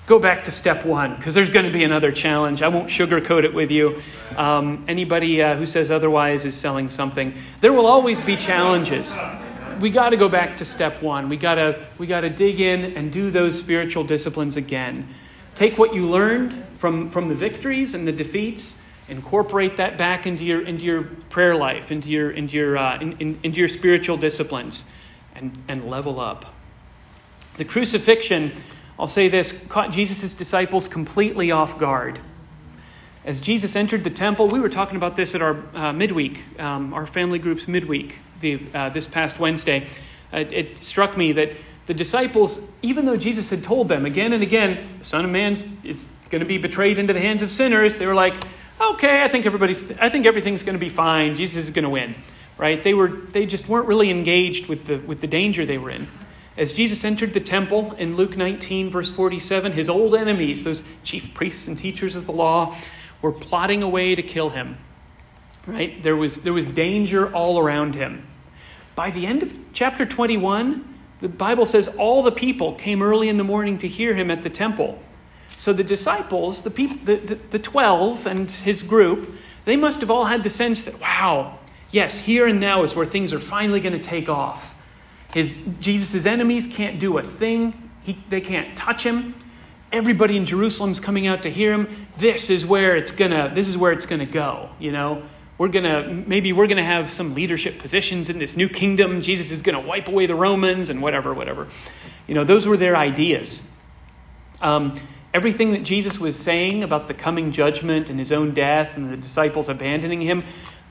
go 0.06 0.18
back 0.18 0.44
to 0.44 0.50
step 0.50 0.86
one 0.86 1.16
because 1.16 1.34
there's 1.34 1.50
going 1.50 1.66
to 1.66 1.70
be 1.70 1.84
another 1.84 2.12
challenge. 2.12 2.62
I 2.62 2.68
won't 2.68 2.88
sugarcoat 2.88 3.44
it 3.44 3.52
with 3.52 3.70
you. 3.70 4.00
Um, 4.38 4.86
anybody 4.88 5.42
uh, 5.42 5.54
who 5.54 5.66
says 5.66 5.90
otherwise 5.90 6.46
is 6.46 6.56
selling 6.56 6.88
something. 6.88 7.34
There 7.60 7.74
will 7.74 7.84
always 7.84 8.22
be 8.22 8.38
challenges. 8.38 9.18
We 9.82 9.90
got 9.90 10.10
to 10.10 10.16
go 10.16 10.30
back 10.30 10.56
to 10.56 10.64
step 10.64 11.02
one. 11.02 11.28
We 11.28 11.36
got 11.36 11.56
to 11.56 11.86
we 11.98 12.06
got 12.06 12.22
to 12.22 12.30
dig 12.30 12.58
in 12.58 12.96
and 12.96 13.12
do 13.12 13.30
those 13.30 13.58
spiritual 13.58 14.04
disciplines 14.04 14.56
again. 14.56 15.06
Take 15.54 15.76
what 15.76 15.94
you 15.94 16.08
learned 16.08 16.64
from 16.78 17.10
from 17.10 17.28
the 17.28 17.34
victories 17.34 17.92
and 17.92 18.08
the 18.08 18.12
defeats 18.12 18.80
incorporate 19.08 19.76
that 19.76 19.98
back 19.98 20.26
into 20.26 20.44
your, 20.44 20.62
into 20.62 20.84
your 20.84 21.02
prayer 21.02 21.54
life, 21.54 21.92
into 21.92 22.08
your, 22.08 22.30
into 22.30 22.56
your, 22.56 22.78
uh, 22.78 22.98
in, 22.98 23.12
in, 23.18 23.38
into 23.42 23.58
your 23.58 23.68
spiritual 23.68 24.16
disciplines, 24.16 24.84
and, 25.42 25.62
and 25.68 25.90
level 25.90 26.20
up. 26.20 26.46
The 27.56 27.64
crucifixion, 27.64 28.52
I'll 28.98 29.06
say 29.06 29.28
this, 29.28 29.52
caught 29.68 29.90
Jesus' 29.90 30.32
disciples 30.32 30.88
completely 30.88 31.50
off 31.50 31.78
guard. 31.78 32.20
As 33.24 33.40
Jesus 33.40 33.76
entered 33.76 34.04
the 34.04 34.10
temple, 34.10 34.48
we 34.48 34.58
were 34.58 34.68
talking 34.68 34.96
about 34.96 35.16
this 35.16 35.34
at 35.34 35.42
our 35.42 35.62
uh, 35.74 35.92
midweek, 35.92 36.58
um, 36.58 36.94
our 36.94 37.06
family 37.06 37.38
group's 37.38 37.68
midweek, 37.68 38.18
the, 38.40 38.60
uh, 38.74 38.88
this 38.88 39.06
past 39.06 39.38
Wednesday. 39.38 39.86
It, 40.32 40.52
it 40.52 40.82
struck 40.82 41.16
me 41.16 41.32
that 41.32 41.52
the 41.86 41.94
disciples, 41.94 42.68
even 42.80 43.04
though 43.04 43.16
Jesus 43.16 43.50
had 43.50 43.62
told 43.62 43.88
them 43.88 44.06
again 44.06 44.32
and 44.32 44.42
again, 44.42 44.98
the 45.00 45.04
Son 45.04 45.24
of 45.24 45.30
Man 45.30 45.52
is 45.84 46.04
going 46.30 46.40
to 46.40 46.46
be 46.46 46.58
betrayed 46.58 46.98
into 46.98 47.12
the 47.12 47.20
hands 47.20 47.42
of 47.42 47.52
sinners, 47.52 47.98
they 47.98 48.06
were 48.06 48.14
like, 48.14 48.34
okay, 48.80 49.22
I 49.22 49.28
think 49.28 49.46
everybody's, 49.46 49.90
I 49.98 50.08
think 50.08 50.26
everything's 50.26 50.62
going 50.62 50.74
to 50.74 50.80
be 50.80 50.88
fine. 50.88 51.36
Jesus 51.36 51.64
is 51.64 51.70
going 51.70 51.84
to 51.84 51.90
win, 51.90 52.14
right? 52.62 52.80
They 52.80 52.94
were, 52.94 53.08
they 53.08 53.44
just 53.44 53.68
weren't 53.68 53.88
really 53.88 54.08
engaged 54.08 54.68
with 54.68 54.86
the, 54.86 54.98
with 54.98 55.20
the 55.20 55.26
danger 55.26 55.66
they 55.66 55.78
were 55.78 55.90
in. 55.90 56.06
As 56.56 56.72
Jesus 56.72 57.04
entered 57.04 57.32
the 57.32 57.40
temple 57.40 57.90
in 57.94 58.14
Luke 58.14 58.36
19, 58.36 58.88
verse 58.88 59.10
47, 59.10 59.72
his 59.72 59.88
old 59.88 60.14
enemies, 60.14 60.62
those 60.62 60.84
chief 61.02 61.34
priests 61.34 61.66
and 61.66 61.76
teachers 61.76 62.14
of 62.14 62.24
the 62.24 62.30
law, 62.30 62.76
were 63.20 63.32
plotting 63.32 63.82
a 63.82 63.88
way 63.88 64.14
to 64.14 64.22
kill 64.22 64.50
him. 64.50 64.78
Right? 65.66 66.00
There 66.04 66.14
was, 66.14 66.44
there 66.44 66.52
was 66.52 66.66
danger 66.66 67.34
all 67.34 67.58
around 67.58 67.96
him. 67.96 68.28
By 68.94 69.10
the 69.10 69.26
end 69.26 69.42
of 69.42 69.52
chapter 69.72 70.06
21, 70.06 70.88
the 71.20 71.28
Bible 71.28 71.66
says 71.66 71.88
all 71.88 72.22
the 72.22 72.30
people 72.30 72.74
came 72.74 73.02
early 73.02 73.28
in 73.28 73.38
the 73.38 73.44
morning 73.44 73.76
to 73.78 73.88
hear 73.88 74.14
him 74.14 74.30
at 74.30 74.44
the 74.44 74.50
temple. 74.50 75.02
So 75.48 75.72
the 75.72 75.82
disciples, 75.82 76.62
the, 76.62 76.70
people, 76.70 76.98
the, 77.04 77.16
the, 77.16 77.34
the 77.34 77.58
12 77.58 78.24
and 78.24 78.48
his 78.48 78.84
group, 78.84 79.34
they 79.64 79.76
must 79.76 80.00
have 80.00 80.12
all 80.12 80.26
had 80.26 80.44
the 80.44 80.50
sense 80.50 80.84
that, 80.84 81.00
wow, 81.00 81.58
yes, 81.92 82.16
here 82.16 82.46
and 82.48 82.58
now 82.58 82.82
is 82.82 82.96
where 82.96 83.06
things 83.06 83.32
are 83.32 83.38
finally 83.38 83.78
going 83.78 83.92
to 83.92 84.02
take 84.02 84.28
off. 84.28 84.74
His, 85.32 85.62
Jesus' 85.80 86.26
enemies 86.26 86.66
can't 86.66 86.98
do 86.98 87.16
a 87.18 87.22
thing, 87.22 87.90
he, 88.02 88.18
they 88.28 88.40
can't 88.40 88.76
touch 88.76 89.04
him. 89.04 89.36
Everybody 89.92 90.36
in 90.36 90.46
Jerusalem's 90.46 90.98
coming 90.98 91.26
out 91.26 91.42
to 91.42 91.50
hear 91.50 91.72
him. 91.72 92.08
This 92.16 92.50
is 92.50 92.66
where 92.66 92.96
it's 92.96 93.12
gonna, 93.12 93.52
this 93.54 93.68
is 93.68 93.76
where 93.76 93.92
it's 93.92 94.06
gonna 94.06 94.26
go, 94.26 94.70
you 94.80 94.90
know. 94.90 95.22
We're 95.58 95.68
gonna 95.68 96.08
maybe 96.26 96.52
we're 96.52 96.66
gonna 96.66 96.82
have 96.82 97.12
some 97.12 97.34
leadership 97.34 97.78
positions 97.78 98.30
in 98.30 98.38
this 98.38 98.56
new 98.56 98.68
kingdom. 98.68 99.20
Jesus 99.20 99.50
is 99.50 99.60
gonna 99.60 99.80
wipe 99.80 100.08
away 100.08 100.24
the 100.26 100.34
Romans 100.34 100.88
and 100.88 101.02
whatever, 101.02 101.34
whatever. 101.34 101.68
You 102.26 102.34
know, 102.34 102.42
those 102.42 102.66
were 102.66 102.78
their 102.78 102.96
ideas. 102.96 103.62
Um, 104.62 104.94
Everything 105.34 105.70
that 105.70 105.82
Jesus 105.82 106.20
was 106.20 106.38
saying 106.38 106.84
about 106.84 107.08
the 107.08 107.14
coming 107.14 107.52
judgment 107.52 108.10
and 108.10 108.18
his 108.18 108.30
own 108.30 108.52
death 108.52 108.98
and 108.98 109.10
the 109.10 109.16
disciples 109.16 109.66
abandoning 109.66 110.20
him, 110.20 110.44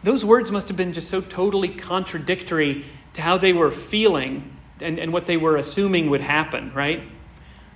those 0.03 0.25
words 0.25 0.51
must 0.51 0.67
have 0.67 0.77
been 0.77 0.93
just 0.93 1.09
so 1.09 1.21
totally 1.21 1.69
contradictory 1.69 2.85
to 3.13 3.21
how 3.21 3.37
they 3.37 3.53
were 3.53 3.71
feeling 3.71 4.57
and, 4.79 4.97
and 4.97 5.13
what 5.13 5.25
they 5.25 5.37
were 5.37 5.57
assuming 5.57 6.09
would 6.09 6.21
happen, 6.21 6.73
right? 6.73 7.03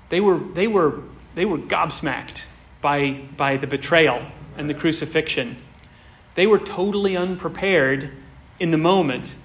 They 0.10 0.20
were, 0.20 0.38
they 0.38 0.68
were, 0.68 1.02
they 1.36 1.46
were 1.46 1.58
gobsmacked 1.58 2.46
by, 2.82 3.22
by 3.38 3.58
the 3.58 3.68
betrayal 3.68 4.26
and 4.58 4.70
the 4.70 4.74
crucifixion. 4.74 5.58
They 6.36 6.48
were 6.48 6.60
totally 6.60 7.16
unprepared 7.16 8.12
in 8.60 8.72
the 8.72 8.78
moment, 8.78 9.36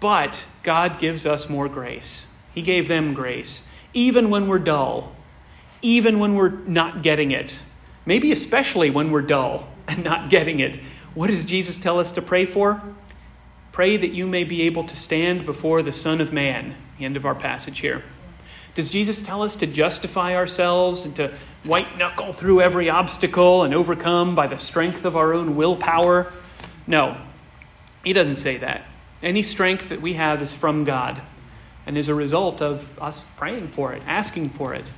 but 0.00 0.44
God 0.62 0.98
gives 0.98 1.26
us 1.26 1.48
more 1.48 1.68
grace. 1.68 2.26
He 2.54 2.62
gave 2.62 2.88
them 2.88 3.14
grace. 3.14 3.62
Even 3.94 4.30
when 4.30 4.48
we're 4.48 4.58
dull, 4.58 5.14
even 5.80 6.18
when 6.18 6.34
we're 6.34 6.50
not 6.50 7.02
getting 7.02 7.30
it. 7.30 7.60
Maybe 8.06 8.32
especially 8.32 8.90
when 8.90 9.10
we're 9.10 9.22
dull 9.22 9.68
and 9.88 10.04
not 10.04 10.30
getting 10.30 10.60
it. 10.60 10.78
What 11.14 11.28
does 11.28 11.44
Jesus 11.44 11.78
tell 11.78 12.00
us 12.00 12.12
to 12.12 12.22
pray 12.22 12.44
for? 12.44 12.82
Pray 13.70 13.96
that 13.96 14.12
you 14.12 14.26
may 14.26 14.44
be 14.44 14.62
able 14.62 14.84
to 14.84 14.96
stand 14.96 15.44
before 15.44 15.82
the 15.82 15.92
Son 15.92 16.20
of 16.20 16.32
Man. 16.32 16.74
The 16.98 17.04
end 17.04 17.16
of 17.16 17.26
our 17.26 17.34
passage 17.34 17.80
here. 17.80 18.02
Does 18.74 18.88
Jesus 18.88 19.20
tell 19.20 19.42
us 19.42 19.54
to 19.56 19.66
justify 19.66 20.34
ourselves 20.34 21.04
and 21.04 21.14
to 21.16 21.34
white 21.64 21.98
knuckle 21.98 22.32
through 22.32 22.62
every 22.62 22.88
obstacle 22.88 23.62
and 23.62 23.74
overcome 23.74 24.34
by 24.34 24.46
the 24.46 24.56
strength 24.56 25.04
of 25.04 25.14
our 25.14 25.34
own 25.34 25.56
willpower? 25.56 26.32
No, 26.86 27.18
he 28.02 28.14
doesn't 28.14 28.36
say 28.36 28.56
that. 28.58 28.86
Any 29.22 29.42
strength 29.42 29.90
that 29.90 30.00
we 30.00 30.14
have 30.14 30.40
is 30.40 30.52
from 30.52 30.84
God 30.84 31.20
and 31.86 31.98
is 31.98 32.08
a 32.08 32.14
result 32.14 32.62
of 32.62 32.98
us 32.98 33.24
praying 33.36 33.68
for 33.68 33.92
it, 33.92 34.02
asking 34.06 34.50
for 34.50 34.74
it. 34.74 34.90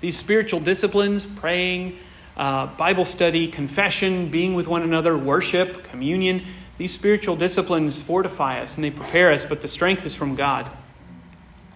These 0.00 0.16
spiritual 0.16 0.60
disciplines, 0.60 1.26
praying, 1.26 1.98
uh, 2.38 2.66
Bible 2.66 3.04
study, 3.04 3.48
confession, 3.48 4.30
being 4.30 4.54
with 4.54 4.66
one 4.66 4.82
another, 4.82 5.16
worship, 5.16 5.84
communion, 5.84 6.44
these 6.78 6.92
spiritual 6.92 7.34
disciplines 7.34 8.00
fortify 8.00 8.60
us 8.60 8.76
and 8.76 8.84
they 8.84 8.90
prepare 8.90 9.32
us, 9.32 9.44
but 9.44 9.60
the 9.60 9.68
strength 9.68 10.06
is 10.06 10.14
from 10.14 10.36
God. 10.36 10.70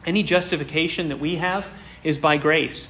Any 0.06 0.22
justification 0.22 1.08
that 1.08 1.18
we 1.18 1.36
have 1.36 1.68
is 2.04 2.18
by 2.18 2.36
grace. 2.36 2.88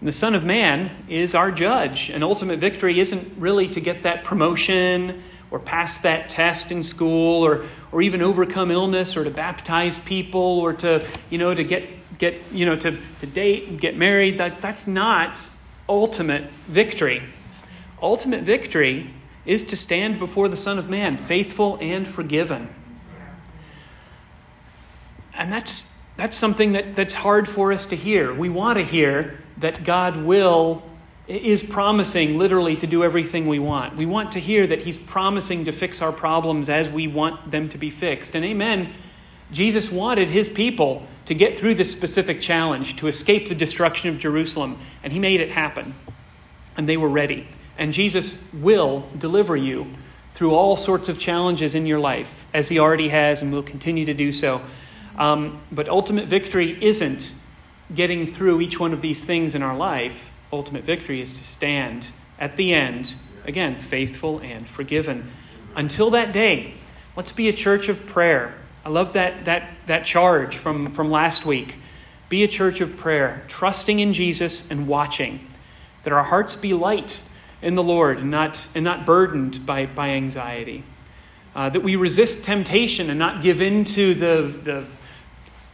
And 0.00 0.08
the 0.08 0.12
Son 0.12 0.34
of 0.34 0.44
Man 0.44 1.04
is 1.08 1.34
our 1.34 1.50
judge, 1.50 2.10
and 2.10 2.24
ultimate 2.24 2.58
victory 2.58 3.00
isn't 3.00 3.38
really 3.38 3.68
to 3.68 3.80
get 3.80 4.02
that 4.02 4.24
promotion 4.24 5.22
or 5.50 5.58
pass 5.58 5.98
that 5.98 6.28
test 6.28 6.72
in 6.72 6.82
school 6.82 7.44
or, 7.44 7.66
or 7.92 8.02
even 8.02 8.20
overcome 8.20 8.70
illness 8.70 9.16
or 9.16 9.24
to 9.24 9.30
baptize 9.30 9.98
people 9.98 10.40
or 10.40 10.72
to, 10.72 11.06
you 11.30 11.38
know, 11.38 11.54
to 11.54 11.62
get 11.62 11.88
get, 12.18 12.40
you 12.52 12.66
know, 12.66 12.76
to, 12.76 12.98
to 13.20 13.26
date 13.26 13.68
and 13.68 13.80
get 13.80 13.96
married, 13.96 14.38
that, 14.38 14.60
that's 14.62 14.86
not 14.86 15.50
ultimate 15.88 16.50
victory. 16.68 17.22
Ultimate 18.02 18.42
victory 18.42 19.14
is 19.44 19.62
to 19.64 19.76
stand 19.76 20.18
before 20.18 20.48
the 20.48 20.56
Son 20.56 20.78
of 20.78 20.88
Man, 20.88 21.16
faithful 21.16 21.78
and 21.80 22.06
forgiven. 22.06 22.74
And 25.34 25.52
that's, 25.52 26.00
that's 26.16 26.36
something 26.36 26.72
that, 26.72 26.96
that's 26.96 27.14
hard 27.14 27.48
for 27.48 27.72
us 27.72 27.86
to 27.86 27.96
hear. 27.96 28.32
We 28.34 28.48
want 28.48 28.78
to 28.78 28.84
hear 28.84 29.38
that 29.58 29.84
God 29.84 30.22
will 30.22 30.82
is 31.28 31.60
promising 31.60 32.38
literally 32.38 32.76
to 32.76 32.86
do 32.86 33.02
everything 33.02 33.46
we 33.46 33.58
want. 33.58 33.96
We 33.96 34.06
want 34.06 34.32
to 34.32 34.40
hear 34.40 34.66
that 34.66 34.82
He's 34.82 34.96
promising 34.96 35.64
to 35.64 35.72
fix 35.72 36.00
our 36.00 36.12
problems 36.12 36.68
as 36.68 36.88
we 36.88 37.08
want 37.08 37.50
them 37.50 37.68
to 37.70 37.78
be 37.78 37.90
fixed. 37.90 38.36
And 38.36 38.44
amen, 38.44 38.92
Jesus 39.52 39.90
wanted 39.90 40.30
His 40.30 40.48
people 40.48 41.06
to 41.26 41.34
get 41.34 41.58
through 41.58 41.74
this 41.74 41.90
specific 41.90 42.40
challenge, 42.40 42.96
to 42.96 43.08
escape 43.08 43.48
the 43.48 43.54
destruction 43.54 44.10
of 44.10 44.18
Jerusalem, 44.18 44.78
and 45.02 45.12
He 45.12 45.18
made 45.18 45.40
it 45.40 45.50
happen. 45.50 45.94
And 46.76 46.88
they 46.88 46.96
were 46.96 47.08
ready. 47.08 47.48
And 47.78 47.92
Jesus 47.92 48.42
will 48.52 49.08
deliver 49.16 49.56
you 49.56 49.86
through 50.34 50.54
all 50.54 50.76
sorts 50.76 51.08
of 51.08 51.18
challenges 51.18 51.74
in 51.74 51.86
your 51.86 51.98
life, 51.98 52.46
as 52.52 52.68
He 52.68 52.78
already 52.78 53.08
has 53.08 53.42
and 53.42 53.52
will 53.52 53.62
continue 53.62 54.04
to 54.04 54.14
do 54.14 54.32
so. 54.32 54.62
Um, 55.18 55.60
but 55.72 55.88
ultimate 55.88 56.26
victory 56.28 56.76
isn't 56.82 57.32
getting 57.94 58.26
through 58.26 58.60
each 58.60 58.78
one 58.78 58.92
of 58.92 59.00
these 59.00 59.24
things 59.24 59.54
in 59.54 59.62
our 59.62 59.76
life 59.76 60.30
ultimate 60.52 60.84
victory 60.84 61.20
is 61.20 61.32
to 61.32 61.44
stand 61.44 62.08
at 62.38 62.56
the 62.56 62.72
end, 62.72 63.14
again, 63.44 63.76
faithful 63.76 64.38
and 64.40 64.68
forgiven. 64.68 65.30
Until 65.74 66.10
that 66.10 66.32
day, 66.32 66.74
let's 67.16 67.32
be 67.32 67.48
a 67.48 67.52
church 67.52 67.88
of 67.88 68.06
prayer. 68.06 68.58
I 68.86 68.88
love 68.88 69.14
that, 69.14 69.46
that, 69.46 69.74
that 69.86 70.04
charge 70.04 70.56
from, 70.56 70.92
from 70.92 71.10
last 71.10 71.44
week. 71.44 71.74
Be 72.28 72.44
a 72.44 72.48
church 72.48 72.80
of 72.80 72.96
prayer, 72.96 73.44
trusting 73.48 73.98
in 73.98 74.12
Jesus 74.12 74.62
and 74.70 74.86
watching, 74.86 75.44
that 76.04 76.12
our 76.12 76.22
hearts 76.22 76.54
be 76.54 76.72
light 76.72 77.18
in 77.60 77.74
the 77.74 77.82
Lord 77.82 78.18
and 78.18 78.30
not, 78.30 78.68
and 78.76 78.84
not 78.84 79.04
burdened 79.04 79.66
by, 79.66 79.86
by 79.86 80.10
anxiety. 80.10 80.84
Uh, 81.52 81.68
that 81.68 81.82
we 81.82 81.96
resist 81.96 82.44
temptation 82.44 83.10
and 83.10 83.18
not 83.18 83.42
give 83.42 83.60
in 83.60 83.84
to 83.86 84.14
the, 84.14 84.54
the 84.62 84.84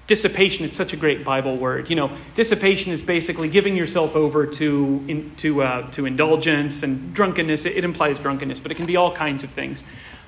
dissipation. 0.07 0.65
It's 0.65 0.79
such 0.79 0.95
a 0.95 0.97
great 0.97 1.23
bible 1.23 1.59
word. 1.59 1.91
You 1.91 1.97
know 1.97 2.17
dissipation 2.35 2.93
is 2.93 3.03
basically 3.03 3.51
giving 3.51 3.77
yourself 3.77 4.17
over 4.17 4.47
to 4.47 5.05
in, 5.07 5.37
to 5.37 5.63
uh, 5.63 5.91
to 5.91 6.07
indulgence 6.07 6.83
and 6.83 7.13
drunkenness. 7.13 7.67
It, 7.67 7.77
it 7.77 7.85
implies 7.85 8.19
drunkenness 8.19 8.61
but 8.61 8.71
it 8.73 8.77
can 8.77 8.87
be 8.87 8.97
all 8.97 9.13
kinds 9.13 9.45
of 9.45 9.51
things. 9.51 9.85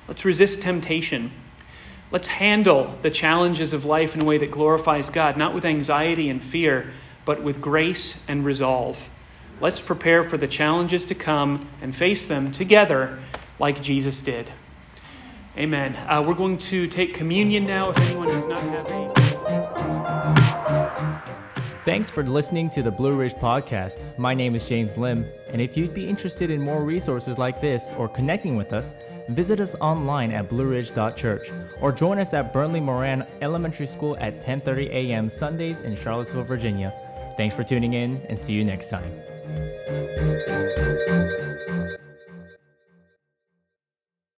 Let's 0.07 0.23
resist 0.23 0.61
temptation 0.61 1.31
let's 2.11 2.27
handle 2.27 2.97
the 3.01 3.09
challenges 3.09 3.73
of 3.73 3.85
life 3.85 4.15
in 4.15 4.21
a 4.21 4.25
way 4.25 4.37
that 4.37 4.51
glorifies 4.51 5.09
god 5.09 5.37
not 5.37 5.53
with 5.53 5.65
anxiety 5.65 6.29
and 6.29 6.43
fear 6.43 6.91
but 7.25 7.41
with 7.41 7.59
grace 7.59 8.19
and 8.27 8.45
resolve. 8.45 9.09
Let's 9.59 9.79
prepare 9.79 10.23
for 10.23 10.37
the 10.37 10.47
challenges 10.47 11.05
to 11.05 11.15
come 11.15 11.67
and 11.81 11.95
face 11.95 12.27
them 12.27 12.51
together 12.51 13.19
like 13.59 13.81
jesus 13.81 14.21
did. 14.21 14.51
Amen. 15.57 15.95
Uh, 15.95 16.23
we're 16.25 16.33
going 16.33 16.57
to 16.57 16.87
take 16.87 17.13
communion 17.13 17.65
now 17.65 17.89
if 17.89 17.97
anyone 17.97 18.27
does 18.27 18.47
not 18.47 18.61
have 18.61 18.91
a 18.91 19.34
Thanks 21.85 22.09
for 22.09 22.23
listening 22.23 22.71
to 22.71 22.81
the 22.81 22.89
Blue 22.89 23.15
Ridge 23.15 23.35
Podcast. 23.35 24.05
My 24.17 24.33
name 24.33 24.55
is 24.55 24.67
James 24.67 24.97
Lim, 24.97 25.23
and 25.49 25.61
if 25.61 25.77
you'd 25.77 25.93
be 25.93 26.09
interested 26.09 26.49
in 26.49 26.59
more 26.59 26.83
resources 26.83 27.37
like 27.37 27.61
this 27.61 27.93
or 27.95 28.09
connecting 28.09 28.55
with 28.55 28.73
us, 28.73 28.95
visit 29.29 29.59
us 29.59 29.75
online 29.75 30.31
at 30.31 30.49
blueridge.church 30.49 31.51
or 31.81 31.91
join 31.91 32.17
us 32.17 32.33
at 32.33 32.51
Burnley 32.51 32.79
Moran 32.79 33.27
Elementary 33.43 33.85
School 33.85 34.17
at 34.19 34.43
10:30 34.43 34.89
a.m. 34.89 35.29
Sundays 35.29 35.77
in 35.77 35.95
Charlottesville, 35.95 36.43
Virginia. 36.43 36.91
Thanks 37.37 37.55
for 37.55 37.63
tuning 37.63 37.93
in 37.93 38.19
and 38.29 38.39
see 38.39 38.53
you 38.53 38.65
next 38.65 38.89
time. 38.89 40.73